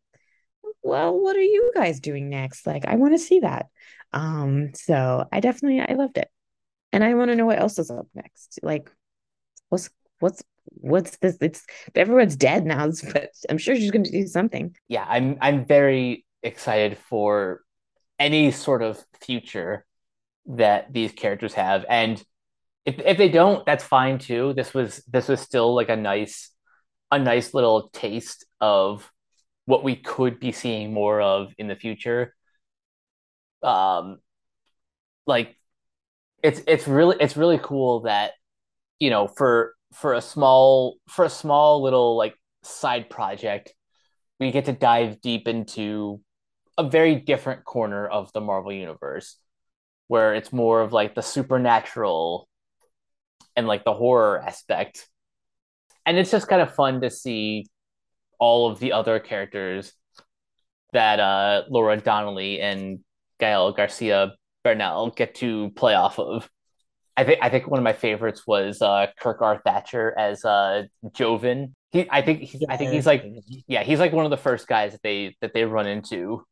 well, 0.85 1.19
what 1.19 1.35
are 1.35 1.43
you 1.43 1.73
guys 1.75 1.99
doing 1.99 2.29
next? 2.29 2.67
Like, 2.69 2.87
I 2.87 2.95
want 2.95 3.15
to 3.15 3.19
see 3.19 3.41
that. 3.41 3.67
Um, 4.13 4.71
so 4.75 5.27
I 5.33 5.41
definitely 5.41 5.81
I 5.81 5.95
loved 5.95 6.19
it. 6.19 6.29
And 6.93 7.03
I 7.03 7.15
want 7.15 7.33
to 7.33 7.35
know 7.35 7.47
what 7.47 7.59
else 7.59 7.81
is 7.81 7.91
up 7.91 8.07
next. 8.15 8.61
Like, 8.63 8.93
what's 9.71 9.91
what's 10.21 10.45
what's 10.67 11.17
this? 11.17 11.37
It's 11.41 11.65
everyone's 11.97 12.37
dead 12.37 12.65
now, 12.65 12.89
but 13.13 13.31
I'm 13.51 13.59
sure 13.59 13.75
she's 13.75 13.91
gonna 13.91 14.09
do 14.09 14.29
something. 14.29 14.77
Yeah, 14.87 15.05
I'm 15.09 15.37
I'm 15.41 15.65
very 15.65 16.26
excited 16.47 16.99
for 17.09 17.63
any 18.19 18.51
sort 18.51 18.83
of 18.83 19.05
future 19.21 19.85
that 20.47 20.93
these 20.93 21.13
characters 21.13 21.55
have. 21.55 21.85
And 21.89 22.23
if, 22.85 22.99
if 23.01 23.19
they 23.19 23.29
don't 23.29 23.67
that's 23.67 23.85
fine 23.85 24.19
too. 24.19 24.55
This 24.55 24.73
was 24.73 25.03
this 25.09 25.29
was 25.29 25.41
still 25.41 25.75
like 25.75 25.89
a 25.89 25.97
nice 25.97 26.51
a 27.11 27.19
nice 27.19 27.55
little 27.55 27.91
taste 27.93 28.47
of 28.61 29.11
what 29.67 29.85
we 29.85 29.97
could 29.97 30.41
be 30.41 30.53
seeing 30.53 30.93
more 30.93 31.21
of 31.21 31.53
in 31.59 31.69
the 31.69 31.77
future. 31.77 32.35
Um 33.63 34.19
like 35.27 35.57
it's 36.43 36.61
it's 36.67 36.87
really 36.87 37.17
it's 37.21 37.37
really 37.37 37.59
cool 37.63 38.01
that 38.03 38.33
you 39.01 39.11
know 39.11 39.27
for 39.27 39.75
for 39.95 40.15
a 40.15 40.21
small 40.21 40.97
for 41.09 41.25
a 41.25 41.31
small 41.31 41.83
little 41.83 42.17
like 42.17 42.35
side 42.63 43.11
project 43.11 43.73
we 44.39 44.51
get 44.51 44.67
to 44.67 44.73
dive 44.73 45.21
deep 45.21 45.49
into 45.49 46.21
a 46.79 46.89
very 46.89 47.17
different 47.17 47.65
corner 47.65 48.07
of 48.07 48.33
the 48.33 48.41
Marvel 48.41 48.73
universe 48.73 49.37
where 50.09 50.35
it's 50.35 50.53
more 50.53 50.83
of 50.83 50.93
like 50.93 51.15
the 51.15 51.23
supernatural 51.23 52.49
and 53.57 53.67
like 53.67 53.85
the 53.85 53.95
horror 53.95 54.41
aspect. 54.41 55.09
And 56.05 56.17
it's 56.17 56.31
just 56.31 56.49
kind 56.49 56.63
of 56.63 56.75
fun 56.75 57.01
to 57.01 57.11
see 57.11 57.67
all 58.39 58.71
of 58.71 58.79
the 58.79 58.93
other 58.93 59.19
characters 59.19 59.93
that 60.93 61.19
uh, 61.19 61.63
Laura 61.69 61.97
Donnelly 61.97 62.61
and 62.61 63.01
Gael 63.41 63.73
Garcia 63.73 64.35
Bernal 64.63 65.11
get 65.11 65.35
to 65.37 65.71
play 65.71 65.95
off 65.95 66.19
of. 66.19 66.49
I 67.17 67.25
think 67.25 67.39
I 67.43 67.49
think 67.49 67.67
one 67.67 67.79
of 67.79 67.85
my 67.85 67.95
favorites 67.95 68.47
was 68.47 68.83
uh, 68.83 69.07
Kirk 69.19 69.41
R. 69.41 69.61
Thatcher 69.65 70.15
as 70.19 70.45
uh, 70.45 70.85
Jovan. 71.15 71.75
He, 71.93 72.07
I 72.11 72.21
think 72.21 72.41
he's, 72.41 72.63
I 72.69 72.77
think 72.77 72.93
he's 72.93 73.07
like 73.07 73.25
yeah 73.67 73.83
he's 73.85 74.01
like 74.01 74.13
one 74.13 74.27
of 74.27 74.31
the 74.31 74.37
first 74.37 74.69
guys 74.69 74.93
that 74.93 75.03
they 75.03 75.35
that 75.41 75.55
they 75.55 75.65
run 75.65 75.87
into, 75.87 76.45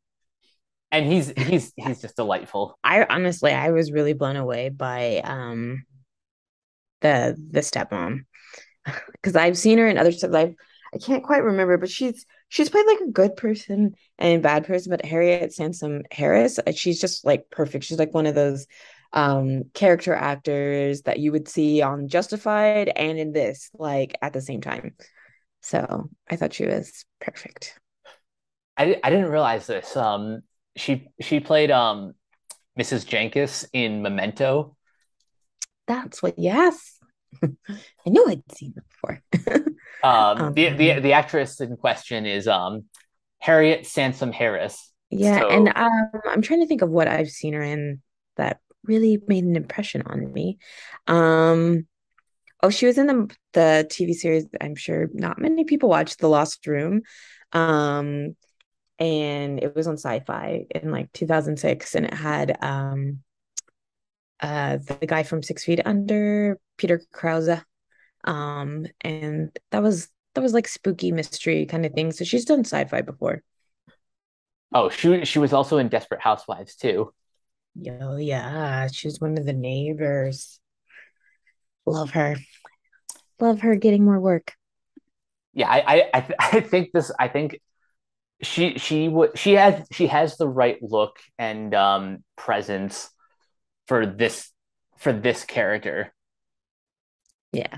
and 0.95 1.11
he's 1.11 1.29
he's 1.37 1.73
he's 1.75 2.01
just 2.01 2.15
delightful. 2.15 2.77
I 2.83 3.05
honestly 3.05 3.51
I 3.51 3.71
was 3.71 3.91
really 3.91 4.13
blown 4.13 4.35
away 4.35 4.69
by 4.69 5.21
um 5.23 5.83
the 7.01 7.35
the 7.51 7.59
stepmom 7.59 8.25
because 9.13 9.35
I've 9.35 9.57
seen 9.57 9.77
her 9.77 9.87
in 9.87 9.97
other 9.97 10.11
stuff. 10.11 10.33
I've 10.33 10.55
I 10.93 10.97
can't 10.97 11.23
quite 11.23 11.43
remember, 11.43 11.77
but 11.77 11.89
she's 11.89 12.25
she's 12.47 12.69
played 12.69 12.87
like 12.87 13.01
a 13.01 13.11
good 13.11 13.35
person 13.35 13.95
and 14.17 14.41
bad 14.41 14.65
person. 14.65 14.91
But 14.91 15.03
Harriet 15.03 15.53
Sansom 15.53 16.03
Harris, 16.11 16.57
uh, 16.59 16.71
she's 16.71 17.01
just 17.01 17.25
like 17.25 17.49
perfect. 17.51 17.83
She's 17.83 17.99
like 17.99 18.13
one 18.13 18.25
of 18.27 18.35
those 18.35 18.65
um 19.11 19.63
character 19.73 20.13
actors 20.13 21.03
that 21.03 21.19
you 21.19 21.31
would 21.31 21.47
see 21.47 21.81
on 21.81 22.07
Justified 22.07 22.91
and 22.95 23.19
in 23.19 23.33
this 23.33 23.69
like 23.73 24.17
at 24.21 24.33
the 24.33 24.41
same 24.41 24.61
time. 24.61 24.95
So 25.61 26.09
I 26.29 26.35
thought 26.37 26.53
she 26.53 26.65
was 26.65 27.05
perfect. 27.19 27.77
I, 28.77 28.99
I 29.03 29.09
didn't 29.09 29.31
realize 29.31 29.67
this. 29.67 29.95
Um, 29.97 30.41
she 30.75 31.07
she 31.21 31.39
played 31.39 31.71
um 31.71 32.13
Mrs. 32.79 33.05
Jankis 33.05 33.65
in 33.73 34.01
Memento. 34.01 34.75
That's 35.87 36.21
what. 36.21 36.37
Yes, 36.37 36.99
I 37.43 37.49
knew 38.07 38.27
I'd 38.27 38.43
seen 38.53 38.73
it 38.75 38.83
before. 38.89 39.21
um, 40.03 40.41
um, 40.41 40.53
the 40.53 40.69
the 40.69 40.99
the 40.99 41.13
actress 41.13 41.61
in 41.61 41.77
question 41.77 42.25
is 42.25 42.47
um 42.47 42.85
Harriet 43.39 43.85
Sansom 43.85 44.31
Harris. 44.31 44.91
Yeah, 45.09 45.39
so... 45.39 45.49
and 45.49 45.71
um, 45.75 46.21
I'm 46.25 46.41
trying 46.41 46.61
to 46.61 46.67
think 46.67 46.81
of 46.81 46.89
what 46.89 47.07
I've 47.07 47.29
seen 47.29 47.53
her 47.53 47.61
in 47.61 48.01
that 48.37 48.59
really 48.83 49.21
made 49.27 49.43
an 49.43 49.55
impression 49.55 50.03
on 50.05 50.31
me. 50.33 50.57
Um, 51.07 51.87
oh, 52.61 52.69
she 52.69 52.85
was 52.85 52.97
in 52.97 53.07
the 53.07 53.35
the 53.53 53.87
TV 53.89 54.13
series. 54.13 54.45
I'm 54.59 54.75
sure 54.75 55.09
not 55.13 55.39
many 55.39 55.63
people 55.63 55.89
watched, 55.89 56.19
The 56.19 56.29
Lost 56.29 56.65
Room. 56.67 57.01
Um, 57.51 58.35
and 58.99 59.61
it 59.61 59.75
was 59.75 59.87
on 59.87 59.97
Sci-Fi 59.97 60.65
in 60.69 60.91
like 60.91 61.11
2006, 61.13 61.95
and 61.95 62.05
it 62.05 62.13
had 62.13 62.57
um, 62.63 63.19
uh, 64.39 64.77
the 64.77 65.07
guy 65.07 65.23
from 65.23 65.43
Six 65.43 65.63
Feet 65.63 65.81
Under, 65.85 66.59
Peter 66.77 67.01
Krause, 67.11 67.61
um, 68.23 68.85
and 69.01 69.57
that 69.71 69.83
was 69.83 70.09
that 70.33 70.41
was 70.41 70.53
like 70.53 70.67
spooky 70.67 71.11
mystery 71.11 71.65
kind 71.65 71.85
of 71.85 71.93
thing. 71.93 72.11
So 72.11 72.25
she's 72.25 72.45
done 72.45 72.61
sci-fi 72.61 73.01
before. 73.01 73.41
Oh, 74.73 74.89
she 74.89 75.23
she 75.25 75.39
was 75.39 75.53
also 75.53 75.77
in 75.77 75.87
Desperate 75.89 76.21
Housewives 76.21 76.75
too. 76.75 77.13
Oh 78.01 78.17
yeah, 78.17 78.87
she's 78.91 79.19
one 79.19 79.37
of 79.37 79.45
the 79.45 79.53
neighbors. 79.53 80.59
Love 81.85 82.11
her. 82.11 82.35
Love 83.39 83.61
her 83.61 83.75
getting 83.75 84.03
more 84.03 84.19
work. 84.19 84.53
Yeah, 85.53 85.69
I 85.69 86.09
I 86.13 86.35
I, 86.39 86.59
think 86.61 86.91
this. 86.93 87.11
I 87.19 87.27
think 87.27 87.61
she 88.41 88.77
she 88.77 89.07
would 89.07 89.37
she 89.37 89.53
has 89.53 89.85
she 89.91 90.07
has 90.07 90.37
the 90.37 90.47
right 90.47 90.81
look 90.81 91.19
and 91.37 91.73
um 91.73 92.23
presence 92.35 93.09
for 93.87 94.05
this 94.05 94.51
for 94.97 95.13
this 95.13 95.43
character. 95.43 96.13
Yeah. 97.51 97.77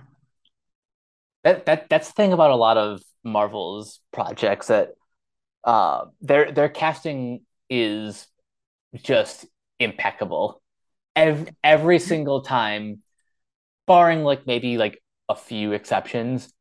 That 1.43 1.66
that 1.66 1.89
that's 1.89 2.08
the 2.08 2.14
thing 2.14 2.34
about 2.34 2.51
a 2.51 2.55
lot 2.55 2.78
of 2.78 3.01
Marvel's 3.24 3.99
projects 4.12 4.68
that 4.68 4.89
uh 5.64 6.05
their 6.22 6.51
their 6.51 6.70
casting 6.70 7.41
is 7.70 8.28
just 8.95 9.45
impeccable. 9.80 10.62
Every, 11.16 11.47
every 11.64 11.99
single 11.99 12.41
time, 12.41 13.01
barring 13.86 14.24
like 14.24 14.47
maybe 14.47 14.78
like 14.78 15.01
a 15.30 15.36
few 15.36 15.74
exceptions, 15.74 16.51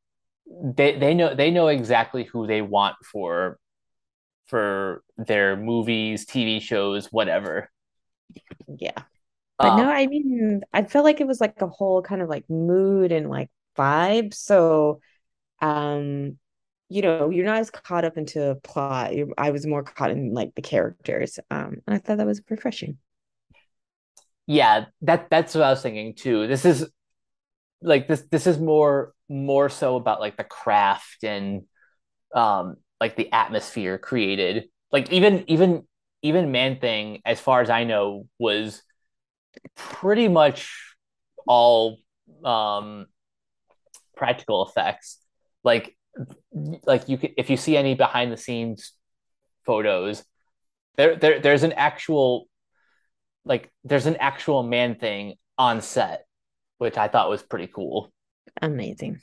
they 0.46 0.98
they 0.98 1.14
know 1.14 1.34
they 1.34 1.50
know 1.50 1.68
exactly 1.68 2.24
who 2.24 2.46
they 2.46 2.62
want 2.62 2.96
for 3.10 3.58
for 4.46 5.02
their 5.16 5.56
movies, 5.56 6.26
TV 6.26 6.60
shows, 6.60 7.06
whatever. 7.06 7.70
Yeah. 8.68 9.02
But 9.58 9.68
um, 9.68 9.78
no, 9.78 9.90
I 9.90 10.06
mean, 10.06 10.62
I 10.72 10.84
felt 10.84 11.04
like 11.04 11.20
it 11.20 11.26
was 11.26 11.40
like 11.40 11.60
a 11.62 11.66
whole 11.66 12.02
kind 12.02 12.22
of 12.22 12.28
like 12.28 12.48
mood 12.50 13.12
and 13.12 13.30
like 13.30 13.50
vibe. 13.76 14.34
So, 14.34 15.00
um, 15.60 16.38
you 16.88 17.02
know, 17.02 17.30
you're 17.30 17.46
not 17.46 17.58
as 17.58 17.70
caught 17.70 18.04
up 18.04 18.16
into 18.16 18.50
a 18.50 18.54
plot. 18.54 19.14
You're, 19.14 19.28
I 19.38 19.50
was 19.50 19.66
more 19.66 19.82
caught 19.82 20.10
in 20.10 20.32
like 20.34 20.54
the 20.54 20.62
characters. 20.62 21.38
Um, 21.50 21.78
and 21.86 21.94
I 21.94 21.98
thought 21.98 22.18
that 22.18 22.26
was 22.26 22.42
refreshing. 22.48 22.98
Yeah, 24.46 24.86
that 25.02 25.28
that's 25.30 25.54
what 25.54 25.64
I 25.64 25.70
was 25.70 25.82
thinking 25.82 26.14
too. 26.14 26.46
This 26.46 26.64
is 26.64 26.86
like 27.82 28.06
this 28.06 28.22
this 28.30 28.46
is 28.46 28.58
more 28.58 29.12
more 29.28 29.68
so 29.68 29.96
about 29.96 30.20
like 30.20 30.36
the 30.36 30.44
craft 30.44 31.24
and 31.24 31.62
um 32.34 32.76
like 33.00 33.16
the 33.16 33.32
atmosphere 33.32 33.98
created. 33.98 34.68
Like 34.92 35.12
even 35.12 35.44
even 35.48 35.86
even 36.22 36.52
Man 36.52 36.78
Thing, 36.80 37.20
as 37.24 37.40
far 37.40 37.60
as 37.60 37.70
I 37.70 37.84
know, 37.84 38.26
was 38.38 38.82
pretty 39.74 40.28
much 40.28 40.94
all 41.46 41.98
um 42.44 43.06
practical 44.16 44.66
effects. 44.66 45.18
Like 45.64 45.96
like 46.84 47.08
you 47.08 47.18
could 47.18 47.32
if 47.36 47.50
you 47.50 47.56
see 47.56 47.76
any 47.76 47.94
behind 47.94 48.32
the 48.32 48.36
scenes 48.36 48.92
photos, 49.64 50.24
there 50.96 51.16
there 51.16 51.40
there's 51.40 51.62
an 51.62 51.72
actual 51.72 52.48
like 53.44 53.70
there's 53.84 54.06
an 54.06 54.16
actual 54.16 54.62
man 54.62 54.96
thing 54.96 55.34
on 55.58 55.80
set, 55.80 56.26
which 56.78 56.96
I 56.96 57.08
thought 57.08 57.30
was 57.30 57.42
pretty 57.42 57.68
cool. 57.68 58.12
Amazing. 58.60 59.20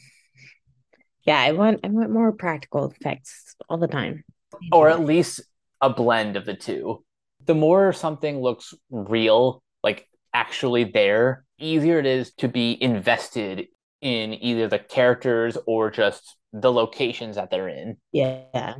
Yeah, 1.23 1.39
I 1.39 1.53
want 1.53 1.81
I 1.83 1.87
want 1.87 2.11
more 2.11 2.31
practical 2.31 2.91
effects 2.91 3.55
all 3.69 3.77
the 3.77 3.87
time. 3.87 4.23
Or 4.71 4.89
at 4.89 4.99
least 4.99 5.41
a 5.81 5.89
blend 5.89 6.35
of 6.35 6.45
the 6.45 6.53
two. 6.53 7.03
The 7.45 7.55
more 7.55 7.93
something 7.93 8.41
looks 8.41 8.73
real, 8.89 9.63
like 9.83 10.07
actually 10.33 10.85
there, 10.85 11.45
easier 11.59 11.99
it 11.99 12.05
is 12.05 12.33
to 12.35 12.47
be 12.47 12.81
invested 12.81 13.67
in 14.01 14.33
either 14.33 14.67
the 14.67 14.79
characters 14.79 15.57
or 15.65 15.89
just 15.89 16.35
the 16.51 16.71
locations 16.71 17.37
that 17.37 17.49
they're 17.49 17.69
in. 17.69 17.97
Yeah. 18.11 18.75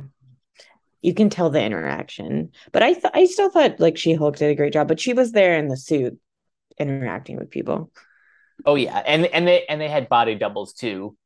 You 1.02 1.14
can 1.14 1.28
tell 1.28 1.50
the 1.50 1.62
interaction. 1.62 2.52
But 2.72 2.82
I 2.82 2.92
th- 2.92 3.12
I 3.12 3.26
still 3.26 3.50
thought 3.50 3.80
like 3.80 3.96
She 3.96 4.14
Hulk 4.14 4.36
did 4.36 4.50
a 4.50 4.54
great 4.54 4.72
job, 4.72 4.88
but 4.88 5.00
she 5.00 5.12
was 5.12 5.32
there 5.32 5.58
in 5.58 5.68
the 5.68 5.76
suit 5.76 6.18
interacting 6.78 7.36
with 7.36 7.50
people. 7.50 7.90
Oh 8.64 8.74
yeah. 8.74 9.02
And 9.04 9.26
and 9.26 9.46
they 9.48 9.64
and 9.66 9.80
they 9.80 9.88
had 9.88 10.08
body 10.08 10.34
doubles 10.34 10.74
too 10.74 11.16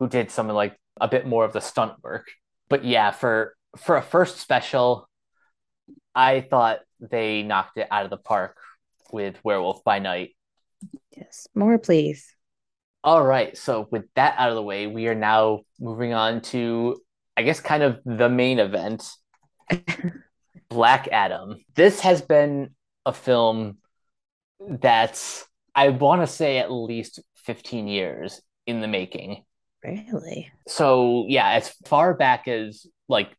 who 0.00 0.08
did 0.08 0.30
some 0.30 0.48
like 0.48 0.76
a 1.00 1.06
bit 1.06 1.26
more 1.26 1.44
of 1.44 1.52
the 1.52 1.60
stunt 1.60 2.02
work. 2.02 2.26
But 2.68 2.84
yeah, 2.84 3.12
for 3.12 3.54
for 3.76 3.96
a 3.96 4.02
first 4.02 4.38
special, 4.38 5.08
I 6.14 6.40
thought 6.40 6.80
they 6.98 7.42
knocked 7.42 7.78
it 7.78 7.86
out 7.90 8.04
of 8.04 8.10
the 8.10 8.16
park 8.16 8.56
with 9.12 9.38
Werewolf 9.44 9.84
by 9.84 10.00
Night. 10.00 10.34
Yes, 11.16 11.46
more 11.54 11.78
please. 11.78 12.34
All 13.02 13.24
right, 13.24 13.56
so 13.56 13.88
with 13.90 14.04
that 14.14 14.34
out 14.36 14.50
of 14.50 14.56
the 14.56 14.62
way, 14.62 14.86
we 14.86 15.06
are 15.08 15.14
now 15.14 15.60
moving 15.78 16.12
on 16.12 16.42
to, 16.42 17.00
I 17.34 17.42
guess, 17.42 17.58
kind 17.58 17.82
of 17.82 18.00
the 18.04 18.28
main 18.28 18.58
event 18.58 19.10
Black 20.68 21.08
Adam. 21.08 21.56
This 21.74 22.00
has 22.00 22.20
been 22.20 22.74
a 23.06 23.14
film 23.14 23.78
that's, 24.60 25.46
I 25.74 25.88
want 25.88 26.20
to 26.20 26.26
say, 26.26 26.58
at 26.58 26.70
least 26.70 27.20
15 27.36 27.88
years 27.88 28.42
in 28.66 28.82
the 28.82 28.88
making. 28.88 29.44
Really? 29.84 30.50
So, 30.68 31.24
yeah, 31.28 31.50
as 31.50 31.70
far 31.86 32.14
back 32.14 32.48
as 32.48 32.86
like 33.08 33.34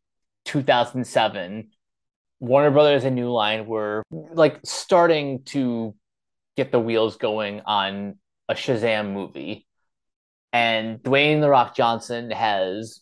2007, 0.46 1.70
Warner 2.40 2.70
Brothers 2.70 3.04
and 3.04 3.14
New 3.14 3.30
Line 3.30 3.66
were 3.66 4.02
like 4.10 4.58
starting 4.64 5.44
to 5.44 5.94
get 6.56 6.72
the 6.72 6.80
wheels 6.80 7.16
going 7.16 7.60
on 7.64 8.16
a 8.48 8.54
Shazam 8.54 9.12
movie. 9.12 9.66
And 10.52 10.98
Dwayne 10.98 11.40
The 11.40 11.48
Rock 11.48 11.74
Johnson 11.74 12.30
has 12.30 13.00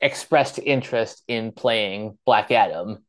expressed 0.00 0.58
interest 0.58 1.22
in 1.28 1.52
playing 1.52 2.18
Black 2.24 2.50
Adam. 2.50 3.04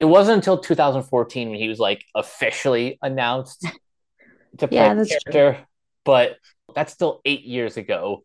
It 0.00 0.04
wasn't 0.04 0.36
until 0.36 0.58
2014 0.58 1.50
when 1.50 1.58
he 1.58 1.68
was 1.68 1.78
like 1.78 2.04
officially 2.14 2.98
announced 3.00 3.62
to 4.58 4.68
play 4.68 4.76
yeah, 4.76 4.94
the 4.94 5.06
character, 5.06 5.52
true. 5.54 5.64
but 6.04 6.36
that's 6.74 6.92
still 6.92 7.20
eight 7.24 7.44
years 7.44 7.76
ago. 7.78 8.24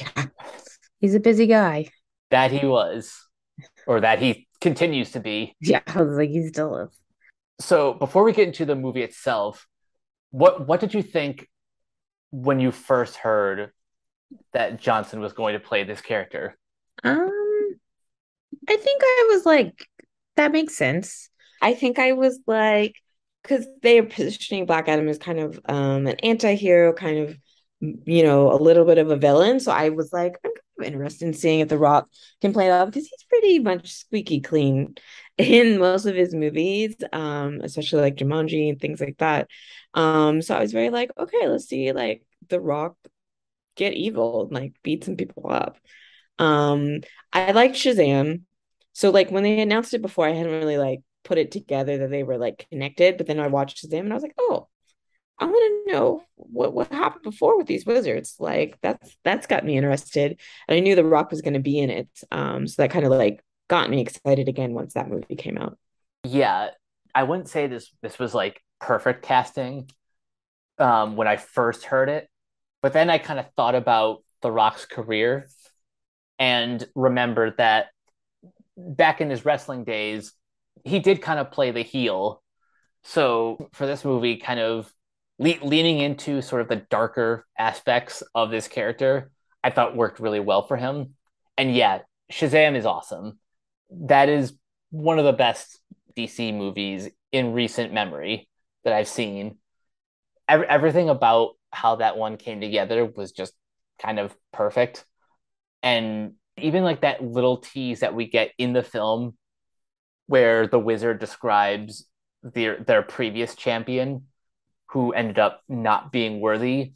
Yeah. 0.00 0.26
He's 0.98 1.14
a 1.14 1.20
busy 1.20 1.46
guy. 1.46 1.88
That 2.30 2.50
he 2.50 2.66
was, 2.66 3.14
or 3.86 4.00
that 4.00 4.18
he 4.18 4.48
continues 4.60 5.12
to 5.12 5.20
be. 5.20 5.54
Yeah, 5.60 5.80
I 5.86 6.02
was 6.02 6.16
like, 6.16 6.30
he 6.30 6.46
still 6.48 6.76
is. 6.76 6.98
So 7.60 7.94
before 7.94 8.24
we 8.24 8.32
get 8.32 8.48
into 8.48 8.64
the 8.64 8.74
movie 8.74 9.02
itself, 9.02 9.66
what 10.30 10.66
what 10.66 10.80
did 10.80 10.94
you 10.94 11.02
think 11.02 11.48
when 12.30 12.60
you 12.60 12.70
first 12.70 13.16
heard 13.16 13.70
that 14.52 14.80
Johnson 14.80 15.20
was 15.20 15.32
going 15.32 15.54
to 15.54 15.60
play 15.60 15.84
this 15.84 16.00
character? 16.00 16.56
Um, 17.04 17.30
I 18.68 18.76
think 18.76 19.02
I 19.02 19.30
was 19.32 19.46
like, 19.46 19.86
that 20.36 20.52
makes 20.52 20.76
sense. 20.76 21.30
I 21.62 21.74
think 21.74 21.98
I 21.98 22.12
was 22.12 22.38
like, 22.46 22.94
because 23.42 23.66
they 23.82 23.98
are 23.98 24.04
positioning 24.04 24.66
Black 24.66 24.88
Adam 24.88 25.08
as 25.08 25.18
kind 25.18 25.38
of 25.38 25.60
um 25.66 26.06
an 26.06 26.16
anti-hero, 26.22 26.92
kind 26.92 27.18
of 27.18 27.36
you 27.80 28.22
know, 28.22 28.52
a 28.52 28.56
little 28.56 28.84
bit 28.84 28.98
of 28.98 29.10
a 29.10 29.16
villain. 29.16 29.60
So 29.60 29.72
I 29.72 29.90
was 29.90 30.12
like, 30.12 30.38
I'm 30.44 30.50
kind 30.50 30.60
of 30.80 30.84
interested 30.86 31.26
in 31.26 31.34
seeing 31.34 31.60
if 31.60 31.68
The 31.68 31.78
Rock 31.78 32.08
can 32.40 32.52
play 32.52 32.68
that 32.68 32.86
because 32.86 33.06
he's 33.06 33.24
pretty 33.28 33.58
much 33.58 33.92
squeaky 33.92 34.40
clean 34.40 34.94
in 35.38 35.78
most 35.78 36.06
of 36.06 36.14
his 36.14 36.34
movies, 36.34 36.96
um, 37.12 37.60
especially 37.62 38.00
like 38.00 38.16
Jumanji 38.16 38.68
and 38.70 38.80
things 38.80 39.00
like 39.00 39.18
that. 39.18 39.48
Um, 39.94 40.42
so 40.42 40.54
I 40.54 40.60
was 40.60 40.72
very 40.72 40.90
like, 40.90 41.10
okay, 41.18 41.48
let's 41.48 41.66
see 41.66 41.92
like 41.92 42.22
The 42.48 42.60
Rock 42.60 42.96
get 43.76 43.92
evil 43.92 44.44
and 44.44 44.52
like 44.52 44.74
beat 44.82 45.04
some 45.04 45.16
people 45.16 45.50
up. 45.50 45.78
Um, 46.38 47.00
I 47.32 47.52
like 47.52 47.72
Shazam. 47.72 48.42
So 48.92 49.10
like 49.10 49.30
when 49.30 49.42
they 49.42 49.60
announced 49.60 49.94
it 49.94 50.02
before, 50.02 50.26
I 50.26 50.32
hadn't 50.32 50.52
really 50.52 50.78
like 50.78 51.00
put 51.24 51.38
it 51.38 51.50
together 51.50 51.98
that 51.98 52.10
they 52.10 52.22
were 52.22 52.38
like 52.38 52.66
connected. 52.70 53.18
But 53.18 53.26
then 53.26 53.38
I 53.38 53.48
watched 53.48 53.84
Shazam 53.84 54.00
and 54.00 54.12
I 54.12 54.14
was 54.14 54.22
like, 54.22 54.34
oh, 54.38 54.68
I 55.38 55.44
want 55.44 55.86
to 55.86 55.92
know 55.92 56.22
what 56.36 56.72
what 56.72 56.90
happened 56.90 57.22
before 57.22 57.58
with 57.58 57.66
these 57.66 57.84
wizards. 57.84 58.36
Like 58.38 58.78
that's 58.82 59.16
that's 59.24 59.46
got 59.46 59.64
me 59.64 59.76
interested. 59.76 60.40
And 60.68 60.76
I 60.76 60.80
knew 60.80 60.94
The 60.94 61.04
Rock 61.04 61.30
was 61.30 61.42
going 61.42 61.54
to 61.54 61.60
be 61.60 61.78
in 61.78 61.90
it. 61.90 62.08
Um, 62.30 62.66
so 62.66 62.82
that 62.82 62.90
kind 62.90 63.04
of 63.04 63.12
like 63.12 63.42
got 63.68 63.90
me 63.90 64.00
excited 64.00 64.48
again 64.48 64.72
once 64.72 64.94
that 64.94 65.08
movie 65.08 65.36
came 65.36 65.58
out. 65.58 65.78
Yeah, 66.24 66.70
I 67.14 67.22
wouldn't 67.24 67.48
say 67.48 67.66
this 67.66 67.90
this 68.02 68.18
was 68.18 68.34
like 68.34 68.62
perfect 68.80 69.22
casting 69.22 69.90
um, 70.78 71.16
when 71.16 71.28
I 71.28 71.36
first 71.36 71.84
heard 71.84 72.08
it, 72.08 72.28
but 72.82 72.92
then 72.92 73.10
I 73.10 73.18
kind 73.18 73.38
of 73.38 73.46
thought 73.56 73.74
about 73.74 74.22
The 74.42 74.50
Rock's 74.50 74.86
career 74.86 75.48
and 76.38 76.86
remembered 76.94 77.56
that 77.58 77.88
back 78.76 79.20
in 79.20 79.30
his 79.30 79.44
wrestling 79.44 79.84
days, 79.84 80.32
he 80.84 80.98
did 80.98 81.22
kind 81.22 81.38
of 81.38 81.50
play 81.50 81.70
the 81.70 81.82
heel. 81.82 82.42
So 83.04 83.70
for 83.72 83.86
this 83.86 84.04
movie, 84.04 84.36
kind 84.36 84.60
of 84.60 84.92
le- 85.38 85.64
leaning 85.64 85.98
into 85.98 86.42
sort 86.42 86.62
of 86.62 86.68
the 86.68 86.84
darker 86.90 87.46
aspects 87.58 88.22
of 88.34 88.50
this 88.50 88.68
character, 88.68 89.30
I 89.62 89.70
thought 89.70 89.96
worked 89.96 90.20
really 90.20 90.40
well 90.40 90.66
for 90.66 90.76
him. 90.76 91.14
And 91.56 91.74
yeah, 91.74 92.00
Shazam 92.32 92.76
is 92.76 92.86
awesome. 92.86 93.38
That 93.90 94.28
is 94.28 94.54
one 94.90 95.18
of 95.18 95.24
the 95.24 95.32
best 95.32 95.80
DC 96.16 96.54
movies 96.54 97.08
in 97.32 97.52
recent 97.52 97.92
memory 97.92 98.48
that 98.84 98.92
I've 98.92 99.08
seen. 99.08 99.58
Every- 100.48 100.68
everything 100.68 101.08
about 101.08 101.56
how 101.72 101.96
that 101.96 102.16
one 102.16 102.36
came 102.36 102.60
together 102.60 103.04
was 103.04 103.32
just 103.32 103.52
kind 103.98 104.18
of 104.18 104.34
perfect. 104.52 105.04
And 105.82 106.34
even 106.56 106.84
like 106.84 107.02
that 107.02 107.22
little 107.22 107.58
tease 107.58 108.00
that 108.00 108.14
we 108.14 108.26
get 108.26 108.52
in 108.58 108.72
the 108.72 108.82
film 108.82 109.36
where 110.26 110.66
the 110.66 110.78
wizard 110.78 111.18
describes 111.20 112.06
their 112.42 112.82
their 112.82 113.02
previous 113.02 113.54
champion 113.54 114.26
who 114.88 115.12
ended 115.12 115.38
up 115.38 115.62
not 115.68 116.12
being 116.12 116.40
worthy. 116.40 116.92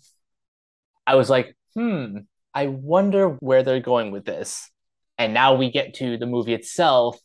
I 1.06 1.16
was 1.16 1.28
like, 1.28 1.56
hmm, 1.74 2.18
I 2.54 2.66
wonder 2.66 3.30
where 3.40 3.62
they're 3.62 3.80
going 3.80 4.10
with 4.10 4.24
this. 4.24 4.70
And 5.18 5.34
now 5.34 5.54
we 5.54 5.70
get 5.70 5.94
to 5.94 6.16
the 6.16 6.26
movie 6.26 6.54
itself. 6.54 7.18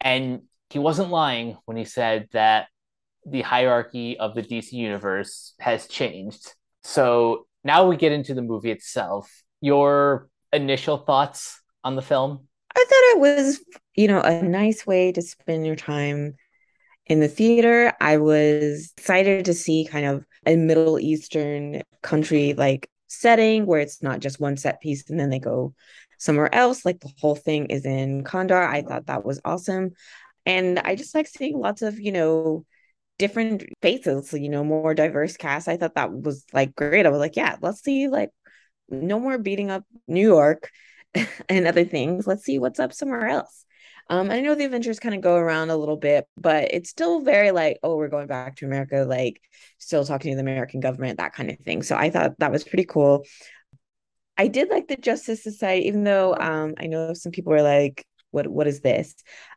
And 0.00 0.42
he 0.70 0.78
wasn't 0.78 1.10
lying 1.10 1.56
when 1.64 1.76
he 1.76 1.84
said 1.84 2.28
that 2.32 2.68
the 3.24 3.42
hierarchy 3.42 4.18
of 4.18 4.34
the 4.34 4.42
DC 4.42 4.72
universe 4.72 5.54
has 5.58 5.86
changed. 5.86 6.54
So 6.82 7.46
now 7.64 7.88
we 7.88 7.96
get 7.96 8.12
into 8.12 8.34
the 8.34 8.42
movie 8.42 8.70
itself. 8.70 9.30
Your 9.60 10.28
initial 10.52 10.98
thoughts 10.98 11.60
on 11.82 11.96
the 11.96 12.02
film? 12.02 12.46
I 12.76 12.84
thought 12.84 13.16
it 13.16 13.18
was, 13.20 13.60
you 13.94 14.08
know, 14.08 14.20
a 14.20 14.42
nice 14.42 14.86
way 14.86 15.12
to 15.12 15.22
spend 15.22 15.66
your 15.66 15.76
time 15.76 16.36
in 17.06 17.20
the 17.20 17.28
theater. 17.28 17.92
I 18.00 18.18
was 18.18 18.92
excited 18.96 19.44
to 19.46 19.54
see 19.54 19.86
kind 19.90 20.06
of 20.06 20.24
a 20.44 20.56
Middle 20.56 20.98
Eastern 20.98 21.82
country 22.02 22.54
like 22.54 22.88
setting 23.08 23.66
where 23.66 23.80
it's 23.80 24.02
not 24.02 24.20
just 24.20 24.40
one 24.40 24.56
set 24.56 24.80
piece 24.80 25.08
and 25.08 25.18
then 25.18 25.30
they 25.30 25.38
go 25.38 25.74
somewhere 26.18 26.52
else. 26.54 26.84
Like 26.84 27.00
the 27.00 27.12
whole 27.20 27.36
thing 27.36 27.66
is 27.66 27.84
in 27.84 28.24
Kahndaq. 28.24 28.68
I 28.68 28.82
thought 28.82 29.06
that 29.06 29.24
was 29.24 29.40
awesome. 29.44 29.92
And 30.44 30.78
I 30.78 30.94
just 30.94 31.14
like 31.14 31.26
seeing 31.26 31.58
lots 31.58 31.82
of, 31.82 31.98
you 31.98 32.12
know, 32.12 32.64
different 33.18 33.64
faces, 33.82 34.32
you 34.32 34.48
know, 34.48 34.64
more 34.64 34.94
diverse 34.94 35.36
cast. 35.36 35.68
I 35.68 35.76
thought 35.76 35.94
that 35.94 36.12
was 36.12 36.44
like 36.52 36.74
great. 36.74 37.06
I 37.06 37.10
was 37.10 37.18
like, 37.18 37.36
yeah, 37.36 37.56
let's 37.60 37.82
see 37.82 38.08
like 38.08 38.30
no 38.88 39.18
more 39.18 39.38
beating 39.38 39.70
up 39.70 39.84
New 40.06 40.26
York 40.26 40.70
and 41.48 41.66
other 41.66 41.84
things. 41.84 42.26
Let's 42.26 42.44
see 42.44 42.58
what's 42.58 42.80
up 42.80 42.92
somewhere 42.92 43.26
else. 43.26 43.65
Um, 44.08 44.30
I 44.30 44.40
know 44.40 44.54
the 44.54 44.64
Avengers 44.64 45.00
kind 45.00 45.14
of 45.14 45.20
go 45.20 45.34
around 45.34 45.70
a 45.70 45.76
little 45.76 45.96
bit, 45.96 46.26
but 46.36 46.72
it's 46.72 46.90
still 46.90 47.20
very 47.20 47.50
like, 47.50 47.78
oh, 47.82 47.96
we're 47.96 48.08
going 48.08 48.28
back 48.28 48.56
to 48.56 48.66
America, 48.66 49.04
like 49.08 49.40
still 49.78 50.04
talking 50.04 50.32
to 50.32 50.36
the 50.36 50.42
American 50.42 50.80
government, 50.80 51.18
that 51.18 51.32
kind 51.32 51.50
of 51.50 51.58
thing. 51.58 51.82
So 51.82 51.96
I 51.96 52.10
thought 52.10 52.38
that 52.38 52.52
was 52.52 52.62
pretty 52.62 52.84
cool. 52.84 53.24
I 54.38 54.48
did 54.48 54.68
like 54.68 54.86
the 54.88 54.96
Justice 54.96 55.42
Society, 55.42 55.86
even 55.86 56.04
though 56.04 56.36
um, 56.36 56.74
I 56.78 56.86
know 56.86 57.14
some 57.14 57.32
people 57.32 57.52
were 57.52 57.62
like, 57.62 58.06
what 58.30 58.46
what 58.46 58.66
is 58.66 58.80
this? 58.80 59.14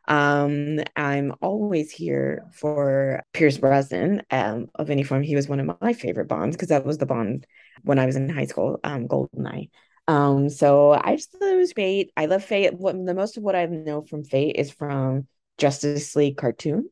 Um, 0.08 0.80
I'm 0.96 1.34
always 1.42 1.90
here 1.90 2.46
for 2.54 3.22
Pierce 3.34 3.58
Brosnan 3.58 4.22
um, 4.30 4.68
of 4.74 4.90
any 4.90 5.02
form. 5.02 5.22
He 5.22 5.36
was 5.36 5.48
one 5.48 5.60
of 5.60 5.78
my 5.80 5.92
favorite 5.92 6.28
Bonds 6.28 6.56
because 6.56 6.68
that 6.68 6.86
was 6.86 6.98
the 6.98 7.06
Bond 7.06 7.46
when 7.82 7.98
I 7.98 8.06
was 8.06 8.16
in 8.16 8.28
high 8.28 8.46
school, 8.46 8.80
um, 8.82 9.06
Goldeneye. 9.06 9.68
Um, 10.08 10.48
so 10.48 10.92
I 10.92 11.16
just 11.16 11.32
thought 11.32 11.42
it 11.42 11.56
was 11.56 11.72
great. 11.72 12.12
I 12.16 12.26
love 12.26 12.44
Fate. 12.44 12.74
What 12.74 12.94
the 12.94 13.14
most 13.14 13.36
of 13.36 13.42
what 13.42 13.54
I 13.54 13.66
know 13.66 14.02
from 14.02 14.24
Fate 14.24 14.56
is 14.56 14.70
from 14.70 15.26
Justice 15.58 16.16
League 16.16 16.36
cartoons. 16.36 16.90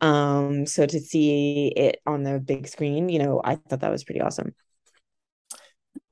Um, 0.00 0.66
so 0.66 0.86
to 0.86 1.00
see 1.00 1.68
it 1.76 2.00
on 2.06 2.22
the 2.22 2.38
big 2.38 2.68
screen, 2.68 3.08
you 3.08 3.18
know, 3.18 3.40
I 3.44 3.56
thought 3.56 3.80
that 3.80 3.90
was 3.90 4.04
pretty 4.04 4.20
awesome. 4.20 4.54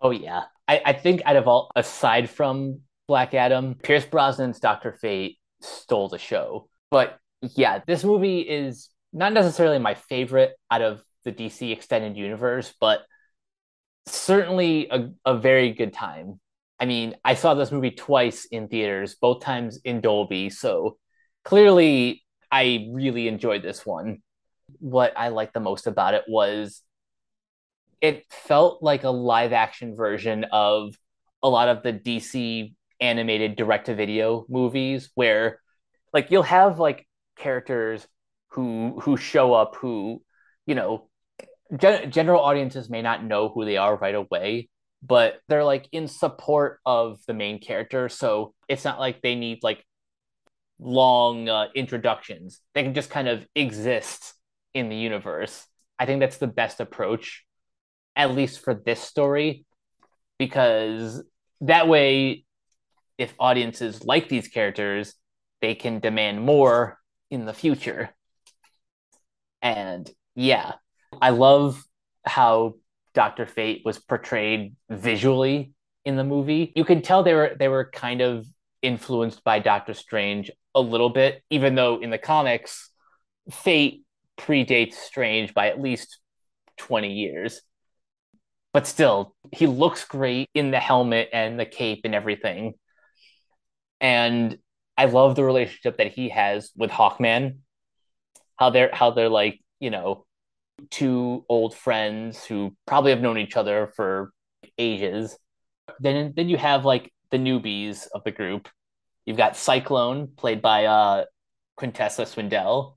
Oh 0.01 0.11
yeah. 0.11 0.43
I, 0.67 0.81
I 0.85 0.93
think 0.93 1.23
out 1.25 1.37
of 1.37 1.47
all 1.47 1.71
aside 1.77 2.31
from 2.31 2.81
Black 3.07 3.35
Adam, 3.35 3.75
Pierce 3.83 4.07
Brosnan's 4.07 4.61
Doctor 4.61 4.93
Fate 4.93 5.39
stole 5.61 6.09
the 6.09 6.19
show. 6.19 6.69
But 6.91 7.19
yeah, 7.41 7.81
this 7.87 8.05
movie 8.05 8.41
is 8.41 8.89
not 9.13 9.33
necessarily 9.33 9.79
my 9.79 9.95
favorite 9.95 10.55
out 10.71 10.83
of 10.83 11.03
the 11.25 11.33
DC 11.33 11.71
extended 11.73 12.17
universe, 12.17 12.73
but 12.81 13.01
certainly 14.07 14.89
a, 14.91 15.11
a 15.25 15.37
very 15.37 15.73
good 15.73 15.93
time. 15.93 16.41
I 16.79 16.87
mean, 16.87 17.15
I 17.25 17.35
saw 17.35 17.55
this 17.55 17.73
movie 17.73 17.93
twice 17.93 18.47
in 18.47 18.69
theaters, 18.69 19.15
both 19.15 19.43
times 19.43 19.79
in 19.85 20.01
Dolby. 20.01 20.51
So 20.51 20.99
clearly, 21.45 22.23
I 22.51 22.89
really 22.91 23.29
enjoyed 23.29 23.63
this 23.63 23.87
one. 23.87 24.23
What 24.79 25.13
I 25.17 25.29
liked 25.29 25.55
the 25.55 25.61
most 25.61 25.87
about 25.87 26.15
it 26.15 26.25
was 26.29 26.83
it 28.01 28.25
felt 28.31 28.83
like 28.83 29.05
a 29.05 29.11
live 29.11 29.53
action 29.53 29.97
version 29.97 30.45
of 30.53 30.95
a 31.43 31.49
lot 31.49 31.69
of 31.69 31.83
the 31.83 31.93
DC 31.93 32.75
animated 33.01 33.57
direct 33.57 33.87
to 33.87 33.95
video 33.95 34.47
movies 34.49 35.11
where 35.15 35.61
like 36.13 36.31
you'll 36.31 36.43
have 36.43 36.79
like 36.79 37.07
characters 37.37 38.07
who 38.49 39.01
who 39.01 39.17
show 39.17 39.53
up 39.53 39.77
who 39.77 40.23
you 40.67 40.75
know 40.75 41.09
gen- 41.77 42.11
general 42.11 42.41
audiences 42.41 42.91
may 42.91 43.03
not 43.03 43.25
know 43.25 43.49
who 43.49 43.65
they 43.65 43.77
are 43.77 43.97
right 43.97 44.15
away, 44.15 44.69
but 45.03 45.41
they're 45.49 45.65
like 45.65 45.89
in 45.93 46.09
support 46.09 46.81
of 46.87 47.19
the 47.27 47.35
main 47.35 47.61
character. 47.61 48.09
So 48.09 48.55
it's 48.69 48.85
not 48.85 48.99
like 48.99 49.21
they 49.21 49.35
need 49.35 49.63
like 49.63 49.85
long 50.79 51.49
uh, 51.49 51.67
introductions. 51.75 52.61
They 52.75 52.83
can 52.83 52.95
just 52.95 53.11
kind 53.11 53.29
of 53.29 53.47
exist 53.55 54.35
in 54.73 54.89
the 54.89 54.97
universe. 54.97 55.67
I 55.99 56.07
think 56.07 56.21
that's 56.21 56.39
the 56.39 56.47
best 56.47 56.81
approach, 56.81 57.45
at 58.17 58.35
least 58.35 58.61
for 58.61 58.75
this 58.75 59.01
story, 59.01 59.65
because 60.39 61.23
that 61.61 61.89
way, 61.89 62.45
if 63.17 63.33
audiences 63.39 64.05
like 64.05 64.29
these 64.29 64.49
characters, 64.49 65.15
they 65.61 65.75
can 65.75 66.01
demand 66.01 66.43
more 66.43 66.99
in 67.31 67.47
the 67.47 67.55
future. 67.55 68.11
And 69.63 70.11
yeah, 70.35 70.73
I 71.21 71.31
love 71.31 71.83
how 72.25 72.75
Doctor 73.15 73.47
Fate 73.47 73.83
was 73.85 73.99
portrayed 73.99 74.75
visually 74.91 75.73
in 76.05 76.17
the 76.17 76.25
movie. 76.25 76.73
You 76.75 76.85
can 76.85 77.03
tell 77.03 77.23
they 77.23 77.35
were 77.35 77.57
they 77.59 77.69
were 77.69 77.91
kind 77.91 78.21
of 78.21 78.47
influenced 78.83 79.43
by 79.45 79.59
Doctor 79.59 79.95
Strange 79.95 80.51
a 80.75 80.81
little 80.81 81.11
bit, 81.11 81.43
even 81.51 81.75
though 81.75 82.01
in 82.01 82.11
the 82.11 82.19
comics, 82.19 82.91
Fate 83.51 84.03
predates 84.39 84.95
Strange 84.95 85.55
by 85.55 85.69
at 85.69 85.81
least 85.81 86.19
20 86.79 87.13
years. 87.13 87.63
But 88.73 88.87
still, 88.87 89.37
he 89.53 89.67
looks 89.67 90.05
great 90.05 90.51
in 90.53 90.73
the 90.73 90.81
helmet 90.81 91.29
and 91.33 91.59
the 91.59 91.67
cape 91.67 92.01
and 92.05 92.15
everything. 92.15 92.75
And 94.01 94.59
I 94.99 95.07
love 95.07 95.37
the 95.37 95.45
relationship 95.45 95.99
that 95.99 96.13
he 96.13 96.31
has 96.31 96.71
with 96.77 96.91
Hawkman. 96.91 97.59
How 98.57 98.71
they're 98.71 98.91
how 98.93 99.13
they're 99.13 99.29
like, 99.29 99.61
you 99.81 99.91
know, 99.91 100.27
two 100.91 101.45
old 101.49 101.75
friends 101.75 102.45
who 102.45 102.77
probably 102.87 103.11
have 103.11 103.21
known 103.21 103.39
each 103.39 103.57
other 103.57 103.93
for 103.97 104.33
ages. 104.79 105.37
Then 106.01 106.33
then 106.37 106.49
you 106.49 106.57
have 106.57 106.85
like 106.85 107.13
the 107.31 107.39
newbies 107.39 108.07
of 108.15 108.25
the 108.25 108.31
group 108.31 108.69
You've 109.27 109.37
got 109.39 109.57
Cyclone, 109.57 110.29
played 110.37 110.61
by 110.61 110.85
uh, 110.85 111.25
Quintessa 111.79 112.27
Swindell, 112.27 112.97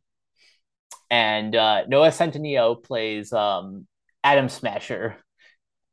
and 1.10 1.56
uh, 1.56 1.86
Noah 1.88 2.10
Centineo 2.10 2.84
plays 2.84 3.32
um, 3.32 3.88
Atom 4.24 4.50
Smasher. 4.50 5.18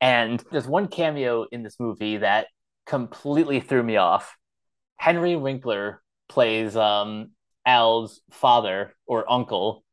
And 0.00 0.42
there's 0.50 0.66
one 0.66 0.88
cameo 0.88 1.46
in 1.50 1.62
this 1.62 1.78
movie 1.78 2.18
that 2.18 2.48
completely 2.84 3.60
threw 3.60 3.82
me 3.82 3.96
off. 3.96 4.36
Henry 4.96 5.36
Winkler 5.36 6.02
plays 6.28 6.76
um, 6.76 7.30
Al's 7.64 8.20
father 8.32 8.92
or 9.06 9.30
uncle, 9.30 9.84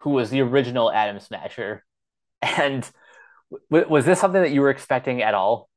who 0.00 0.10
was 0.10 0.30
the 0.30 0.40
original 0.40 0.90
Atom 0.90 1.20
Smasher. 1.20 1.84
And 2.42 2.88
w- 3.70 3.88
was 3.88 4.04
this 4.04 4.20
something 4.20 4.42
that 4.42 4.52
you 4.52 4.60
were 4.60 4.70
expecting 4.70 5.22
at 5.22 5.34
all? 5.34 5.68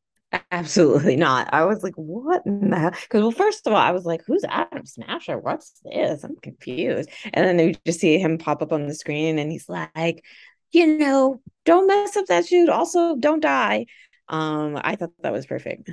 Absolutely 0.51 1.15
not. 1.15 1.53
I 1.53 1.65
was 1.65 1.83
like, 1.83 1.93
what 1.95 2.41
in 2.45 2.71
the 2.71 2.79
hell? 2.79 2.91
Because, 2.91 3.21
well, 3.21 3.31
first 3.31 3.67
of 3.67 3.73
all, 3.73 3.79
I 3.79 3.91
was 3.91 4.05
like, 4.05 4.23
who's 4.25 4.43
Atom 4.49 4.85
Smasher? 4.85 5.37
What's 5.37 5.79
this? 5.83 6.23
I'm 6.23 6.35
confused. 6.37 7.09
And 7.33 7.59
then 7.59 7.67
you 7.67 7.75
just 7.85 7.99
see 7.99 8.17
him 8.17 8.39
pop 8.39 8.61
up 8.61 8.71
on 8.71 8.87
the 8.87 8.95
screen 8.95 9.37
and 9.37 9.51
he's 9.51 9.69
like, 9.69 10.23
you 10.71 10.97
know, 10.97 11.39
don't 11.65 11.87
mess 11.87 12.17
up 12.17 12.25
that 12.27 12.47
shoot. 12.47 12.69
Also, 12.69 13.15
don't 13.15 13.41
die. 13.41 13.85
Um, 14.27 14.79
I 14.81 14.95
thought 14.95 15.11
that 15.21 15.33
was 15.33 15.45
perfect. 15.45 15.91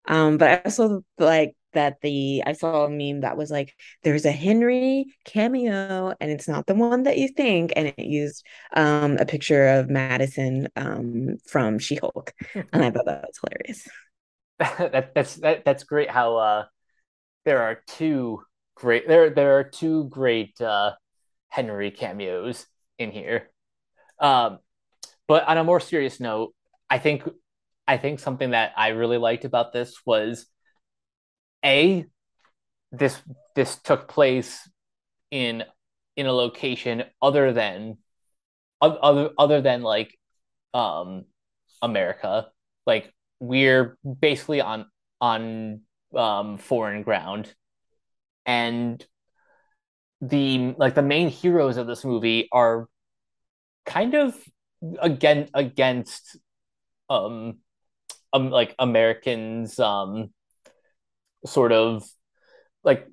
um, 0.07 0.37
but 0.37 0.49
I 0.49 0.61
also 0.63 1.03
like 1.17 1.55
that 1.73 2.01
the 2.01 2.43
I 2.45 2.53
saw 2.53 2.85
a 2.85 2.89
meme 2.89 3.21
that 3.21 3.37
was 3.37 3.51
like 3.51 3.75
there's 4.03 4.25
a 4.25 4.31
Henry 4.31 5.05
cameo 5.25 6.13
and 6.19 6.31
it's 6.31 6.47
not 6.47 6.67
the 6.67 6.75
one 6.75 7.03
that 7.03 7.17
you 7.17 7.27
think 7.27 7.73
and 7.75 7.87
it 7.87 7.99
used 7.99 8.45
um 8.75 9.17
a 9.17 9.25
picture 9.25 9.67
of 9.67 9.87
Madisynn 9.87 10.67
um 10.75 11.37
from 11.45 11.79
She-Hulk 11.79 12.33
and 12.55 12.83
I 12.83 12.91
thought 12.91 13.05
that 13.05 13.27
was 13.27 13.39
hilarious. 13.41 13.87
that, 14.59 15.13
that's 15.13 15.35
that, 15.35 15.65
that's 15.65 15.83
great 15.83 16.09
how 16.09 16.37
uh 16.37 16.65
there 17.45 17.61
are 17.61 17.81
two 17.87 18.41
great 18.75 19.07
there 19.07 19.29
there 19.29 19.57
are 19.59 19.63
two 19.63 20.05
great 20.05 20.59
uh 20.61 20.93
Henry 21.49 21.91
cameos 21.91 22.65
in 22.97 23.11
here. 23.11 23.49
Um 24.19 24.59
but 25.27 25.47
on 25.47 25.57
a 25.57 25.63
more 25.63 25.79
serious 25.79 26.19
note, 26.19 26.53
I 26.89 26.97
think 26.97 27.23
I 27.87 27.97
think 27.97 28.19
something 28.19 28.51
that 28.51 28.73
I 28.77 28.89
really 28.89 29.17
liked 29.17 29.45
about 29.45 29.73
this 29.73 29.95
was 30.05 30.45
a 31.63 32.05
this 32.91 33.21
this 33.55 33.77
took 33.77 34.07
place 34.07 34.67
in 35.31 35.63
in 36.15 36.25
a 36.25 36.33
location 36.33 37.03
other 37.21 37.53
than 37.53 37.97
other 38.81 39.31
other 39.37 39.61
than 39.61 39.81
like 39.81 40.17
um 40.73 41.25
America. 41.81 42.47
Like 42.85 43.13
we're 43.39 43.97
basically 44.19 44.61
on 44.61 44.85
on 45.21 45.81
um 46.15 46.57
foreign 46.57 47.03
ground. 47.03 47.53
And 48.45 49.05
the 50.21 50.75
like 50.77 50.95
the 50.95 51.01
main 51.01 51.29
heroes 51.29 51.77
of 51.77 51.87
this 51.87 52.03
movie 52.03 52.49
are 52.51 52.87
kind 53.85 54.13
of 54.15 54.35
again 55.01 55.49
against 55.53 56.37
um 57.09 57.59
um 58.33 58.49
like 58.49 58.75
Americans 58.79 59.79
um 59.79 60.31
sort 61.45 61.71
of 61.71 62.03
like 62.83 63.07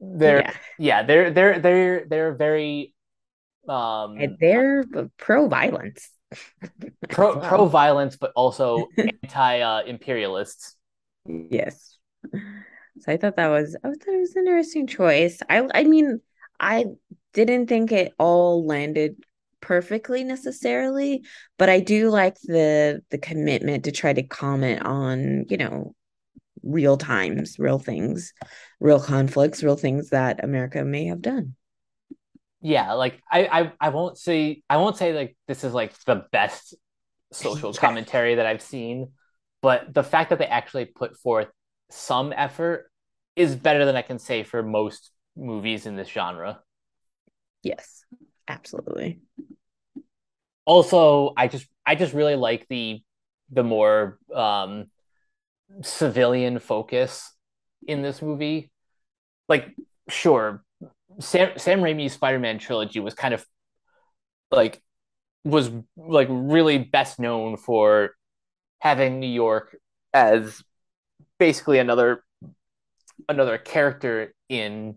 they're 0.00 0.40
yeah, 0.40 0.54
yeah 0.78 1.02
they're 1.02 1.30
they're 1.30 1.58
they're 1.60 2.04
they're 2.06 2.34
very 2.34 2.94
um 3.68 4.16
and 4.18 4.36
they're 4.40 4.84
pro 5.16 5.48
violence 5.48 6.10
pro 7.08 7.38
pro 7.38 7.66
violence 7.66 8.16
but 8.16 8.32
also 8.34 8.88
anti 8.98 9.60
uh, 9.60 9.82
imperialists. 9.84 10.76
Yes. 11.26 11.98
So 12.32 13.12
i 13.12 13.16
thought 13.16 13.36
that 13.36 13.48
was 13.48 13.76
i 13.84 13.88
thought 13.88 14.14
it 14.14 14.20
was 14.20 14.36
an 14.36 14.46
interesting 14.46 14.86
choice. 14.86 15.40
I 15.48 15.68
i 15.74 15.84
mean 15.84 16.20
i 16.58 16.84
didn't 17.32 17.66
think 17.66 17.92
it 17.92 18.12
all 18.18 18.66
landed 18.66 19.16
perfectly 19.60 20.24
necessarily 20.24 21.22
but 21.56 21.68
i 21.68 21.78
do 21.78 22.10
like 22.10 22.36
the 22.42 23.00
the 23.10 23.18
commitment 23.18 23.84
to 23.84 23.92
try 23.92 24.12
to 24.12 24.22
comment 24.22 24.82
on 24.82 25.44
you 25.48 25.56
know 25.56 25.94
real 26.62 26.96
times, 26.96 27.58
real 27.58 27.78
things, 27.78 28.32
real 28.80 29.00
conflicts, 29.00 29.62
real 29.62 29.76
things 29.76 30.10
that 30.10 30.42
America 30.44 30.84
may 30.84 31.06
have 31.06 31.22
done. 31.22 31.54
Yeah, 32.60 32.92
like 32.92 33.20
I, 33.30 33.46
I, 33.46 33.72
I 33.80 33.88
won't 33.88 34.16
say 34.18 34.62
I 34.70 34.76
won't 34.76 34.96
say 34.96 35.12
like 35.12 35.36
this 35.48 35.64
is 35.64 35.74
like 35.74 35.92
the 36.04 36.26
best 36.30 36.74
social 37.32 37.72
commentary 37.74 38.36
that 38.36 38.46
I've 38.46 38.62
seen, 38.62 39.12
but 39.62 39.92
the 39.92 40.04
fact 40.04 40.30
that 40.30 40.38
they 40.38 40.46
actually 40.46 40.84
put 40.84 41.16
forth 41.16 41.48
some 41.90 42.32
effort 42.34 42.90
is 43.34 43.56
better 43.56 43.84
than 43.84 43.96
I 43.96 44.02
can 44.02 44.18
say 44.18 44.44
for 44.44 44.62
most 44.62 45.10
movies 45.36 45.86
in 45.86 45.96
this 45.96 46.08
genre. 46.08 46.60
Yes, 47.62 48.04
absolutely. 48.48 49.20
Also, 50.64 51.32
I 51.36 51.48
just 51.48 51.66
I 51.84 51.94
just 51.94 52.14
really 52.14 52.36
like 52.36 52.66
the 52.68 53.02
the 53.50 53.64
more 53.64 54.18
um 54.32 54.86
civilian 55.82 56.58
focus 56.58 57.32
in 57.86 58.02
this 58.02 58.22
movie. 58.22 58.70
Like, 59.48 59.74
sure, 60.08 60.64
Sam 61.20 61.58
Sam 61.58 61.80
Raimi's 61.80 62.12
Spider-Man 62.12 62.58
trilogy 62.58 63.00
was 63.00 63.14
kind 63.14 63.34
of 63.34 63.44
like 64.50 64.82
was 65.44 65.70
like 65.96 66.28
really 66.30 66.78
best 66.78 67.18
known 67.18 67.56
for 67.56 68.10
having 68.80 69.20
New 69.20 69.26
York 69.26 69.76
as 70.14 70.62
basically 71.38 71.78
another 71.78 72.22
another 73.28 73.58
character 73.58 74.34
in 74.48 74.96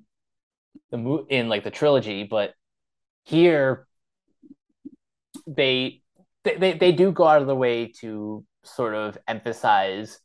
the 0.91 0.97
mo- 0.97 1.26
in 1.30 1.49
like 1.49 1.63
the 1.63 1.71
trilogy, 1.71 2.23
but 2.23 2.53
here 3.23 3.88
they 5.47 6.01
they 6.43 6.73
they 6.73 6.91
do 6.91 7.11
go 7.11 7.26
out 7.26 7.41
of 7.41 7.47
the 7.47 7.55
way 7.55 7.88
to 7.99 8.45
sort 8.63 8.93
of 8.93 9.17
emphasize 9.28 10.19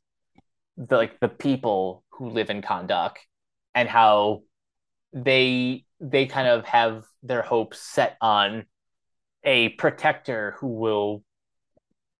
the 0.89 0.97
like 0.97 1.21
the 1.21 1.29
people 1.29 2.03
who 2.11 2.31
live 2.31 2.51
in 2.51 2.63
Kahndaq 2.63 3.17
and 3.75 3.89
how 3.89 4.43
they 5.13 5.85
they 6.01 6.27
kind 6.27 6.49
of 6.49 6.65
have 6.65 7.05
their 7.23 7.43
hopes 7.43 7.79
set 7.79 8.17
on 8.21 8.65
a 9.45 9.71
protector 9.71 10.57
who 10.59 10.69
will 10.69 11.23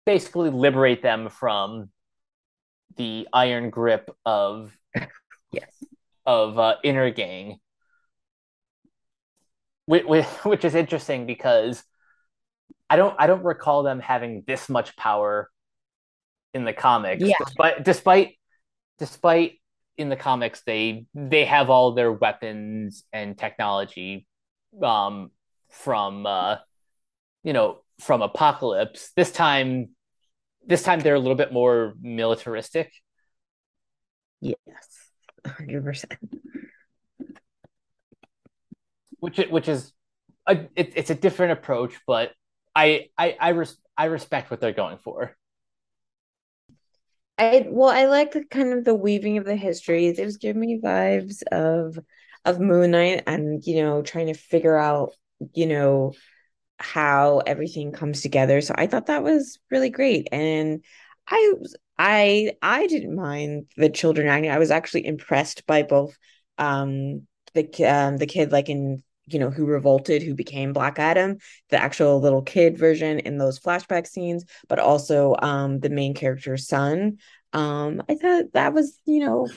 basically 0.05 0.51
liberate 0.51 1.03
them 1.03 1.29
from 1.29 1.91
the 2.97 3.27
iron 3.33 3.71
grip 3.71 4.15
of 4.27 4.77
yes 5.53 5.73
of 6.27 6.59
uh, 6.59 6.77
Intergang 6.85 7.57
which, 9.87 10.05
which 10.45 10.65
is 10.65 10.75
interesting 10.75 11.27
because 11.27 11.83
I 12.91 12.97
don't 12.97 13.15
I 13.19 13.27
don't 13.27 13.45
recall 13.45 13.83
them 13.85 14.01
having 14.01 14.45
this 14.47 14.69
much 14.69 14.97
power 14.97 15.51
in 16.53 16.65
the 16.65 16.73
comics 16.73 17.23
yeah. 17.23 17.37
despite 17.39 17.85
despite 17.85 18.35
despite 19.01 19.55
in 19.97 20.09
the 20.09 20.17
comics 20.17 20.63
they 20.65 21.07
they 21.15 21.45
have 21.45 21.69
all 21.69 21.93
their 21.93 22.13
weapons 22.13 23.03
and 23.13 23.37
technology 23.37 24.27
um 24.83 25.31
from 25.69 26.27
uh 26.27 26.57
you 27.43 27.53
know 27.53 27.81
from 27.99 28.21
Apokolips. 28.23 29.09
This 29.17 29.33
time 29.33 29.91
this 30.65 30.83
time 30.83 31.01
they're 31.01 31.17
a 31.17 31.21
little 31.21 31.35
bit 31.35 31.53
more 31.53 31.95
militaristic. 32.01 32.93
Yes 34.41 34.57
100% 35.47 36.05
which 39.21 39.39
which 39.39 39.69
is 39.69 39.93
a, 40.47 40.67
it, 40.77 40.93
it's 40.97 41.11
a 41.11 41.15
different 41.15 41.53
approach 41.53 41.95
but 42.07 42.33
i 42.75 43.09
i 43.17 43.37
I, 43.41 43.49
res, 43.51 43.77
I 43.97 44.07
respect 44.07 44.51
what 44.51 44.61
they're 44.61 44.73
going 44.73 44.99
for 44.99 45.37
I 47.41 47.67
well, 47.69 47.89
I 47.89 48.05
like 48.05 48.33
the 48.33 48.45
kind 48.45 48.73
of 48.75 48.85
the 48.85 48.95
weaving 48.95 49.39
of 49.39 49.47
the 49.47 49.57
histories. 49.57 50.19
It 50.19 50.27
was 50.27 50.37
giving 50.37 50.61
me 50.61 50.81
vibes 50.81 51.43
of 51.51 51.99
of 52.45 52.61
Moon 52.61 52.91
Knight 52.91 53.23
and 53.27 53.65
you 53.67 53.83
know 53.83 54.03
trying 54.03 54.27
to 54.27 54.35
figure 54.35 54.77
out 54.77 55.13
you 55.55 55.67
know 55.67 56.13
how 56.79 57.39
everything 57.41 57.93
comes 57.93 58.23
together. 58.23 58.61
So 58.61 58.75
I 58.77 58.87
thought 58.87 59.07
that 59.07 59.23
was 59.23 59.59
really 59.71 59.91
great, 59.91 60.29
and 60.33 60.85
I 61.29 61.55
I 61.99 62.53
I 62.63 62.87
didn't 62.89 63.17
mind 63.17 63.67
the 63.77 63.89
children 63.89 64.29
acting. 64.29 64.51
I 64.51 64.59
was 64.59 64.71
actually 64.71 65.07
impressed 65.07 65.67
by 65.67 65.83
both 65.83 66.17
um 66.59 67.27
the 67.55 67.65
um 67.87 68.19
the 68.19 68.27
kid 68.27 68.53
like 68.53 68.69
in 68.69 69.03
you 69.33 69.39
know, 69.39 69.51
who 69.51 69.65
revolted, 69.67 70.23
who 70.23 70.35
became 70.35 70.73
Black 70.73 70.99
Adam, 70.99 71.39
the 71.71 71.83
actual 71.83 72.21
little 72.21 72.43
kid 72.43 72.79
version 72.79 73.19
in 73.21 73.39
those 73.39 73.59
flashback 73.59 74.07
scenes, 74.07 74.45
but 74.69 74.79
also 74.79 75.37
um, 75.41 75.81
the 75.81 75.91
main 75.91 76.15
character's 76.15 76.67
son. 76.67 77.19
Um, 77.53 78.03
I 78.09 78.15
thought 78.15 78.53
that 78.55 78.73
was, 78.73 78.99
you 79.07 79.21
know, 79.21 79.49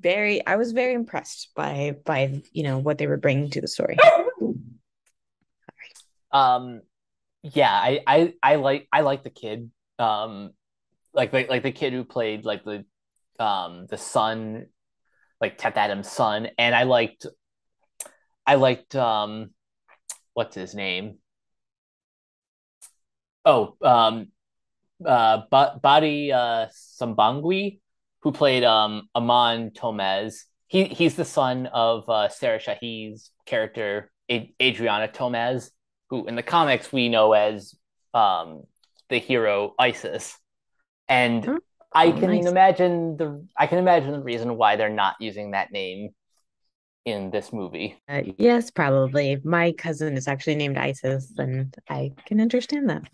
very. 0.00 0.46
I 0.46 0.56
was 0.56 0.72
very 0.72 0.94
impressed 0.94 1.50
by 1.54 1.96
by 2.04 2.42
you 2.52 2.62
know 2.62 2.78
what 2.78 2.98
they 2.98 3.06
were 3.06 3.16
bringing 3.16 3.50
to 3.50 3.60
the 3.60 3.68
story. 3.68 3.96
um, 6.32 6.82
yeah, 7.42 7.72
I 7.72 8.00
I 8.06 8.34
I 8.42 8.56
like 8.56 8.88
I 8.92 9.00
like 9.00 9.24
the 9.24 9.30
kid. 9.30 9.70
Um, 9.98 10.50
like 11.12 11.32
like 11.32 11.48
like 11.48 11.62
the 11.62 11.72
kid 11.72 11.92
who 11.92 12.04
played 12.04 12.44
like 12.44 12.64
the 12.64 12.84
um 13.38 13.86
the 13.88 13.98
son, 13.98 14.66
like 15.40 15.58
Teth 15.58 15.76
Adams' 15.76 16.10
son, 16.10 16.48
and 16.58 16.74
I 16.74 16.84
liked 16.84 17.26
I 18.48 18.54
liked 18.54 18.96
um 18.96 19.50
what's 20.32 20.54
his 20.54 20.74
name? 20.74 21.18
Oh, 23.44 23.76
um 23.82 24.28
uh 25.04 25.42
Bodhi 25.50 26.32
uh 26.32 26.68
Sabongui, 26.72 27.80
who 28.22 28.32
played 28.32 28.64
um 28.64 29.10
Amon 29.14 29.70
Tomaz. 29.72 30.44
He 30.66 30.84
he's 30.84 31.14
the 31.14 31.26
son 31.26 31.66
of 31.66 32.08
uh 32.08 32.30
Sarah 32.30 32.58
Shahi's 32.58 33.30
character 33.44 34.10
A- 34.30 34.54
Adrianna 34.58 35.12
Tomaz, 35.12 35.70
who 36.08 36.26
in 36.26 36.34
the 36.34 36.42
comics 36.42 36.90
we 36.90 37.10
know 37.10 37.34
as 37.34 37.74
um 38.14 38.62
the 39.10 39.18
hero 39.18 39.74
Isis. 39.78 40.38
And 41.06 41.46
Oh, 41.46 41.58
I 41.92 42.12
can 42.12 42.30
nice. 42.30 42.46
imagine 42.46 43.18
the 43.18 43.46
I 43.58 43.66
can 43.66 43.76
imagine 43.76 44.12
the 44.12 44.22
reason 44.22 44.56
why 44.56 44.76
they're 44.76 44.88
not 44.88 45.16
using 45.20 45.50
that 45.50 45.70
name 45.70 46.14
in 47.10 47.30
this 47.30 47.52
movie. 47.52 47.96
Uh, 48.08 48.22
yes, 48.38 48.70
probably. 48.70 49.40
My 49.44 49.72
cousin 49.72 50.16
is 50.16 50.28
actually 50.28 50.56
named 50.56 50.78
Isis, 50.78 51.32
and 51.38 51.74
I 51.88 52.12
can 52.26 52.40
understand 52.40 52.90
that. 52.90 53.08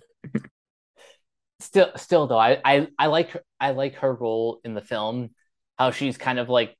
Still, 1.60 1.92
still 1.96 2.26
though, 2.26 2.38
I 2.38 2.60
I, 2.64 2.88
I 2.98 3.06
like 3.06 3.30
her, 3.30 3.42
I 3.58 3.70
like 3.70 3.94
her 3.96 4.12
role 4.12 4.60
in 4.64 4.74
the 4.74 4.82
film. 4.82 5.30
How 5.78 5.92
she's 5.92 6.18
kind 6.18 6.38
of 6.38 6.48
like 6.48 6.76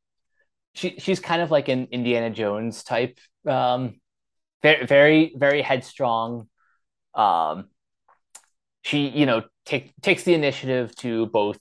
she 0.75 0.97
she's 0.99 1.21
kind 1.21 1.41
of 1.41 1.51
like 1.51 1.69
an 1.69 1.89
Indiana 1.91 2.31
Jones 2.31 2.83
type. 2.85 3.19
Um, 3.47 4.01
very 4.63 4.85
very 4.85 5.35
very 5.37 5.63
headstrong. 5.63 6.49
Um, 7.15 7.69
she 8.83 9.09
you 9.09 9.27
know 9.27 9.45
take, 9.65 9.93
takes 10.03 10.25
the 10.25 10.35
initiative 10.35 10.95
to 10.97 11.27
both 11.27 11.59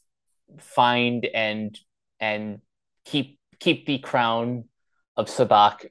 find 0.59 1.25
and 1.25 1.79
and 2.19 2.59
keep 3.05 3.39
keep 3.59 3.85
the 3.85 3.99
crown 3.99 4.65
of 5.17 5.27
Sabbac 5.27 5.87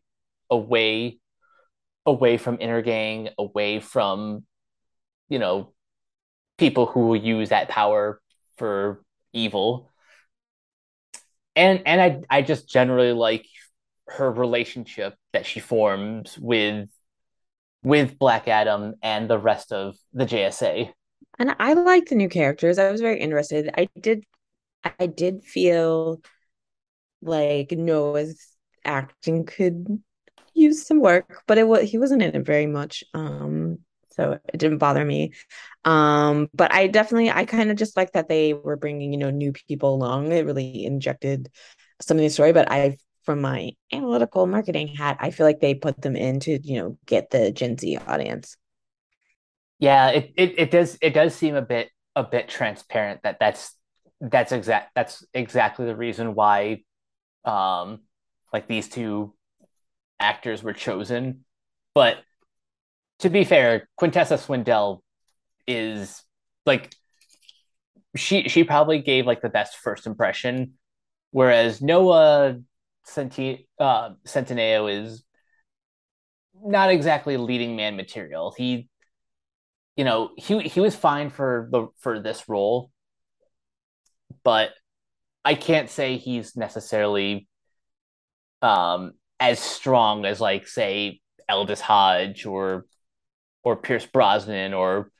away 0.51 1.19
away 2.05 2.37
from 2.37 2.59
Intergang, 2.59 3.31
away 3.39 3.81
from 3.81 4.45
you 5.29 5.39
know 5.39 5.73
people 6.59 6.87
who 6.87 7.09
will 7.09 7.17
use 7.17 7.51
that 7.51 7.69
power 7.69 8.21
for 8.57 9.03
evil. 9.33 9.91
And 11.57 11.83
and 11.87 12.01
I 12.01 12.39
I 12.39 12.43
just 12.43 12.69
generally 12.69 13.13
like 13.13 13.47
her 14.09 14.31
relationship 14.31 15.15
that 15.33 15.47
she 15.47 15.61
forms 15.61 16.39
with 16.39 16.89
with 17.83 18.19
Black 18.19 18.49
Adam 18.49 18.95
and 19.03 19.29
the 19.29 19.39
rest 19.39 19.73
of 19.73 19.97
the 20.13 20.25
JSA. 20.25 20.93
And 21.39 21.57
I 21.59 21.73
like 21.73 22.07
the 22.07 22.15
new 22.15 22.29
characters. 22.29 22.79
I 22.79 22.91
was 22.91 23.01
very 23.01 23.21
interested. 23.21 23.71
I 23.77 23.89
did 23.99 24.25
I 24.99 25.07
did 25.07 25.45
feel 25.45 26.21
like 27.21 27.73
Noah's 27.73 28.52
acting 28.85 29.45
could 29.47 30.03
use 30.55 30.87
some 30.87 31.01
work, 31.01 31.43
but 31.47 31.59
it 31.59 31.67
was 31.67 31.89
he 31.91 31.99
wasn't 31.99 32.23
in 32.23 32.35
it 32.37 32.47
very 32.47 32.67
much. 32.67 33.05
Um, 33.15 33.79
so 34.11 34.39
it 34.53 34.59
didn't 34.59 34.79
bother 34.79 35.05
me. 35.05 35.33
Um, 35.85 36.49
but 36.55 36.73
I 36.73 36.87
definitely 36.87 37.31
I 37.31 37.45
kind 37.45 37.71
of 37.71 37.77
just 37.77 37.97
like 37.97 38.13
that 38.13 38.29
they 38.29 38.53
were 38.55 38.77
bringing, 38.77 39.13
you 39.13 39.19
know, 39.19 39.31
new 39.31 39.53
people 39.53 39.95
along. 39.95 40.33
It 40.33 40.47
really 40.47 40.85
injected 40.85 41.49
some 42.01 42.17
of 42.19 42.23
the 42.23 42.31
story, 42.31 42.53
but 42.53 42.71
I 42.71 42.99
from 43.25 43.41
my 43.41 43.71
analytical 43.93 44.47
marketing 44.47 44.89
hat, 44.89 45.17
I 45.21 45.31
feel 45.31 45.47
like 45.47 45.61
they 45.61 45.75
put 45.75 46.03
them 46.03 46.17
in 46.17 46.41
to, 46.41 46.59
you 46.63 46.81
know, 46.81 46.99
get 47.07 47.31
the 47.31 47.53
Gen 47.53 47.79
Z 47.79 47.97
audience. 48.07 48.57
Yeah, 49.79 50.11
it, 50.11 50.33
it, 50.37 50.55
it 50.59 50.71
does 50.71 50.97
it 51.03 51.11
does 51.11 51.35
seem 51.35 51.55
a 51.57 51.63
bit 51.63 51.91
a 52.15 52.23
bit 52.23 52.49
transparent 52.49 53.23
that 53.23 53.39
that's 53.41 53.77
that's 54.21 54.53
exact 54.53 54.93
that's 54.95 55.25
exactly 55.35 55.87
the 55.87 55.97
reason 55.97 56.35
why 56.35 56.83
um 57.45 58.01
like 58.53 58.69
these 58.69 58.89
two 58.89 59.35
actors 60.21 60.63
were 60.63 60.73
chosen. 60.73 61.45
But 61.95 62.19
to 63.21 63.31
be 63.31 63.45
fair, 63.45 63.89
Quintessa 64.01 64.39
Swindell 64.39 65.01
is 65.67 66.23
like 66.67 66.95
she 68.17 68.49
she 68.49 68.65
probably 68.65 69.01
gave 69.01 69.27
like 69.27 69.41
the 69.41 69.49
best 69.49 69.77
first 69.77 70.07
impression, 70.07 70.75
whereas 71.31 71.81
Noah 71.81 72.59
Centi- 73.07 73.67
uh, 73.79 74.11
Centineo 74.27 74.91
is 74.93 75.25
not 76.55 76.91
exactly 76.91 77.37
leading 77.37 77.77
man 77.77 77.97
material. 77.97 78.55
He, 78.57 78.89
you 79.97 80.05
know, 80.05 80.31
he 80.37 80.61
he 80.61 80.81
was 80.81 80.95
fine 80.95 81.31
for 81.31 81.69
the 81.73 81.89
for 81.99 82.21
this 82.21 82.49
role, 82.49 82.91
but 84.45 84.71
I 85.45 85.55
can't 85.55 85.91
say 85.91 86.17
he's 86.19 86.57
necessarily 86.57 87.49
um 88.63 89.13
as 89.39 89.59
strong 89.59 90.25
as 90.25 90.41
like 90.41 90.67
say 90.67 91.21
Aldis 91.49 91.81
Hodge 91.81 92.47
or 92.47 92.87
or 93.65 93.77
Pierce 93.77 94.07
Brosnan 94.07 94.73
or 94.73 95.11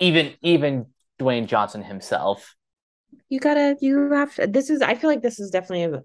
even 0.00 0.34
even 0.42 0.86
Dwayne 1.18 1.46
Johnson 1.46 1.82
himself. 1.82 2.54
You 3.28 3.40
gotta, 3.40 3.76
you 3.80 4.12
have 4.12 4.34
to, 4.36 4.46
this 4.46 4.70
is, 4.70 4.82
I 4.82 4.94
feel 4.94 5.08
like 5.08 5.22
this 5.22 5.38
is 5.38 5.50
definitely 5.50 5.98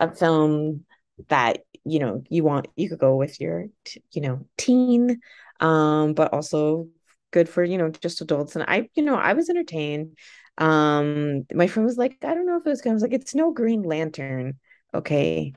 a, 0.00 0.04
a 0.04 0.14
film 0.14 0.84
that, 1.28 1.60
you 1.84 1.98
know, 1.98 2.22
you 2.28 2.44
want, 2.44 2.66
you 2.76 2.88
could 2.88 2.98
go 2.98 3.16
with 3.16 3.40
your, 3.40 3.66
you 4.10 4.20
know, 4.20 4.46
teen, 4.56 5.20
um, 5.60 6.14
but 6.14 6.32
also 6.32 6.88
good 7.30 7.48
for, 7.48 7.62
you 7.62 7.78
know, 7.78 7.90
just 7.90 8.20
adults. 8.20 8.56
And 8.56 8.64
I, 8.66 8.88
you 8.94 9.02
know, 9.02 9.14
I 9.14 9.34
was 9.34 9.48
entertained. 9.48 10.18
Um, 10.58 11.46
my 11.52 11.68
friend 11.68 11.86
was 11.86 11.96
like, 11.96 12.18
I 12.22 12.34
don't 12.34 12.46
know 12.46 12.56
if 12.56 12.66
it 12.66 12.70
was. 12.70 12.84
I 12.84 12.92
was 12.92 13.02
like, 13.02 13.12
it's 13.12 13.34
no 13.34 13.52
Green 13.52 13.82
Lantern. 13.82 14.58
Okay. 14.92 15.54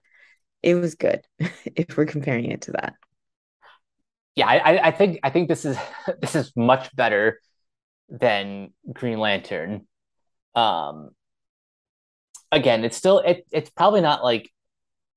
It 0.64 0.76
was 0.76 0.96
good 0.96 1.22
if 1.40 1.98
we're 1.98 2.06
comparing 2.06 2.52
it 2.52 2.64
to 2.64 2.72
that. 2.74 2.96
Yeah, 4.36 4.48
I, 4.48 4.88
I 4.88 4.92
think 4.92 5.20
I 5.24 5.30
think 5.30 5.50
this 5.50 5.66
is 5.66 5.78
this 6.22 6.36
is 6.36 6.52
much 6.56 6.96
better 6.96 7.40
than 8.10 8.74
Green 8.92 9.20
Lantern. 9.20 9.88
Um, 10.56 11.12
again, 12.52 12.84
it's 12.84 12.98
still 12.98 13.20
it 13.20 13.46
it's 13.52 13.70
probably 13.70 14.02
not 14.02 14.24
like 14.24 14.50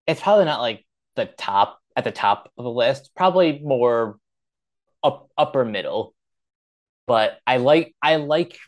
it's 0.07 0.20
probably 0.20 0.45
not 0.45 0.61
like 0.61 0.86
the 1.16 1.26
top 1.26 1.80
at 1.97 2.05
the 2.05 2.12
top 2.12 2.51
of 2.59 2.64
the 2.64 2.70
list. 2.70 3.11
Probably 3.14 3.61
more 3.61 4.18
up 5.03 5.28
upper 5.36 5.64
middle. 5.64 6.14
But 7.07 7.38
I 7.47 7.59
like 7.59 7.95
I 8.03 8.16
like 8.16 8.59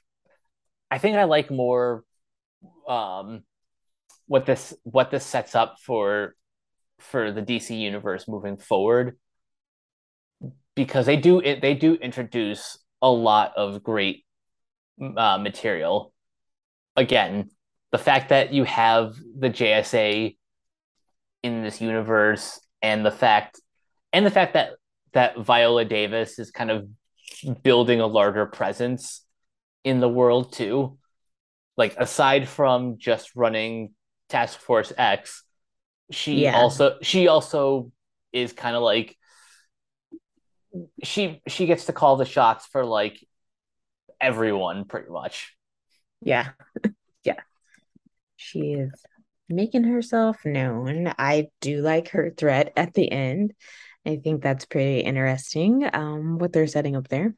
I 0.90 0.98
think 0.98 1.16
I 1.16 1.24
like 1.24 1.50
more 1.50 2.04
um 2.88 3.42
what 4.26 4.46
this 4.46 4.74
what 4.84 5.10
this 5.10 5.24
sets 5.24 5.54
up 5.54 5.78
for 5.80 6.34
for 6.98 7.32
the 7.32 7.42
DC 7.42 7.78
universe 7.78 8.26
moving 8.26 8.56
forward 8.56 9.18
because 10.74 11.06
they 11.06 11.16
do 11.16 11.40
it 11.40 11.60
they 11.60 11.74
do 11.74 11.94
introduce 11.94 12.78
a 13.02 13.10
lot 13.10 13.52
of 13.56 13.82
great 13.82 14.24
uh, 15.00 15.38
material. 15.38 16.12
Again, 16.96 17.50
the 17.92 17.98
fact 17.98 18.30
that 18.30 18.52
you 18.52 18.64
have 18.64 19.16
the 19.38 19.50
JSA 19.50 20.36
in 21.42 21.62
this 21.62 21.80
universe 21.80 22.60
and 22.82 23.04
the 23.04 23.10
fact 23.10 23.60
and 24.12 24.24
the 24.24 24.30
fact 24.30 24.54
that 24.54 24.70
that 25.12 25.38
Viola 25.38 25.84
Davis 25.84 26.38
is 26.38 26.50
kind 26.50 26.70
of 26.70 26.88
building 27.62 28.00
a 28.00 28.06
larger 28.06 28.46
presence 28.46 29.24
in 29.84 30.00
the 30.00 30.08
world 30.08 30.52
too. 30.52 30.98
Like 31.76 31.94
aside 31.98 32.48
from 32.48 32.98
just 32.98 33.36
running 33.36 33.92
Task 34.28 34.58
Force 34.58 34.92
X, 34.96 35.42
she 36.10 36.42
Yeah. 36.44 36.56
also 36.56 36.98
she 37.02 37.28
also 37.28 37.90
is 38.32 38.52
kind 38.52 38.76
of 38.76 38.82
like 38.82 39.16
she 41.02 41.40
she 41.48 41.66
gets 41.66 41.86
to 41.86 41.92
call 41.92 42.16
the 42.16 42.24
shots 42.24 42.66
for 42.66 42.84
like 42.84 43.18
everyone 44.20 44.84
pretty 44.84 45.10
much. 45.10 45.54
Yeah. 46.22 46.50
Yeah. 47.24 47.40
She 48.36 48.74
is 48.74 48.92
making 49.48 49.82
herself 49.82 50.44
known. 50.44 51.12
I 51.18 51.48
do 51.60 51.82
like 51.82 52.10
her 52.10 52.30
threat 52.30 52.72
at 52.76 52.94
the 52.94 53.10
end. 53.10 53.52
I 54.06 54.16
think 54.22 54.42
that's 54.42 54.64
pretty 54.66 55.00
interesting, 55.00 55.88
um, 55.92 56.38
what 56.38 56.52
they're 56.52 56.68
setting 56.68 56.94
up 56.94 57.08
there. 57.08 57.34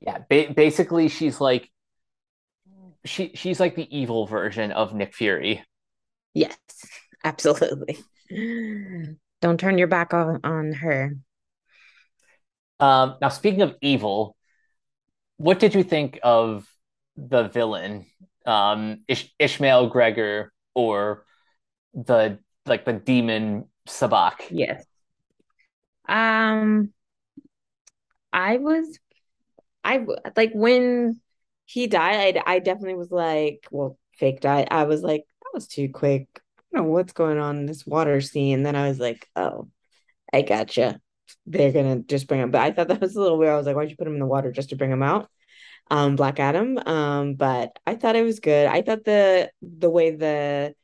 Yeah, 0.00 0.18
ba- 0.30 0.52
basically 0.54 1.08
she's 1.08 1.40
like 1.40 1.70
she 3.04 3.32
she's 3.34 3.58
like 3.58 3.74
the 3.74 3.88
evil 3.96 4.26
version 4.26 4.70
of 4.70 4.94
Nick 4.94 5.14
Fury. 5.14 5.64
Yes, 6.34 6.56
absolutely. 7.24 7.98
Don't 9.40 9.58
turn 9.60 9.78
your 9.78 9.88
back 9.88 10.14
on, 10.14 10.40
on 10.44 10.72
her. 10.72 11.16
Um, 12.80 13.16
now 13.20 13.28
speaking 13.28 13.62
of 13.62 13.76
evil, 13.80 14.36
what 15.36 15.58
did 15.58 15.74
you 15.74 15.82
think 15.82 16.18
of 16.22 16.66
the 17.16 17.48
villain, 17.48 18.06
um, 18.46 19.02
Ish- 19.08 19.32
Ishmael 19.38 19.88
Gregor, 19.88 20.52
or 20.74 21.24
the 21.94 22.38
like 22.66 22.84
the 22.84 22.92
demon 22.92 23.66
Sabbac? 23.88 24.34
Yes. 24.50 24.84
Um, 26.08 26.92
I 28.32 28.56
was 28.56 28.98
I 29.84 30.06
like 30.36 30.52
when 30.54 31.20
he 31.66 31.86
died, 31.86 32.36
I, 32.36 32.54
I 32.54 32.58
definitely 32.58 32.94
was 32.94 33.10
like, 33.10 33.66
well, 33.70 33.98
fake 34.16 34.40
die. 34.40 34.66
I 34.70 34.84
was 34.84 35.02
like, 35.02 35.24
was 35.54 35.66
too 35.68 35.88
quick. 35.90 36.28
I 36.34 36.76
don't 36.76 36.86
know 36.86 36.92
what's 36.92 37.12
going 37.12 37.38
on 37.38 37.58
in 37.58 37.66
this 37.66 37.86
water 37.86 38.20
scene. 38.20 38.58
And 38.58 38.66
then 38.66 38.76
I 38.76 38.88
was 38.88 38.98
like, 38.98 39.28
oh, 39.36 39.68
I 40.32 40.42
gotcha. 40.42 41.00
They're 41.46 41.72
gonna 41.72 42.00
just 42.00 42.28
bring 42.28 42.40
him. 42.40 42.50
But 42.50 42.62
I 42.62 42.72
thought 42.72 42.88
that 42.88 43.00
was 43.00 43.16
a 43.16 43.20
little 43.20 43.38
weird. 43.38 43.52
I 43.52 43.56
was 43.56 43.66
like, 43.66 43.76
why'd 43.76 43.90
you 43.90 43.96
put 43.96 44.06
him 44.06 44.14
in 44.14 44.20
the 44.20 44.26
water 44.26 44.52
just 44.52 44.70
to 44.70 44.76
bring 44.76 44.92
him 44.92 45.02
out? 45.02 45.28
Um, 45.90 46.16
Black 46.16 46.40
Adam. 46.40 46.78
Um, 46.78 47.34
but 47.34 47.78
I 47.86 47.96
thought 47.96 48.16
it 48.16 48.24
was 48.24 48.40
good. 48.40 48.66
I 48.66 48.82
thought 48.82 49.04
the 49.04 49.50
the 49.60 49.90
way 49.90 50.12
the 50.12 50.74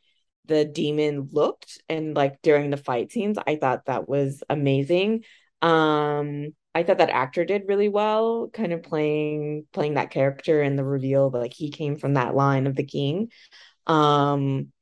the 0.46 0.64
demon 0.64 1.28
looked 1.32 1.80
and 1.88 2.16
like 2.16 2.42
during 2.42 2.70
the 2.70 2.76
fight 2.76 3.12
scenes, 3.12 3.38
I 3.46 3.56
thought 3.56 3.86
that 3.86 4.08
was 4.08 4.42
amazing. 4.48 5.24
Um, 5.62 6.54
I 6.74 6.82
thought 6.82 6.98
that 6.98 7.10
actor 7.10 7.44
did 7.44 7.64
really 7.66 7.88
well, 7.88 8.48
kind 8.52 8.72
of 8.72 8.82
playing 8.82 9.66
playing 9.72 9.94
that 9.94 10.10
character 10.10 10.62
and 10.62 10.78
the 10.78 10.84
reveal 10.84 11.30
like 11.30 11.52
he 11.52 11.70
came 11.70 11.96
from 11.96 12.14
that 12.14 12.34
line 12.34 12.66
of 12.66 12.76
the 12.76 12.84
king. 12.84 13.30
Um, 13.89 14.72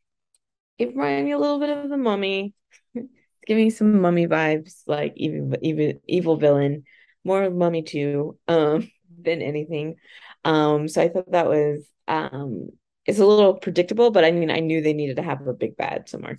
it 0.78 0.88
reminded 0.90 1.24
me 1.24 1.32
a 1.32 1.38
little 1.38 1.58
bit 1.60 1.70
of 1.70 1.88
the 1.90 1.96
mummy. 1.96 2.54
It's 2.94 3.48
giving 3.48 3.70
some 3.70 4.00
mummy 4.00 4.26
vibes, 4.26 4.82
like 4.86 5.12
evil, 5.16 5.56
evil, 5.62 5.92
evil 6.08 6.36
villain, 6.36 6.84
more 7.24 7.48
mummy 7.50 7.82
too, 7.82 8.38
um, 8.48 8.90
than 9.22 9.42
anything. 9.42 9.96
Um, 10.44 10.88
so 10.88 11.02
I 11.02 11.08
thought 11.08 11.30
that 11.32 11.46
was 11.46 11.84
um, 12.08 12.70
it's 13.06 13.18
a 13.20 13.26
little 13.26 13.54
predictable, 13.54 14.10
but 14.10 14.24
I 14.24 14.32
mean, 14.32 14.50
I 14.50 14.60
knew 14.60 14.80
they 14.82 14.94
needed 14.94 15.16
to 15.16 15.22
have 15.22 15.46
a 15.46 15.52
big 15.54 15.76
bad 15.76 16.08
somewhere. 16.08 16.38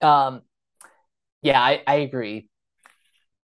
Um, 0.00 0.42
yeah, 1.42 1.60
I, 1.60 1.82
I 1.86 1.94
agree. 1.96 2.48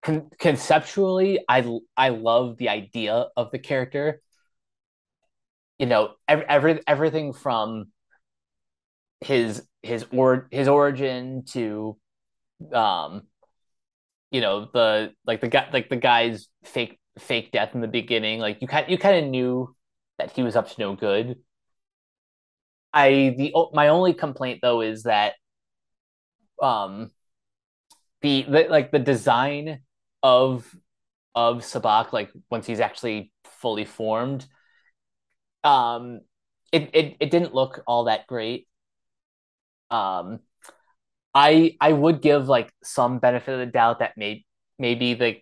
Con- 0.02 0.30
conceptually, 0.38 1.40
I 1.48 1.78
I 1.96 2.10
love 2.10 2.58
the 2.58 2.68
idea 2.70 3.28
of 3.36 3.50
the 3.52 3.58
character. 3.58 4.22
You 5.78 5.86
know, 5.86 6.14
every, 6.28 6.46
every 6.48 6.80
everything 6.86 7.32
from 7.32 7.86
his 9.20 9.66
his 9.82 10.06
or 10.12 10.48
his 10.50 10.68
origin 10.68 11.44
to 11.52 11.96
um 12.72 13.22
you 14.30 14.40
know 14.40 14.68
the 14.72 15.12
like 15.26 15.40
the 15.40 15.48
guy 15.48 15.68
like 15.72 15.88
the 15.88 15.96
guy's 15.96 16.48
fake 16.64 16.98
fake 17.18 17.52
death 17.52 17.74
in 17.74 17.80
the 17.80 17.88
beginning 17.88 18.40
like 18.40 18.60
you 18.60 18.66
kind 18.66 18.88
you 18.88 18.98
kind 18.98 19.24
of 19.24 19.30
knew 19.30 19.74
that 20.18 20.32
he 20.32 20.42
was 20.42 20.56
up 20.56 20.70
to 20.70 20.80
no 20.80 20.94
good. 20.94 21.36
I 22.92 23.34
the 23.36 23.52
my 23.72 23.88
only 23.88 24.14
complaint 24.14 24.60
though 24.62 24.80
is 24.80 25.04
that 25.04 25.34
um 26.62 27.10
the, 28.22 28.42
the 28.48 28.66
like 28.68 28.90
the 28.90 28.98
design 28.98 29.80
of 30.22 30.74
of 31.34 31.58
Sabbac 31.58 32.12
like 32.12 32.30
once 32.50 32.66
he's 32.66 32.80
actually 32.80 33.32
fully 33.44 33.84
formed 33.84 34.46
um 35.64 36.20
it, 36.72 36.90
it 36.92 37.16
it 37.20 37.30
didn't 37.30 37.54
look 37.54 37.82
all 37.86 38.04
that 38.04 38.26
great 38.26 38.68
um 39.90 40.40
I 41.34 41.76
I 41.80 41.92
would 41.92 42.22
give 42.22 42.48
like 42.48 42.72
some 42.82 43.18
benefit 43.18 43.52
of 43.52 43.58
the 43.58 43.66
doubt 43.66 43.98
that 43.98 44.16
may 44.16 44.44
maybe 44.78 45.14
the 45.14 45.40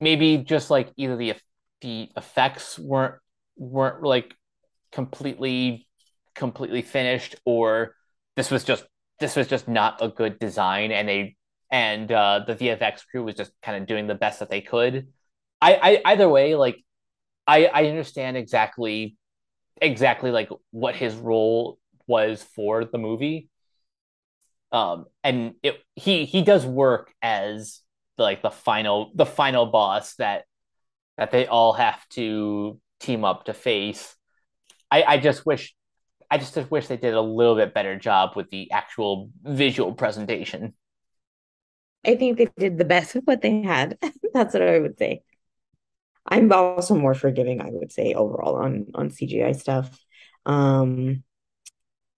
maybe 0.00 0.38
just 0.38 0.70
like 0.70 0.92
either 0.96 1.16
the 1.16 1.34
the 1.80 2.08
effects 2.16 2.78
weren't 2.78 3.16
weren't 3.56 4.02
like 4.02 4.34
completely 4.92 5.86
completely 6.34 6.82
finished 6.82 7.36
or 7.44 7.94
this 8.36 8.50
was 8.50 8.64
just 8.64 8.84
this 9.18 9.36
was 9.36 9.48
just 9.48 9.66
not 9.68 10.02
a 10.02 10.08
good 10.08 10.38
design 10.38 10.92
and 10.92 11.08
they 11.08 11.36
and 11.70 12.12
uh 12.12 12.40
the 12.46 12.54
VFX 12.54 13.06
crew 13.10 13.24
was 13.24 13.34
just 13.34 13.52
kind 13.62 13.80
of 13.80 13.88
doing 13.88 14.06
the 14.06 14.14
best 14.14 14.38
that 14.40 14.50
they 14.50 14.60
could. 14.60 15.08
I, 15.60 16.00
I 16.04 16.12
either 16.12 16.28
way 16.28 16.54
like 16.54 16.76
I 17.46 17.66
I 17.66 17.86
understand 17.86 18.36
exactly 18.36 19.16
exactly 19.80 20.30
like 20.30 20.48
what 20.70 20.96
his 20.96 21.14
role 21.14 21.78
was 22.06 22.42
for 22.42 22.84
the 22.84 22.98
movie. 22.98 23.48
Um 24.72 25.06
and 25.22 25.54
it 25.62 25.76
he 25.94 26.24
he 26.24 26.42
does 26.42 26.66
work 26.66 27.12
as 27.22 27.80
like 28.18 28.42
the 28.42 28.50
final 28.50 29.12
the 29.14 29.26
final 29.26 29.66
boss 29.66 30.14
that 30.16 30.44
that 31.18 31.30
they 31.30 31.46
all 31.46 31.72
have 31.72 32.06
to 32.10 32.80
team 33.00 33.24
up 33.24 33.44
to 33.44 33.54
face. 33.54 34.14
I 34.90 35.02
i 35.04 35.18
just 35.18 35.46
wish 35.46 35.74
i 36.30 36.38
just 36.38 36.56
wish 36.70 36.88
they 36.88 36.96
did 36.96 37.14
a 37.14 37.20
little 37.20 37.54
bit 37.56 37.74
better 37.74 37.98
job 37.98 38.36
with 38.36 38.50
the 38.50 38.70
actual 38.72 39.30
visual 39.44 39.94
presentation. 39.94 40.74
I 42.04 42.14
think 42.14 42.38
they 42.38 42.48
did 42.56 42.78
the 42.78 42.84
best 42.84 43.14
with 43.14 43.24
what 43.24 43.42
they 43.42 43.62
had. 43.62 43.98
That's 44.34 44.54
what 44.54 44.62
i 44.62 44.78
would 44.78 44.98
say 44.98 45.22
i'm 46.28 46.52
also 46.52 46.94
more 46.94 47.14
forgiving 47.14 47.60
i 47.60 47.68
would 47.70 47.92
say 47.92 48.14
overall 48.14 48.56
on 48.56 48.86
on 48.94 49.10
cgi 49.10 49.54
stuff 49.58 49.98
um 50.46 51.22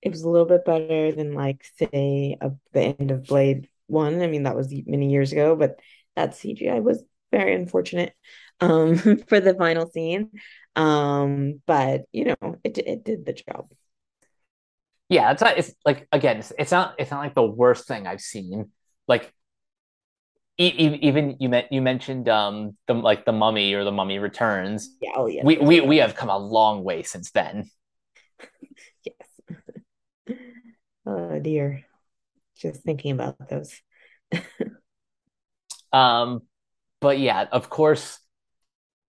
it 0.03 0.11
was 0.11 0.23
a 0.23 0.29
little 0.29 0.47
bit 0.47 0.65
better 0.65 1.13
than 1.13 1.35
like 1.35 1.65
say 1.77 2.37
of 2.41 2.57
the 2.73 2.81
end 2.81 3.11
of 3.11 3.25
Blade 3.25 3.69
One. 3.87 4.23
I 4.23 4.27
mean, 4.27 4.45
that 4.45 4.57
was 4.57 4.73
many 4.87 5.11
years 5.11 5.33
ago, 5.33 5.57
but 5.57 5.81
that 6.17 6.33
CGI 6.33 6.81
was 6.81 7.03
very 7.33 7.55
unfortunate 7.55 8.15
um, 8.61 8.97
for 9.29 9.41
the 9.41 9.55
final 9.55 9.91
scene. 9.91 10.31
Um, 10.77 11.61
but 11.67 12.05
you 12.13 12.27
know, 12.27 12.57
it 12.63 12.79
it 12.79 13.05
did 13.05 13.27
the 13.27 13.33
job. 13.33 13.71
Yeah, 15.09 15.33
it's 15.33 15.41
not. 15.41 15.59
It's 15.59 15.75
like 15.85 16.07
again, 16.13 16.39
it's, 16.39 16.53
it's 16.59 16.71
not. 16.71 16.95
It's 16.99 17.11
not 17.11 17.21
like 17.21 17.35
the 17.35 17.43
worst 17.43 17.89
thing 17.89 18.07
I've 18.07 18.21
seen. 18.21 18.71
Like 19.09 19.33
even 20.59 21.37
you 21.39 21.49
met 21.49 21.73
you 21.73 21.81
mentioned 21.81 22.29
um 22.29 22.77
the 22.89 22.95
like 22.95 23.25
the 23.25 23.33
mummy 23.33 23.73
or 23.75 23.85
the 23.85 23.93
mummy 23.93 24.19
returns 24.19 24.97
yeah 25.01 25.13
oh 25.15 25.27
yeah 25.27 25.43
we 25.45 25.57
we, 25.59 25.81
we 25.81 25.97
have 25.99 26.15
come 26.17 26.29
a 26.29 26.39
long 26.39 26.83
way 26.83 27.03
since 27.03 27.31
then 27.31 27.69
Yes. 29.05 30.37
Oh 31.07 31.39
dear. 31.39 31.87
Just 32.59 32.83
thinking 32.83 33.13
about 33.13 33.37
those. 33.49 33.81
um 35.93 36.43
but 37.01 37.19
yeah, 37.19 37.47
of 37.51 37.71
course 37.71 38.19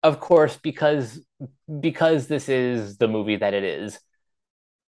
of 0.01 0.21
course 0.21 0.55
because 0.55 1.19
because 1.79 2.27
this 2.27 2.47
is 2.47 2.97
the 2.97 3.09
movie 3.09 3.35
that 3.35 3.53
it 3.53 3.65
is. 3.65 3.99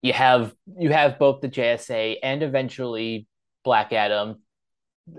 You 0.02 0.12
have 0.12 0.54
you 0.78 0.92
have 0.92 1.18
both 1.18 1.40
the 1.40 1.48
JSA 1.48 2.18
and 2.22 2.42
eventually 2.42 3.26
Black 3.64 3.92
Adam 3.92 4.40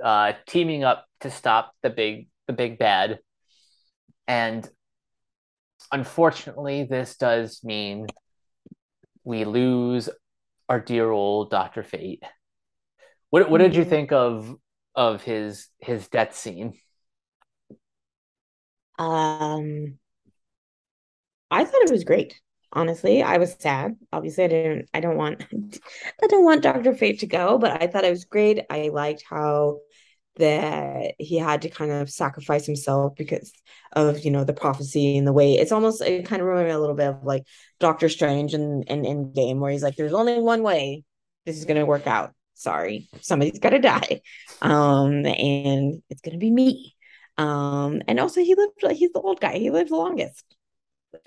uh 0.03 0.33
teaming 0.47 0.83
up 0.83 1.05
to 1.21 1.29
stop 1.29 1.73
the 1.81 1.89
big 1.89 2.27
the 2.47 2.53
big 2.53 2.77
bad. 2.77 3.19
And 4.27 4.67
unfortunately 5.91 6.83
this 6.83 7.17
does 7.17 7.63
mean 7.63 8.07
we 9.23 9.45
lose 9.45 10.09
our 10.69 10.79
dear 10.79 11.09
old 11.09 11.49
Doctor 11.49 11.83
Fate. 11.83 12.23
What 13.29 13.49
what 13.49 13.59
did 13.59 13.75
you 13.75 13.81
mm-hmm. 13.81 13.89
think 13.89 14.11
of 14.11 14.55
of 14.95 15.23
his 15.23 15.67
his 15.79 16.07
death 16.07 16.35
scene? 16.35 16.73
Um, 18.99 19.97
I 21.49 21.65
thought 21.65 21.81
it 21.83 21.91
was 21.91 22.03
great. 22.03 22.39
Honestly, 22.73 23.21
I 23.21 23.37
was 23.37 23.55
sad. 23.59 23.95
Obviously, 24.11 24.45
I 24.45 24.47
didn't. 24.47 24.89
I 24.93 24.99
don't 24.99 25.17
want. 25.17 25.45
I 26.23 26.27
don't 26.27 26.43
want 26.43 26.63
Doctor 26.63 26.93
Fate 26.95 27.19
to 27.19 27.27
go, 27.27 27.57
but 27.57 27.81
I 27.81 27.87
thought 27.87 28.03
it 28.03 28.09
was 28.09 28.25
great. 28.25 28.65
I 28.69 28.89
liked 28.91 29.23
how 29.29 29.79
that 30.37 31.13
he 31.19 31.37
had 31.37 31.61
to 31.61 31.69
kind 31.69 31.91
of 31.91 32.09
sacrifice 32.09 32.65
himself 32.65 33.13
because 33.15 33.53
of 33.91 34.25
you 34.25 34.31
know 34.31 34.43
the 34.43 34.53
prophecy 34.53 35.15
and 35.15 35.27
the 35.27 35.33
way 35.33 35.53
it's 35.53 35.71
almost 35.71 36.01
it 36.01 36.25
kind 36.25 36.41
of 36.41 36.47
reminded 36.47 36.69
me 36.69 36.73
a 36.73 36.79
little 36.79 36.95
bit 36.95 37.09
of 37.09 37.23
like 37.23 37.43
Doctor 37.79 38.09
Strange 38.09 38.55
and 38.55 38.83
and 38.87 39.05
Endgame 39.05 39.59
where 39.59 39.71
he's 39.71 39.83
like 39.83 39.95
there's 39.95 40.13
only 40.13 40.39
one 40.39 40.63
way 40.63 41.03
this 41.45 41.57
is 41.57 41.65
going 41.65 41.77
to 41.77 41.85
work 41.85 42.07
out 42.07 42.33
sorry 42.55 43.07
somebody's 43.21 43.59
got 43.59 43.71
to 43.71 43.79
die 43.79 44.21
um 44.61 45.23
and 45.25 46.01
it's 46.09 46.21
going 46.21 46.33
to 46.33 46.39
be 46.39 46.49
me 46.49 46.95
um 47.37 48.01
and 48.07 48.19
also 48.19 48.41
he 48.41 48.55
lived 48.55 48.97
he's 48.97 49.11
the 49.11 49.21
old 49.21 49.39
guy 49.39 49.57
he 49.57 49.69
lived 49.69 49.91
the 49.91 49.95
longest 49.95 50.43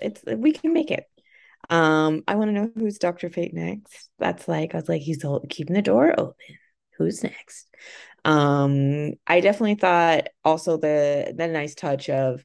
it's 0.01 0.21
we 0.25 0.51
can 0.51 0.73
make 0.73 0.91
it 0.91 1.05
um 1.69 2.23
I 2.27 2.35
want 2.35 2.49
to 2.49 2.53
know 2.53 2.71
who's 2.75 2.97
Doctor 2.97 3.29
Fate 3.29 3.53
next 3.53 4.09
that's 4.19 4.47
like 4.47 4.73
I 4.73 4.79
was 4.79 4.89
like 4.89 5.01
he's 5.01 5.23
keeping 5.49 5.75
the 5.75 5.81
door 5.81 6.13
open 6.17 6.35
who's 6.97 7.23
next 7.23 7.67
um, 8.25 9.13
I 9.25 9.39
definitely 9.39 9.75
thought 9.75 10.27
also 10.43 10.77
the 10.77 11.33
the 11.35 11.47
nice 11.47 11.75
touch 11.75 12.09
of 12.09 12.43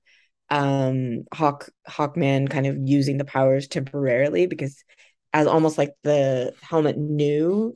um 0.50 1.24
Hawk 1.32 1.68
Hawkman 1.88 2.48
kind 2.48 2.66
of 2.66 2.76
using 2.84 3.16
the 3.16 3.24
powers 3.24 3.68
temporarily 3.68 4.46
because 4.46 4.84
as 5.32 5.46
almost 5.46 5.78
like 5.78 5.92
the 6.02 6.52
helmet 6.60 6.98
knew 6.98 7.74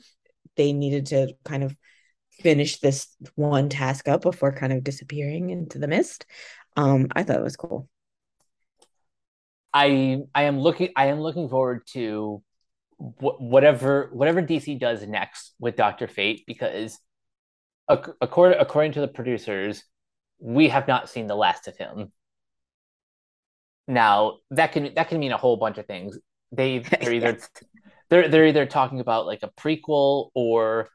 they 0.57 0.73
needed 0.73 1.07
to 1.07 1.35
kind 1.45 1.65
of 1.65 1.77
finish 2.31 2.81
this 2.81 3.09
one 3.35 3.69
task 3.69 4.09
up 4.09 4.23
before 4.23 4.53
kind 4.53 4.73
of 4.73 4.85
disappearing 4.85 5.51
into 5.51 5.79
the 5.79 5.89
mist. 5.89 6.27
Um, 6.77 7.09
I 7.15 7.23
thought 7.23 7.41
it 7.41 7.43
was 7.43 7.57
cool. 7.57 7.89
I 9.77 10.23
I 10.35 10.45
am 10.45 10.59
looking 10.59 10.89
I 10.97 11.09
am 11.09 11.21
looking 11.21 11.51
forward 11.51 11.87
to 11.89 12.43
wh- 12.97 13.39
whatever 13.39 14.09
whatever 14.11 14.41
DC 14.41 14.79
does 14.81 15.07
next 15.07 15.53
with 15.61 15.77
Doctor 15.77 16.09
Fate 16.09 16.45
because 16.47 16.99
according 17.87 18.59
according 18.59 18.93
to 18.93 19.01
the 19.01 19.09
producers, 19.09 19.85
we 20.39 20.71
have 20.71 20.89
not 20.89 21.11
seen 21.11 21.27
the 21.27 21.37
last 21.37 21.69
of 21.69 21.77
him. 21.77 22.11
Now 23.87 24.39
that 24.51 24.73
can 24.73 24.95
that 24.95 25.11
can 25.11 25.19
mean 25.19 25.33
a 25.33 25.37
whole 25.37 25.59
bunch 25.59 25.77
of 25.77 25.85
things. 25.85 26.19
They 26.53 26.79
they're 27.03 27.13
either 27.13 27.39
they're 28.09 28.29
they're 28.31 28.47
either 28.47 28.65
talking 28.65 29.01
about 29.01 29.27
like 29.27 29.43
a 29.43 29.51
prequel 29.61 30.31
or 30.35 30.89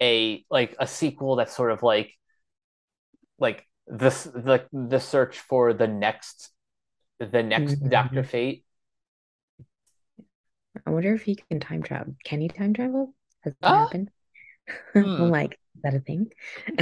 a 0.00 0.44
like 0.48 0.76
a 0.78 0.86
sequel 0.86 1.34
that's 1.34 1.56
sort 1.56 1.72
of 1.72 1.82
like 1.82 2.12
like 3.40 3.66
this 3.88 4.22
the 4.22 4.64
the 4.72 5.00
search 5.00 5.40
for 5.40 5.72
the 5.72 5.88
next 5.88 6.52
the 7.18 7.42
next 7.42 7.76
Doctor 7.88 8.22
Mhm. 8.22 8.24
Fate. 8.24 8.64
I 10.86 10.90
wonder 10.90 11.14
if 11.14 11.22
he 11.22 11.34
can 11.36 11.60
time 11.60 11.82
travel. 11.82 12.14
Can 12.24 12.40
he 12.40 12.48
time 12.48 12.72
travel? 12.74 13.14
Has 13.42 13.54
that 13.62 13.74
Ah, 13.74 13.74
happened? 13.74 14.10
hmm. 14.94 15.04
I'm 15.18 15.30
like, 15.30 15.52
is 15.76 15.82
that 15.82 15.94
a 15.94 16.00
thing? 16.00 16.30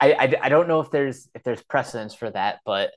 I, 0.00 0.12
I 0.12 0.34
I 0.44 0.48
don't 0.48 0.68
know 0.68 0.80
if 0.80 0.90
there's 0.90 1.28
if 1.34 1.42
there's 1.42 1.62
precedence 1.62 2.14
for 2.14 2.30
that, 2.30 2.60
but 2.64 2.90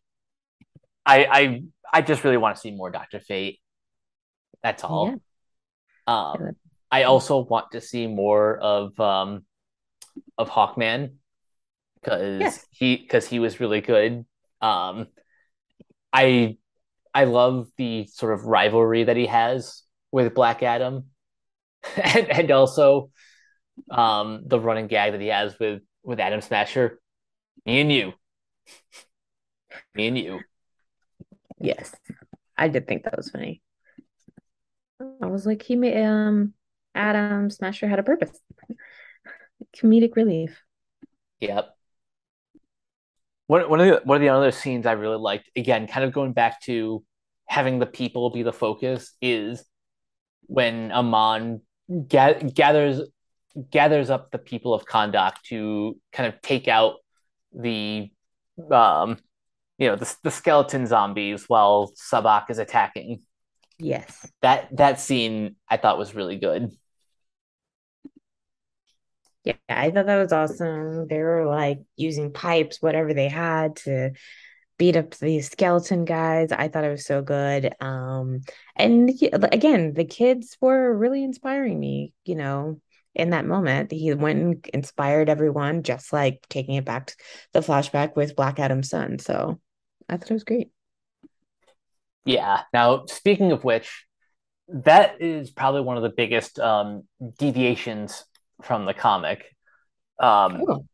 I 1.05 1.25
I 1.25 1.63
I 1.91 2.01
just 2.01 2.23
really 2.23 2.37
want 2.37 2.55
to 2.55 2.61
see 2.61 2.71
more 2.71 2.89
Doctor 2.89 3.19
Fate. 3.19 3.59
That's 4.63 4.83
all. 4.83 5.09
yeah, 5.09 5.17
Um, 6.07 6.37
that- 6.39 6.55
I 6.91 7.03
also 7.03 7.39
want 7.39 7.71
to 7.73 7.81
see 7.81 8.07
more 8.07 8.57
of 8.59 8.99
um 8.99 9.45
of 10.37 10.49
Hawkman 10.49 11.15
because 12.01 12.39
Yes. 12.39 12.67
he 12.71 12.97
because 12.97 13.27
he 13.27 13.39
was 13.39 13.59
really 13.59 13.81
good. 13.81 14.25
Um, 14.61 15.07
I 16.11 16.57
I 17.13 17.25
love 17.25 17.69
the 17.77 18.05
sort 18.07 18.33
of 18.33 18.45
rivalry 18.45 19.03
that 19.03 19.17
he 19.17 19.27
has 19.27 19.83
with 20.11 20.33
Black 20.33 20.63
Adam, 20.63 21.05
and, 21.95 22.29
and 22.29 22.51
also 22.51 23.11
um 23.89 24.43
the 24.45 24.59
running 24.59 24.87
gag 24.87 25.11
that 25.13 25.21
he 25.21 25.27
has 25.27 25.57
with 25.59 25.81
with 26.03 26.19
Atom 26.19 26.41
Smasher. 26.41 26.99
Me 27.65 27.81
and 27.81 27.91
you, 27.91 28.13
me 29.95 30.07
and 30.07 30.17
you. 30.17 30.39
Yes. 31.59 31.95
I 32.57 32.67
did 32.67 32.87
think 32.87 33.03
that 33.03 33.17
was 33.17 33.29
funny. 33.29 33.61
I 35.21 35.25
was 35.25 35.45
like, 35.45 35.63
he 35.63 35.75
made 35.75 36.01
um 36.03 36.53
Atom 36.95 37.49
Smasher 37.49 37.87
had 37.87 37.99
a 37.99 38.03
purpose. 38.03 38.37
Comedic 39.77 40.15
relief. 40.15 40.61
Yep. 41.39 41.75
One 43.47 43.69
one 43.69 43.81
of 43.81 43.87
the 43.87 44.01
one 44.05 44.17
of 44.17 44.21
the 44.21 44.29
other 44.29 44.51
scenes 44.51 44.85
I 44.85 44.93
really 44.93 45.17
liked, 45.17 45.49
again, 45.55 45.87
kind 45.87 46.05
of 46.05 46.13
going 46.13 46.33
back 46.33 46.61
to 46.63 47.03
having 47.45 47.79
the 47.79 47.85
people 47.85 48.29
be 48.29 48.43
the 48.43 48.53
focus, 48.53 49.13
is 49.21 49.65
when 50.47 50.91
Amon 50.91 51.61
ga- 52.07 52.41
gathers 52.53 53.01
gathers 53.69 54.09
up 54.09 54.31
the 54.31 54.39
people 54.39 54.73
of 54.73 54.85
Kahndaq 54.85 55.33
to 55.49 55.97
kind 56.11 56.33
of 56.33 56.41
take 56.41 56.67
out 56.67 56.95
the 57.53 58.09
um 58.71 59.17
you 59.77 59.87
know 59.87 59.95
the 59.95 60.15
the 60.23 60.31
skeleton 60.31 60.87
zombies 60.87 61.45
while 61.47 61.91
Sabbac 62.11 62.49
is 62.49 62.59
attacking. 62.59 63.19
Yes. 63.79 64.31
That 64.41 64.75
that 64.77 64.99
scene 64.99 65.55
I 65.69 65.77
thought 65.77 65.97
was 65.97 66.15
really 66.15 66.37
good. 66.37 66.71
Yeah, 69.43 69.55
I 69.67 69.91
thought 69.91 70.05
that 70.05 70.21
was 70.21 70.31
awesome. 70.31 71.07
They 71.07 71.19
were 71.19 71.45
like 71.45 71.79
using 71.97 72.31
pipes, 72.31 72.81
whatever 72.81 73.13
they 73.13 73.27
had 73.27 73.75
to 73.77 74.11
beat 74.77 74.95
up 74.95 75.15
these 75.15 75.49
skeleton 75.51 76.05
guys. 76.05 76.51
I 76.51 76.67
thought 76.67 76.85
it 76.85 76.89
was 76.89 77.05
so 77.05 77.21
good. 77.21 77.73
Um, 77.81 78.41
and 78.75 79.11
again, 79.33 79.93
the 79.93 80.05
kids 80.05 80.57
were 80.61 80.95
really 80.95 81.23
inspiring 81.23 81.79
me, 81.79 82.13
you 82.25 82.35
know, 82.35 82.79
in 83.13 83.31
that 83.31 83.45
moment. 83.45 83.91
He 83.91 84.13
went 84.13 84.39
and 84.39 84.69
inspired 84.73 85.29
everyone, 85.29 85.83
just 85.83 86.13
like 86.13 86.45
taking 86.49 86.75
it 86.75 86.85
back 86.85 87.07
to 87.07 87.15
the 87.51 87.59
flashback 87.59 88.15
with 88.15 88.35
Black 88.35 88.59
Adam's 88.59 88.89
son. 88.89 89.19
So 89.19 89.59
I 90.07 90.17
thought 90.17 90.31
it 90.31 90.33
was 90.33 90.43
great. 90.43 90.71
Yeah. 92.25 92.61
Now, 92.73 93.05
speaking 93.07 93.51
of 93.51 93.63
which, 93.63 94.05
that 94.69 95.21
is 95.21 95.51
probably 95.51 95.81
one 95.81 95.97
of 95.97 96.03
the 96.03 96.09
biggest 96.15 96.57
um 96.59 97.03
deviations 97.37 98.23
from 98.63 98.85
the 98.85 98.93
comic. 98.93 99.43
Um 100.19 100.63
Oh, 100.67 100.85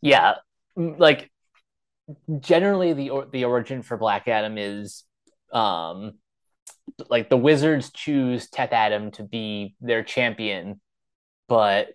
yeah, 0.00 0.34
like 0.76 1.30
generally 2.40 2.92
the 2.92 3.10
or- 3.10 3.26
the 3.26 3.44
origin 3.44 3.82
for 3.82 3.96
Black 3.96 4.28
Adam 4.28 4.56
is 4.58 5.04
um 5.52 6.12
like 7.08 7.28
the 7.28 7.36
Wizards 7.36 7.90
choose 7.92 8.48
Teth 8.48 8.72
Adam 8.72 9.10
to 9.12 9.24
be 9.24 9.74
their 9.80 10.02
champion, 10.02 10.80
but 11.48 11.88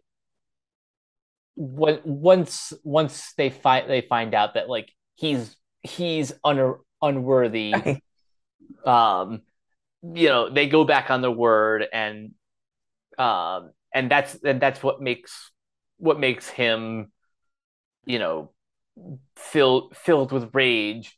what 1.55 2.05
once 2.05 2.73
once 2.83 3.33
they 3.37 3.49
find 3.49 3.89
they 3.89 4.01
find 4.01 4.33
out 4.33 4.55
that 4.55 4.69
like 4.69 4.91
he's 5.15 5.55
he's 5.81 6.33
un- 6.43 6.75
unworthy, 7.01 7.73
um 8.85 9.41
you 10.03 10.29
know, 10.29 10.49
they 10.49 10.67
go 10.67 10.83
back 10.83 11.11
on 11.11 11.21
their 11.21 11.31
word 11.31 11.85
and 11.91 12.31
um 13.17 13.71
and 13.93 14.09
that's 14.09 14.35
and 14.43 14.61
that's 14.61 14.81
what 14.83 15.01
makes 15.01 15.51
what 15.97 16.19
makes 16.19 16.47
him, 16.49 17.11
you 18.05 18.19
know, 18.19 18.51
filled 19.35 19.95
filled 19.95 20.31
with 20.31 20.49
rage 20.53 21.17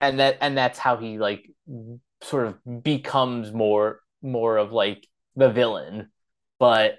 and 0.00 0.20
that 0.20 0.38
and 0.40 0.56
that's 0.56 0.78
how 0.78 0.96
he 0.96 1.18
like 1.18 1.48
sort 2.22 2.46
of 2.46 2.82
becomes 2.82 3.52
more 3.52 4.00
more 4.22 4.56
of 4.56 4.72
like 4.72 5.06
the 5.36 5.50
villain 5.50 6.10
but 6.58 6.98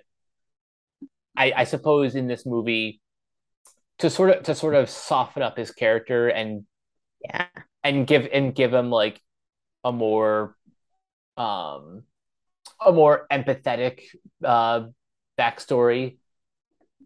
i 1.38 1.51
i 1.57 1.64
suppose 1.64 2.16
in 2.16 2.28
this 2.28 2.45
movie 2.45 3.01
to 3.99 4.09
sort 4.09 4.30
of 4.32 4.43
to 4.43 4.55
sort 4.55 4.76
of 4.76 4.89
soften 4.89 5.43
up 5.43 5.57
his 5.57 5.72
character 5.72 6.28
and 6.30 6.66
Yeah. 7.24 7.47
and 7.84 8.07
give 8.07 8.28
and 8.32 8.55
give 8.55 8.74
him 8.74 8.89
like 8.89 9.20
a 9.84 9.91
more 9.91 10.55
um 11.38 12.03
a 12.86 12.91
more 12.91 13.27
empathetic 13.32 14.01
uh 14.43 14.88
backstory. 15.38 16.17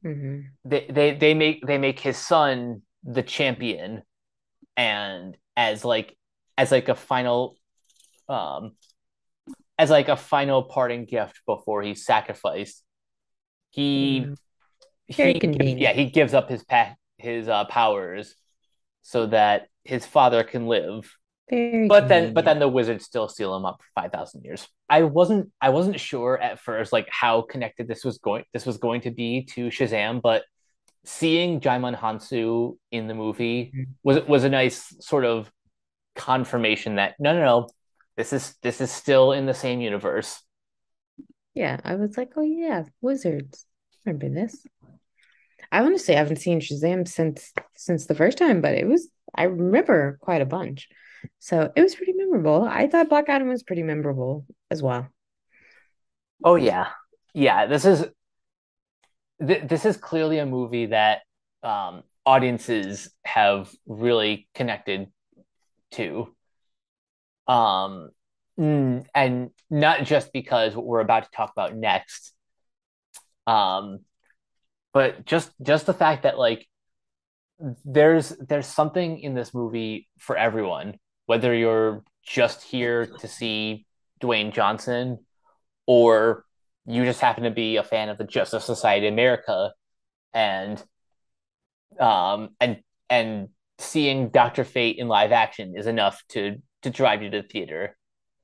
Hmm 0.02 0.42
they 0.66 0.88
they 0.90 1.16
they 1.16 1.34
make 1.34 1.66
they 1.66 1.78
make 1.78 2.00
his 2.00 2.18
son 2.18 2.82
the 3.04 3.24
champion 3.24 4.02
and 4.76 5.38
as 5.56 5.86
like 5.86 6.18
as 6.58 6.72
like 6.72 6.90
a 6.90 6.96
final 6.96 7.56
um 8.28 8.72
as 9.78 9.90
like 9.90 10.10
a 10.10 10.18
final 10.18 10.64
parting 10.64 11.06
gift 11.06 11.40
before 11.46 11.84
he's 11.84 12.04
sacrificed 12.06 12.84
he 13.70 14.20
Yeah. 14.20 14.36
Very 15.08 15.40
he 15.40 15.76
yeah 15.76 15.94
he 15.94 16.06
gives 16.10 16.34
up 16.34 16.50
his 16.50 16.64
pa- 16.64 16.96
his 17.20 17.48
uh, 17.48 17.66
powers 17.66 18.34
so 19.04 19.28
that 19.28 19.68
his 19.84 20.04
father 20.04 20.44
can 20.44 20.66
live 20.66 21.16
Very 21.50 21.88
but 21.88 22.08
then 22.08 22.34
but 22.34 22.44
then 22.46 22.60
the 22.60 22.68
wizards 22.68 23.06
still 23.06 23.28
seal 23.28 23.56
him 23.56 23.66
up 23.66 23.80
for 23.82 24.02
5000 24.02 24.44
years 24.44 24.68
i 24.90 25.04
wasn't 25.04 25.52
i 25.62 25.70
wasn't 25.70 26.00
sure 26.00 26.40
at 26.42 26.60
first 26.60 26.92
like 26.92 27.08
how 27.12 27.42
connected 27.44 27.88
this 27.88 28.04
was 28.04 28.18
going 28.18 28.44
this 28.52 28.66
was 28.66 28.78
going 28.78 29.02
to 29.02 29.12
be 29.12 29.44
to 29.54 29.68
shazam 29.68 30.22
but 30.22 30.44
seeing 31.04 31.60
Djimon 31.60 31.96
Hounsou 31.96 32.78
in 32.92 33.08
the 33.08 33.14
movie 33.14 33.72
Mhm. 33.76 33.86
was 34.04 34.24
was 34.28 34.44
a 34.44 34.50
nice 34.50 34.96
sort 35.00 35.24
of 35.24 35.52
confirmation 36.16 36.96
that 36.96 37.14
no 37.20 37.34
no 37.34 37.46
no 37.46 37.68
this 38.18 38.34
is 38.34 38.56
this 38.64 38.82
is 38.82 38.90
still 38.92 39.32
in 39.32 39.46
the 39.46 39.54
same 39.54 39.82
universe 39.82 40.42
Yeah, 41.54 41.80
I 41.86 41.96
was 41.96 42.18
like, 42.18 42.32
oh 42.36 42.42
yeah, 42.42 42.84
Wizards. 43.02 43.66
Remember 44.04 44.28
this? 44.30 44.66
I 45.72 45.82
want 45.82 45.96
to 45.96 46.04
say 46.04 46.16
I 46.16 46.18
haven't 46.20 46.38
seen 46.38 46.60
Shazam 46.60 47.08
since 47.08 47.54
since 47.76 48.06
the 48.06 48.16
first 48.16 48.38
time, 48.38 48.62
but 48.62 48.74
it 48.76 48.88
was 48.88 49.08
I 49.34 49.44
remember 49.44 50.18
quite 50.22 50.42
a 50.42 50.46
bunch. 50.46 50.90
So 51.40 51.72
it 51.76 51.82
was 51.82 51.96
pretty 51.96 52.14
memorable. 52.14 52.64
I 52.64 52.88
thought 52.88 53.10
Black 53.10 53.30
Adam 53.30 53.50
was 53.50 53.64
pretty 53.64 53.84
memorable 53.84 54.46
as 54.72 54.82
well. 54.84 55.10
oh 56.44 56.56
yeah 56.56 56.88
yeah 57.34 57.66
this 57.66 57.86
is 57.86 58.06
th- 59.46 59.68
this 59.68 59.86
is 59.86 59.98
clearly 59.98 60.38
a 60.40 60.46
movie 60.46 60.88
that 60.88 61.22
um 61.64 62.04
audiences 62.26 63.10
have 63.24 63.72
really 63.86 64.48
connected 64.56 65.08
to 65.92 66.34
um 67.48 68.10
mm, 68.60 69.06
and 69.14 69.50
not 69.70 70.04
just 70.04 70.34
because 70.34 70.76
what 70.76 70.86
we're 70.86 71.00
about 71.00 71.24
to 71.24 71.30
talk 71.32 71.52
about 71.52 71.76
next 71.76 72.34
um 73.48 74.00
but 74.94 75.26
just 75.26 75.52
just 75.62 75.86
the 75.86 75.94
fact 75.94 76.24
that 76.24 76.38
like 76.40 76.68
there's 77.86 78.30
there's 78.30 78.68
something 78.68 79.20
in 79.20 79.34
this 79.34 79.54
movie 79.54 80.08
for 80.20 80.36
everyone 80.36 80.96
whether 81.26 81.54
you're 81.54 82.04
just 82.24 82.64
here 82.64 83.06
to 83.20 83.28
see 83.28 83.86
Dwayne 84.22 84.54
Johnson 84.54 85.20
or 85.86 86.46
you 86.86 87.04
just 87.04 87.20
happen 87.20 87.44
to 87.44 87.52
be 87.52 87.78
a 87.78 87.84
fan 87.84 88.10
of 88.10 88.18
the 88.18 88.24
Justice 88.24 88.66
Society 88.66 89.08
of 89.08 89.14
America 89.14 89.74
and 90.34 90.84
um 92.00 92.50
and 92.60 92.80
and 93.10 93.50
seeing 93.78 94.30
Dr. 94.30 94.64
Fate 94.64 94.98
in 94.98 95.08
live 95.08 95.32
action 95.32 95.74
is 95.78 95.88
enough 95.88 96.22
to 96.30 96.58
to 96.84 96.90
drive 96.90 97.22
you 97.24 97.30
to 97.32 97.42
the 97.42 97.48
theater 97.48 97.98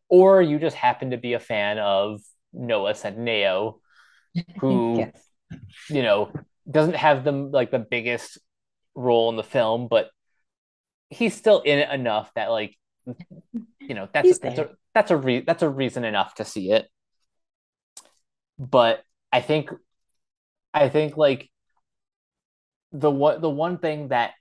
or 0.10 0.42
you 0.42 0.60
just 0.60 0.76
happen 0.76 1.12
to 1.12 1.18
be 1.18 1.34
a 1.34 1.40
fan 1.40 1.78
of 1.78 2.22
Noah 2.54 2.94
Centineo 2.94 3.80
who 4.60 5.00
Yes. 5.00 5.28
you 5.90 6.02
know 6.04 6.32
doesn't 6.70 6.96
have 6.96 7.24
the 7.24 7.32
like 7.32 7.72
the 7.72 7.80
biggest 7.80 8.38
role 8.96 9.30
in 9.30 9.36
the 9.36 9.44
film 9.44 9.88
but 9.90 10.10
he's 11.12 11.36
still 11.36 11.62
in 11.62 11.78
it 11.78 11.92
enough 11.92 12.32
that 12.36 12.50
like 12.50 12.76
you 13.80 13.94
know 13.94 14.08
that's 14.12 14.40
that's 14.40 14.58
a 14.58 14.70
that's 14.96 15.12
a 15.12 15.18
re- 15.18 15.42
that's 15.46 15.62
a 15.62 15.70
reason 15.70 16.04
enough 16.04 16.34
to 16.36 16.46
see 16.46 16.72
it. 16.72 16.88
But 18.58 19.04
I 19.32 19.42
think 19.42 19.70
I 20.74 20.90
think 20.90 21.18
like 21.18 21.50
the 22.92 23.12
one 23.12 23.42
the 23.42 23.50
one 23.50 23.78
thing 23.78 24.08
that 24.08 24.32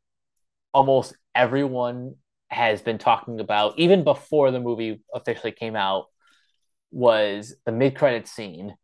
almost 0.72 1.14
everyone 1.34 2.14
has 2.48 2.82
been 2.82 2.98
talking 2.98 3.40
about 3.40 3.78
even 3.78 4.02
before 4.04 4.50
the 4.50 4.60
movie 4.60 5.02
officially 5.14 5.52
came 5.52 5.76
out 5.76 6.06
was 6.90 7.54
the 7.64 7.72
mid 7.72 7.96
credit 7.96 8.26
scene 8.26 8.74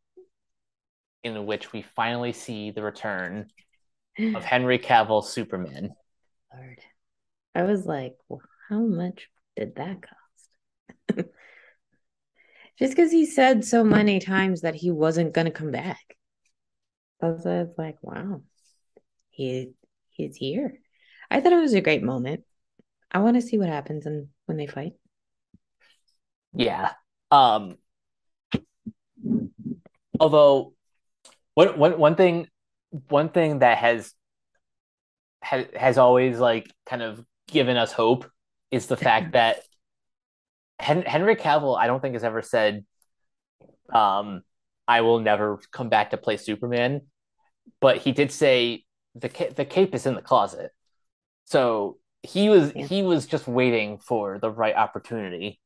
in 1.24 1.46
which 1.46 1.72
we 1.72 1.82
finally 1.82 2.32
see 2.32 2.70
the 2.70 2.82
return 2.82 3.48
of 4.34 4.44
Henry 4.44 4.78
Cavill 4.78 5.24
Superman. 5.24 5.90
Lord. 6.54 6.78
I 7.56 7.62
was 7.62 7.86
like, 7.86 8.16
well, 8.28 8.42
how 8.68 8.80
much 8.80 9.30
did 9.56 9.76
that 9.76 10.02
cost? 10.02 11.26
Just 12.78 12.94
because 12.94 13.10
he 13.10 13.24
said 13.24 13.64
so 13.64 13.82
many 13.82 14.20
times 14.20 14.60
that 14.60 14.74
he 14.74 14.90
wasn't 14.90 15.32
going 15.32 15.46
to 15.46 15.50
come 15.50 15.70
back. 15.70 16.18
I 17.22 17.28
was, 17.28 17.46
like, 17.78 17.96
wow, 18.02 18.42
he 19.30 19.70
he's 20.10 20.36
here. 20.36 20.74
I 21.30 21.40
thought 21.40 21.54
it 21.54 21.60
was 21.60 21.72
a 21.72 21.80
great 21.80 22.02
moment. 22.02 22.44
I 23.10 23.20
want 23.20 23.36
to 23.36 23.42
see 23.42 23.56
what 23.56 23.70
happens 23.70 24.04
and 24.04 24.28
when 24.44 24.58
they 24.58 24.66
fight. 24.66 24.92
Yeah. 26.52 26.92
Um 27.30 27.78
although 30.20 30.74
one, 31.54 31.78
one, 31.78 31.98
one 31.98 32.16
thing 32.16 32.48
one 33.08 33.30
thing 33.30 33.60
that 33.60 33.78
has 33.78 34.12
has 35.40 35.66
has 35.74 35.96
always 35.96 36.38
like 36.38 36.70
kind 36.84 37.02
of 37.02 37.24
given 37.48 37.76
us 37.76 37.92
hope 37.92 38.30
is 38.70 38.86
the 38.86 38.96
fact 38.96 39.32
that 39.32 39.60
Hen- 40.78 41.02
Henry 41.02 41.36
Cavill 41.36 41.78
I 41.78 41.86
don't 41.86 42.00
think 42.00 42.14
has 42.14 42.24
ever 42.24 42.42
said 42.42 42.84
um 43.92 44.42
I 44.88 45.00
will 45.00 45.20
never 45.20 45.60
come 45.72 45.88
back 45.88 46.10
to 46.10 46.16
play 46.16 46.36
Superman 46.36 47.02
but 47.80 47.98
he 47.98 48.12
did 48.12 48.32
say 48.32 48.84
the 49.14 49.28
ca- 49.28 49.50
the 49.50 49.64
cape 49.64 49.94
is 49.94 50.06
in 50.06 50.14
the 50.14 50.22
closet 50.22 50.70
so 51.44 51.98
he 52.22 52.48
was 52.48 52.72
he 52.72 53.02
was 53.02 53.26
just 53.26 53.46
waiting 53.46 53.98
for 53.98 54.38
the 54.38 54.50
right 54.50 54.74
opportunity 54.74 55.60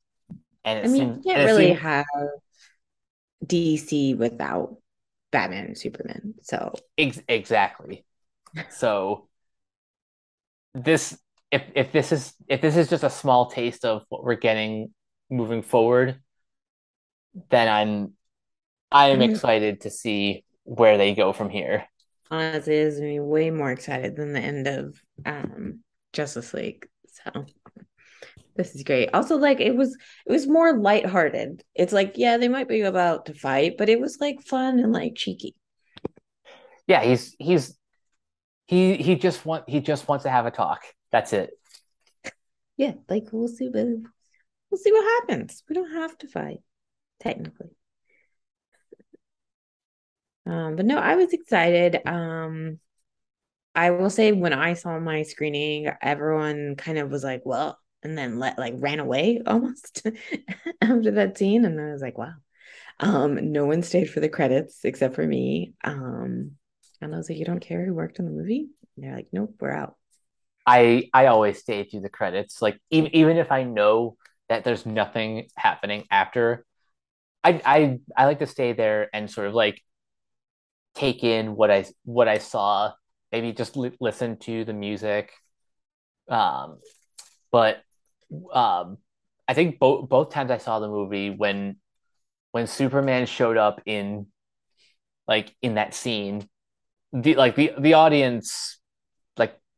and 0.64 0.78
I 0.78 0.82
mean 0.82 0.96
seemed, 0.96 1.24
you 1.24 1.34
can't 1.34 1.46
really 1.46 1.68
seemed... 1.68 1.78
have 1.80 2.06
DC 3.46 4.16
without 4.16 4.76
Batman 5.30 5.66
and 5.66 5.78
Superman. 5.78 6.34
So 6.42 6.74
Ex- 6.98 7.22
exactly. 7.28 8.04
so 8.70 9.28
this 10.74 11.16
if 11.50 11.62
if 11.74 11.92
this 11.92 12.12
is 12.12 12.34
if 12.48 12.60
this 12.60 12.76
is 12.76 12.88
just 12.88 13.04
a 13.04 13.10
small 13.10 13.50
taste 13.50 13.84
of 13.84 14.02
what 14.08 14.24
we're 14.24 14.36
getting 14.36 14.92
moving 15.28 15.62
forward, 15.62 16.20
then 17.50 17.68
I'm 17.68 18.14
I 18.92 19.08
am 19.08 19.20
mm-hmm. 19.20 19.30
excited 19.30 19.82
to 19.82 19.90
see 19.90 20.44
where 20.64 20.98
they 20.98 21.14
go 21.14 21.32
from 21.32 21.50
here. 21.50 21.86
Honestly, 22.30 22.76
is 22.76 23.00
me 23.00 23.18
way 23.18 23.50
more 23.50 23.72
excited 23.72 24.16
than 24.16 24.32
the 24.32 24.40
end 24.40 24.66
of 24.66 25.00
um 25.26 25.80
Justice 26.12 26.54
League. 26.54 26.86
So 27.06 27.46
this 28.56 28.74
is 28.74 28.82
great. 28.82 29.10
Also, 29.14 29.36
like 29.36 29.60
it 29.60 29.74
was 29.74 29.96
it 30.26 30.32
was 30.32 30.46
more 30.46 30.78
lighthearted. 30.78 31.64
It's 31.74 31.92
like, 31.92 32.14
yeah, 32.16 32.36
they 32.36 32.48
might 32.48 32.68
be 32.68 32.82
about 32.82 33.26
to 33.26 33.34
fight, 33.34 33.76
but 33.78 33.88
it 33.88 34.00
was 34.00 34.18
like 34.20 34.42
fun 34.42 34.78
and 34.78 34.92
like 34.92 35.14
cheeky. 35.16 35.56
Yeah, 36.86 37.02
he's 37.02 37.34
he's 37.38 37.76
he 38.66 38.96
he 38.96 39.16
just 39.16 39.44
want 39.44 39.68
he 39.68 39.80
just 39.80 40.06
wants 40.06 40.24
to 40.24 40.30
have 40.30 40.46
a 40.46 40.50
talk. 40.50 40.82
That's 41.12 41.32
it. 41.32 41.50
Yeah, 42.76 42.94
like 43.08 43.28
we'll 43.32 43.46
see 43.48 43.68
but 43.68 43.86
we'll 44.70 44.78
see 44.78 44.92
what 44.92 45.04
happens. 45.28 45.64
We 45.68 45.74
don't 45.74 45.92
have 45.92 46.18
to 46.18 46.28
fight, 46.28 46.62
technically. 47.20 47.70
Um, 50.46 50.76
but 50.76 50.86
no, 50.86 50.98
I 50.98 51.16
was 51.16 51.32
excited. 51.32 52.00
Um 52.06 52.80
I 53.74 53.90
will 53.92 54.10
say 54.10 54.32
when 54.32 54.52
I 54.52 54.74
saw 54.74 54.98
my 55.00 55.22
screening, 55.22 55.88
everyone 56.02 56.76
kind 56.76 56.98
of 56.98 57.10
was 57.10 57.24
like, 57.24 57.42
well, 57.46 57.78
and 58.02 58.18
then 58.18 58.38
let 58.38 58.58
like 58.58 58.74
ran 58.78 59.00
away 59.00 59.42
almost 59.46 60.02
after 60.82 61.12
that 61.12 61.38
scene. 61.38 61.64
And 61.64 61.80
I 61.80 61.92
was 61.92 62.02
like, 62.02 62.18
wow. 62.18 62.34
Um, 63.00 63.52
no 63.52 63.66
one 63.66 63.82
stayed 63.84 64.10
for 64.10 64.20
the 64.20 64.30
credits 64.30 64.84
except 64.84 65.16
for 65.16 65.26
me. 65.26 65.74
Um, 65.84 66.52
and 67.02 67.14
I 67.14 67.18
was 67.18 67.30
like, 67.30 67.38
you 67.38 67.46
don't 67.46 67.60
care 67.60 67.84
who 67.86 67.94
worked 67.94 68.20
on 68.20 68.26
the 68.26 68.32
movie? 68.32 68.68
And 68.96 69.04
they're 69.06 69.16
like, 69.16 69.28
nope, 69.32 69.56
we're 69.60 69.72
out. 69.72 69.96
I 70.66 71.08
I 71.12 71.26
always 71.26 71.58
stay 71.58 71.84
through 71.84 72.00
the 72.00 72.08
credits. 72.08 72.62
Like 72.62 72.78
even 72.90 73.14
even 73.14 73.36
if 73.36 73.52
I 73.52 73.64
know 73.64 74.16
that 74.48 74.64
there's 74.64 74.86
nothing 74.86 75.48
happening 75.56 76.06
after, 76.10 76.64
I 77.44 77.60
I 77.64 77.98
I 78.16 78.26
like 78.26 78.40
to 78.40 78.46
stay 78.46 78.72
there 78.72 79.08
and 79.12 79.30
sort 79.30 79.48
of 79.48 79.54
like 79.54 79.82
take 80.94 81.24
in 81.24 81.54
what 81.56 81.70
I 81.70 81.84
what 82.04 82.28
I 82.28 82.38
saw. 82.38 82.92
Maybe 83.32 83.52
just 83.52 83.76
li- 83.76 83.96
listen 84.00 84.38
to 84.40 84.64
the 84.64 84.72
music. 84.72 85.32
Um, 86.28 86.78
but 87.52 87.82
um, 88.52 88.98
I 89.48 89.54
think 89.54 89.78
both 89.78 90.08
both 90.08 90.30
times 90.30 90.50
I 90.50 90.58
saw 90.58 90.80
the 90.80 90.88
movie 90.88 91.30
when 91.30 91.76
when 92.52 92.66
Superman 92.66 93.26
showed 93.26 93.56
up 93.56 93.82
in 93.86 94.26
like 95.28 95.54
in 95.62 95.74
that 95.74 95.94
scene, 95.94 96.48
the 97.12 97.34
like 97.36 97.56
the 97.56 97.72
the 97.78 97.94
audience 97.94 98.79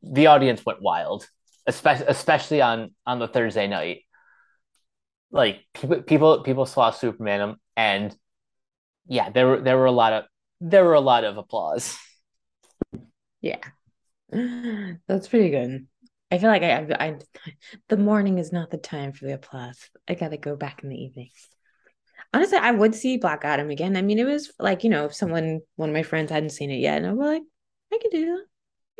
the 0.02 0.26
audience 0.26 0.64
went 0.64 0.82
wild, 0.82 1.26
especially 1.66 2.06
especially 2.08 2.60
on 2.60 2.94
on 3.06 3.18
the 3.18 3.28
Thursday 3.28 3.66
night. 3.66 4.00
Like 5.30 5.60
people 5.74 6.02
people 6.02 6.42
people 6.42 6.66
saw 6.66 6.90
Superman 6.90 7.40
um, 7.40 7.56
and 7.76 8.16
yeah, 9.06 9.30
there 9.30 9.46
were 9.46 9.60
there 9.60 9.78
were 9.78 9.86
a 9.86 9.92
lot 9.92 10.12
of 10.12 10.24
there 10.60 10.84
were 10.84 10.94
a 10.94 11.00
lot 11.00 11.24
of 11.24 11.36
applause. 11.36 11.96
Yeah. 13.40 13.58
That's 14.30 15.28
pretty 15.28 15.50
good. 15.50 15.86
I 16.30 16.38
feel 16.38 16.48
like 16.48 16.62
I, 16.62 16.78
I, 16.78 17.06
I, 17.06 17.18
the 17.90 17.98
morning 17.98 18.38
is 18.38 18.52
not 18.52 18.70
the 18.70 18.78
time 18.78 19.12
for 19.12 19.26
the 19.26 19.34
applause. 19.34 19.90
I 20.08 20.14
gotta 20.14 20.38
go 20.38 20.56
back 20.56 20.82
in 20.82 20.88
the 20.88 20.96
evening. 20.96 21.28
Honestly, 22.32 22.56
I 22.56 22.70
would 22.70 22.94
see 22.94 23.18
Black 23.18 23.44
Adam 23.44 23.68
again. 23.68 23.96
I 23.96 24.02
mean, 24.02 24.18
it 24.18 24.24
was 24.24 24.50
like 24.58 24.84
you 24.84 24.90
know, 24.90 25.04
if 25.04 25.14
someone, 25.14 25.60
one 25.76 25.90
of 25.90 25.94
my 25.94 26.02
friends 26.02 26.30
hadn't 26.30 26.50
seen 26.50 26.70
it 26.70 26.78
yet, 26.78 26.96
and 26.96 27.06
I'm 27.06 27.18
like, 27.18 27.42
I 27.92 27.98
could 28.00 28.10
do 28.10 28.26
that. 28.26 28.44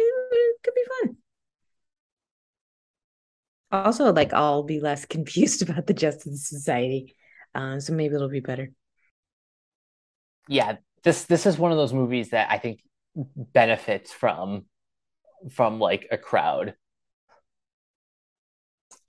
It, 0.02 0.28
it 0.32 0.62
could 0.64 0.74
be 0.74 0.84
fun. 1.02 1.16
Also, 3.72 4.12
like 4.12 4.32
I'll 4.32 4.62
be 4.62 4.80
less 4.80 5.04
confused 5.06 5.62
about 5.62 5.86
the 5.86 5.94
Justice 5.94 6.48
Society, 6.48 7.16
uh, 7.54 7.80
so 7.80 7.92
maybe 7.92 8.14
it'll 8.14 8.28
be 8.28 8.40
better. 8.40 8.70
Yeah, 10.48 10.76
this 11.04 11.24
this 11.24 11.46
is 11.46 11.58
one 11.58 11.72
of 11.72 11.78
those 11.78 11.92
movies 11.92 12.30
that 12.30 12.50
I 12.50 12.58
think 12.58 12.80
benefits 13.14 14.12
from 14.12 14.66
from 15.52 15.80
like 15.80 16.08
a 16.10 16.18
crowd 16.18 16.76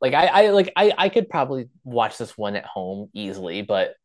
like 0.02 0.14
I, 0.14 0.28
I 0.28 0.50
like 0.50 0.72
I, 0.76 0.94
I 0.98 1.10
could 1.10 1.30
probably 1.30 1.70
watch 1.84 2.18
this 2.18 2.38
one 2.38 2.56
at 2.56 2.66
home 2.66 3.10
easily, 3.14 3.62
but 3.62 3.96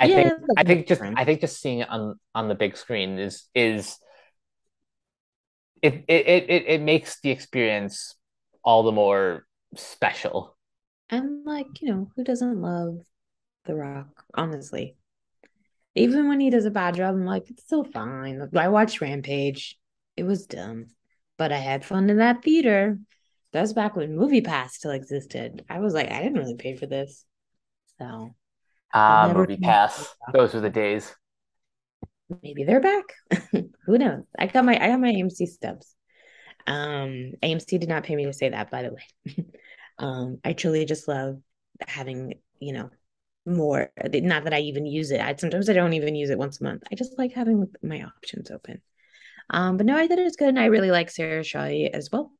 I 0.00 0.08
yeah, 0.08 0.30
think 0.30 0.34
I 0.56 0.64
think 0.64 0.86
just 0.88 1.04
I 1.16 1.24
think 1.24 1.40
just 1.40 1.60
seeing 1.60 1.80
it 1.80 1.90
on 1.90 2.18
on 2.34 2.48
the 2.48 2.54
big 2.54 2.76
screen 2.76 3.18
is 3.18 3.48
is 3.54 3.98
it 5.82 6.04
it 6.08 6.26
it 6.48 6.64
it 6.66 6.80
makes 6.80 7.20
the 7.20 7.30
experience 7.30 8.14
all 8.64 8.82
the 8.82 8.92
more 8.92 9.46
special. 9.76 10.56
And 11.10 11.44
like, 11.44 11.82
you 11.82 11.88
know, 11.88 12.10
who 12.16 12.24
doesn't 12.24 12.60
love 12.60 13.00
The 13.64 13.74
Rock, 13.74 14.24
honestly? 14.34 14.96
Even 15.94 16.28
when 16.28 16.40
he 16.40 16.48
does 16.50 16.64
a 16.64 16.70
bad 16.70 16.94
job, 16.94 17.14
I'm 17.14 17.26
like, 17.26 17.50
it's 17.50 17.64
still 17.64 17.84
fine. 17.84 18.48
I 18.56 18.68
watched 18.68 19.00
Rampage. 19.00 19.78
It 20.16 20.24
was 20.24 20.46
dumb. 20.46 20.86
But 21.36 21.52
I 21.52 21.58
had 21.58 21.84
fun 21.84 22.08
in 22.08 22.18
that 22.18 22.42
theater. 22.42 22.98
That 23.52 23.60
was 23.60 23.74
back 23.74 23.96
when 23.96 24.16
Movie 24.16 24.40
Pass 24.40 24.74
still 24.76 24.92
existed. 24.92 25.64
I 25.68 25.80
was 25.80 25.92
like, 25.92 26.10
I 26.10 26.22
didn't 26.22 26.38
really 26.38 26.56
pay 26.56 26.76
for 26.76 26.86
this. 26.86 27.26
So 27.98 28.34
Ah, 28.94 29.24
uh, 29.30 29.34
Movie 29.34 29.56
Pass. 29.56 30.14
Those 30.32 30.54
were 30.54 30.60
the 30.60 30.70
days. 30.70 31.14
Maybe 32.42 32.64
they're 32.64 32.80
back. 32.80 33.04
Who 33.86 33.98
knows? 33.98 34.24
I 34.38 34.46
got 34.46 34.64
my 34.64 34.82
I 34.82 34.88
got 34.88 35.00
my 35.00 35.12
AMC 35.12 35.48
stubs. 35.48 35.94
Um, 36.66 37.32
AMC 37.42 37.80
did 37.80 37.88
not 37.88 38.04
pay 38.04 38.14
me 38.16 38.26
to 38.26 38.32
say 38.32 38.48
that, 38.48 38.70
by 38.70 38.82
the 38.82 38.94
way. 38.94 39.46
um, 39.98 40.38
I 40.44 40.52
truly 40.52 40.84
just 40.84 41.08
love 41.08 41.40
having, 41.86 42.34
you 42.60 42.72
know, 42.72 42.90
more 43.44 43.90
not 43.98 44.44
that 44.44 44.54
I 44.54 44.60
even 44.60 44.86
use 44.86 45.10
it. 45.10 45.20
I 45.20 45.34
sometimes 45.36 45.68
I 45.68 45.72
don't 45.72 45.94
even 45.94 46.14
use 46.14 46.30
it 46.30 46.38
once 46.38 46.60
a 46.60 46.64
month. 46.64 46.84
I 46.90 46.94
just 46.94 47.18
like 47.18 47.32
having 47.32 47.66
my 47.82 48.02
options 48.02 48.50
open. 48.50 48.80
Um, 49.50 49.76
but 49.76 49.86
no, 49.86 49.96
I 49.96 50.06
thought 50.06 50.18
it 50.18 50.24
was 50.24 50.36
good 50.36 50.48
and 50.48 50.58
I 50.58 50.66
really 50.66 50.90
like 50.90 51.10
Sarah 51.10 51.42
Shahi 51.42 51.90
as 51.90 52.10
well. 52.12 52.32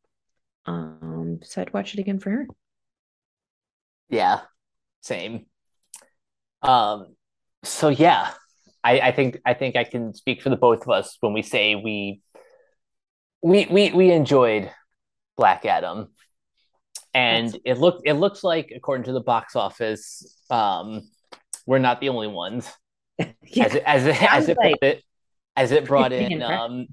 Um, 0.67 1.41
so 1.43 1.61
I'd 1.61 1.73
watch 1.73 1.95
it 1.95 2.01
again 2.01 2.21
for 2.21 2.31
her. 2.31 2.47
Yeah, 4.09 4.43
same. 5.01 5.47
Um, 6.63 7.17
so 7.65 7.89
yeah, 7.89 8.31
I, 8.85 9.01
I 9.01 9.13
think 9.13 9.39
I 9.45 9.55
think 9.55 9.77
I 9.77 9.85
can 9.85 10.15
speak 10.15 10.43
for 10.43 10.51
the 10.51 10.57
both 10.57 10.83
of 10.83 10.91
us 10.91 11.17
when 11.21 11.33
we 11.33 11.43
say 11.43 11.75
we 11.75 12.21
we 13.43 13.67
we 13.67 13.93
we 13.93 14.11
enjoyed 14.11 14.71
Black 15.37 15.65
Adam. 15.65 16.09
and 17.15 17.57
it 17.65 17.79
looked 17.79 18.03
it 18.07 18.15
looks 18.15 18.43
like 18.43 18.73
according 18.75 19.05
to 19.05 19.13
the 19.13 19.21
box 19.21 19.57
office, 19.57 20.37
um, 20.51 21.03
we're 21.67 21.79
not 21.79 22.01
the 22.01 22.09
only 22.09 22.29
ones. 22.29 22.71
yeah. 23.19 23.65
As 23.65 23.75
it 23.75 23.83
as 23.85 24.07
it, 24.07 24.23
as 24.23 24.49
it, 24.49 24.57
like... 24.59 24.77
it 24.83 25.05
as 25.57 25.73
it 25.73 25.85
brought 25.85 26.13
in 26.13 26.43
um, 26.43 26.87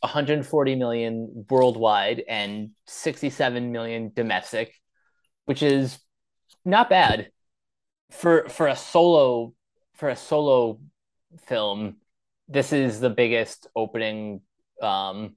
140 0.00 0.74
million 0.76 1.46
worldwide 1.48 2.22
and 2.28 2.70
67 2.86 3.72
million 3.72 4.12
domestic, 4.14 4.74
which 5.46 5.62
is 5.62 5.98
not 6.64 6.90
bad 6.90 7.30
for 8.10 8.48
for 8.48 8.66
a 8.66 8.76
solo 8.76 9.54
for 9.94 10.08
a 10.08 10.16
solo 10.16 10.80
film. 11.46 11.96
This 12.48 12.72
is 12.72 13.00
the 13.00 13.10
biggest 13.10 13.66
opening 13.76 14.40
um, 14.82 15.36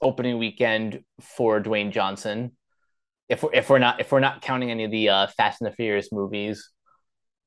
opening 0.00 0.38
weekend 0.38 1.02
for 1.20 1.60
Dwayne 1.60 1.90
Johnson. 1.90 2.52
If 3.28 3.42
we're, 3.42 3.52
if 3.52 3.70
we're 3.70 3.78
not 3.78 4.00
if 4.00 4.12
we're 4.12 4.20
not 4.20 4.42
counting 4.42 4.70
any 4.70 4.84
of 4.84 4.90
the 4.90 5.08
uh, 5.08 5.26
Fast 5.28 5.60
and 5.60 5.70
the 5.70 5.74
Furious 5.74 6.10
movies, 6.12 6.70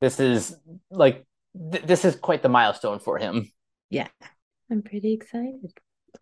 this 0.01 0.19
is 0.19 0.55
like 0.89 1.25
th- 1.71 1.85
this 1.85 2.05
is 2.05 2.15
quite 2.15 2.41
the 2.41 2.49
milestone 2.49 2.99
for 2.99 3.17
him. 3.17 3.51
Yeah, 3.89 4.07
I'm 4.71 4.81
pretty 4.81 5.13
excited. 5.13 5.71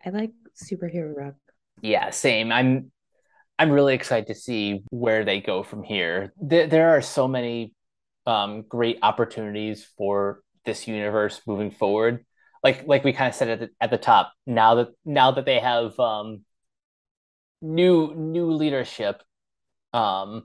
I 0.04 0.10
like 0.10 0.32
superhero 0.54 1.14
rock. 1.16 1.34
Yeah, 1.82 2.10
same. 2.10 2.52
I'm 2.52 2.90
I'm 3.58 3.70
really 3.70 3.94
excited 3.94 4.26
to 4.28 4.34
see 4.34 4.82
where 4.90 5.24
they 5.24 5.40
go 5.40 5.62
from 5.62 5.82
here. 5.82 6.32
There, 6.40 6.66
there 6.66 6.90
are 6.90 7.02
so 7.02 7.26
many 7.26 7.72
um, 8.26 8.62
great 8.68 8.98
opportunities 9.02 9.86
for 9.96 10.40
this 10.66 10.86
universe 10.88 11.40
moving 11.46 11.70
forward. 11.70 12.24
Like 12.62 12.86
like 12.86 13.04
we 13.04 13.12
kind 13.12 13.28
of 13.28 13.34
said 13.34 13.48
at 13.48 13.60
the, 13.60 13.70
at 13.80 13.90
the 13.90 13.98
top. 13.98 14.32
Now 14.46 14.76
that 14.76 14.88
now 15.04 15.30
that 15.32 15.44
they 15.44 15.60
have 15.60 15.98
um, 16.00 16.44
new 17.62 18.14
new 18.14 18.50
leadership, 18.52 19.22
um, 19.92 20.44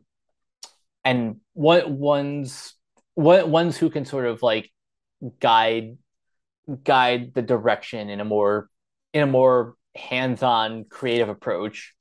and 1.04 1.38
one 1.54 1.98
ones 1.98 2.74
one 3.16 3.50
ones 3.50 3.78
who 3.78 3.90
can 3.90 4.06
sort 4.06 4.26
of 4.26 4.42
like 4.42 4.72
guide 5.40 5.98
guide 6.84 7.34
the 7.34 7.42
direction 7.42 8.10
in 8.10 8.20
a 8.20 8.26
more 8.26 8.70
in 9.14 9.24
a 9.24 9.28
more 9.28 9.76
hands-on 9.96 10.86
creative 10.86 11.30
approach 11.30 11.94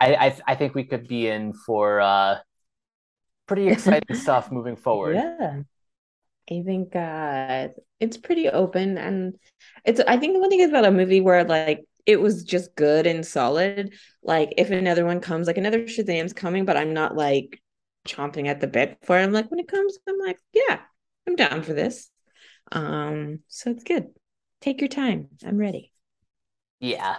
i 0.00 0.14
i, 0.14 0.36
I 0.46 0.54
think 0.54 0.74
we 0.74 0.84
could 0.84 1.08
be 1.08 1.26
in 1.28 1.52
for 1.52 2.00
uh 2.00 2.36
pretty 3.46 3.68
exciting 3.68 4.16
stuff 4.16 4.52
moving 4.52 4.76
forward 4.76 5.16
yeah 5.16 5.62
i 6.50 6.62
think 6.64 6.94
uh 6.96 7.68
it's 8.00 8.16
pretty 8.16 8.48
open 8.48 8.98
and 8.98 9.34
it's 9.84 10.00
i 10.06 10.16
think 10.16 10.34
the 10.34 10.40
one 10.40 10.50
thing 10.50 10.60
is 10.60 10.70
about 10.70 10.84
a 10.84 10.90
movie 10.90 11.20
where 11.20 11.44
like 11.44 11.84
it 12.06 12.20
was 12.20 12.44
just 12.44 12.74
good 12.76 13.06
and 13.06 13.24
solid 13.26 13.94
like 14.22 14.52
if 14.58 14.70
another 14.70 15.04
one 15.04 15.20
comes 15.20 15.46
like 15.46 15.58
another 15.58 15.84
shazam's 15.84 16.32
coming 16.32 16.64
but 16.64 16.76
i'm 16.76 16.92
not 16.92 17.16
like 17.16 17.60
chomping 18.06 18.46
at 18.46 18.60
the 18.60 18.66
bit 18.66 18.98
for 19.02 19.18
it 19.18 19.22
i'm 19.22 19.32
like 19.32 19.50
when 19.50 19.60
it 19.60 19.68
comes 19.68 19.98
i'm 20.06 20.18
like 20.18 20.38
yeah 20.52 20.80
i'm 21.26 21.36
down 21.36 21.62
for 21.62 21.72
this 21.72 22.10
um, 22.72 23.40
so 23.48 23.70
it's 23.70 23.84
good. 23.84 24.08
Take 24.60 24.80
your 24.80 24.88
time. 24.88 25.28
I'm 25.44 25.58
ready. 25.58 25.92
Yeah. 26.80 27.16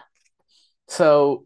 So 0.88 1.46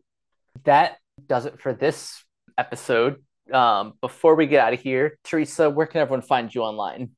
that 0.65 0.97
does 1.25 1.45
it 1.45 1.61
for 1.61 1.73
this 1.73 2.23
episode. 2.57 3.23
Um, 3.51 3.93
before 4.01 4.35
we 4.35 4.45
get 4.45 4.63
out 4.63 4.73
of 4.73 4.81
here, 4.81 5.17
Teresa, 5.23 5.69
where 5.69 5.87
can 5.87 6.01
everyone 6.01 6.21
find 6.21 6.53
you 6.53 6.61
online? 6.61 7.11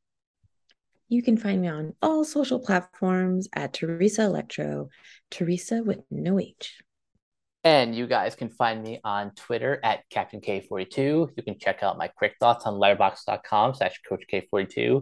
You 1.12 1.22
can 1.22 1.36
find 1.36 1.62
me 1.62 1.68
on 1.68 1.94
all 2.02 2.24
social 2.24 2.58
platforms 2.58 3.50
at 3.52 3.74
Teresa 3.74 4.24
Electro, 4.24 4.88
Teresa 5.30 5.84
with 5.84 6.00
no 6.10 6.40
H. 6.40 6.82
And 7.66 7.94
you 7.94 8.08
guys 8.08 8.34
can 8.34 8.48
find 8.48 8.82
me 8.82 9.02
on 9.04 9.32
Twitter 9.32 9.78
at 9.84 10.10
Captain 10.10 10.40
K42. 10.40 11.32
You 11.36 11.44
can 11.44 11.60
check 11.60 11.84
out 11.84 11.98
my 11.98 12.08
quick 12.08 12.36
thoughts 12.40 12.66
on 12.66 12.76
letterboxd.com 12.76 13.74
slash 13.74 14.00
Coach 14.08 14.24
K42. 14.32 15.02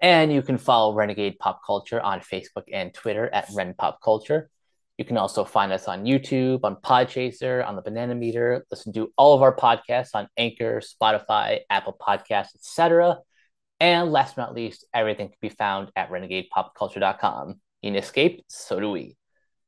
And 0.00 0.32
you 0.32 0.40
can 0.40 0.56
follow 0.56 0.94
Renegade 0.94 1.38
Pop 1.38 1.60
Culture 1.66 2.00
on 2.00 2.20
Facebook 2.20 2.64
and 2.72 2.94
Twitter 2.94 3.28
at 3.30 3.46
Ren 3.54 3.74
Pop 3.76 3.98
Culture. 4.02 4.48
You 4.96 5.04
can 5.04 5.18
also 5.18 5.44
find 5.44 5.70
us 5.70 5.86
on 5.86 6.06
YouTube, 6.06 6.60
on 6.64 6.76
Podchaser, 6.76 7.62
on 7.62 7.76
the 7.76 7.82
Banana 7.82 8.14
Meter. 8.14 8.64
Listen 8.70 8.94
to 8.94 9.12
all 9.18 9.34
of 9.34 9.42
our 9.42 9.54
podcasts 9.54 10.14
on 10.14 10.28
Anchor, 10.38 10.80
Spotify, 10.80 11.58
Apple 11.68 11.94
Podcasts, 12.00 12.54
etc. 12.54 13.18
And 13.80 14.10
last 14.10 14.36
but 14.36 14.42
not 14.42 14.54
least, 14.54 14.86
everything 14.94 15.28
can 15.28 15.36
be 15.40 15.48
found 15.48 15.90
at 15.96 16.10
renegadepopculture.com. 16.10 17.60
In 17.82 17.94
Escape, 17.94 18.44
so 18.48 18.80
do 18.80 18.90
we. 18.90 19.16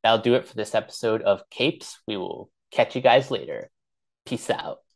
That'll 0.02 0.22
do 0.22 0.34
it 0.34 0.46
for 0.46 0.54
this 0.54 0.74
episode 0.74 1.22
of 1.22 1.42
Capes. 1.50 1.98
We 2.06 2.16
will 2.16 2.50
catch 2.72 2.96
you 2.96 3.02
guys 3.02 3.30
later. 3.30 3.70
Peace 4.24 4.50
out. 4.50 4.78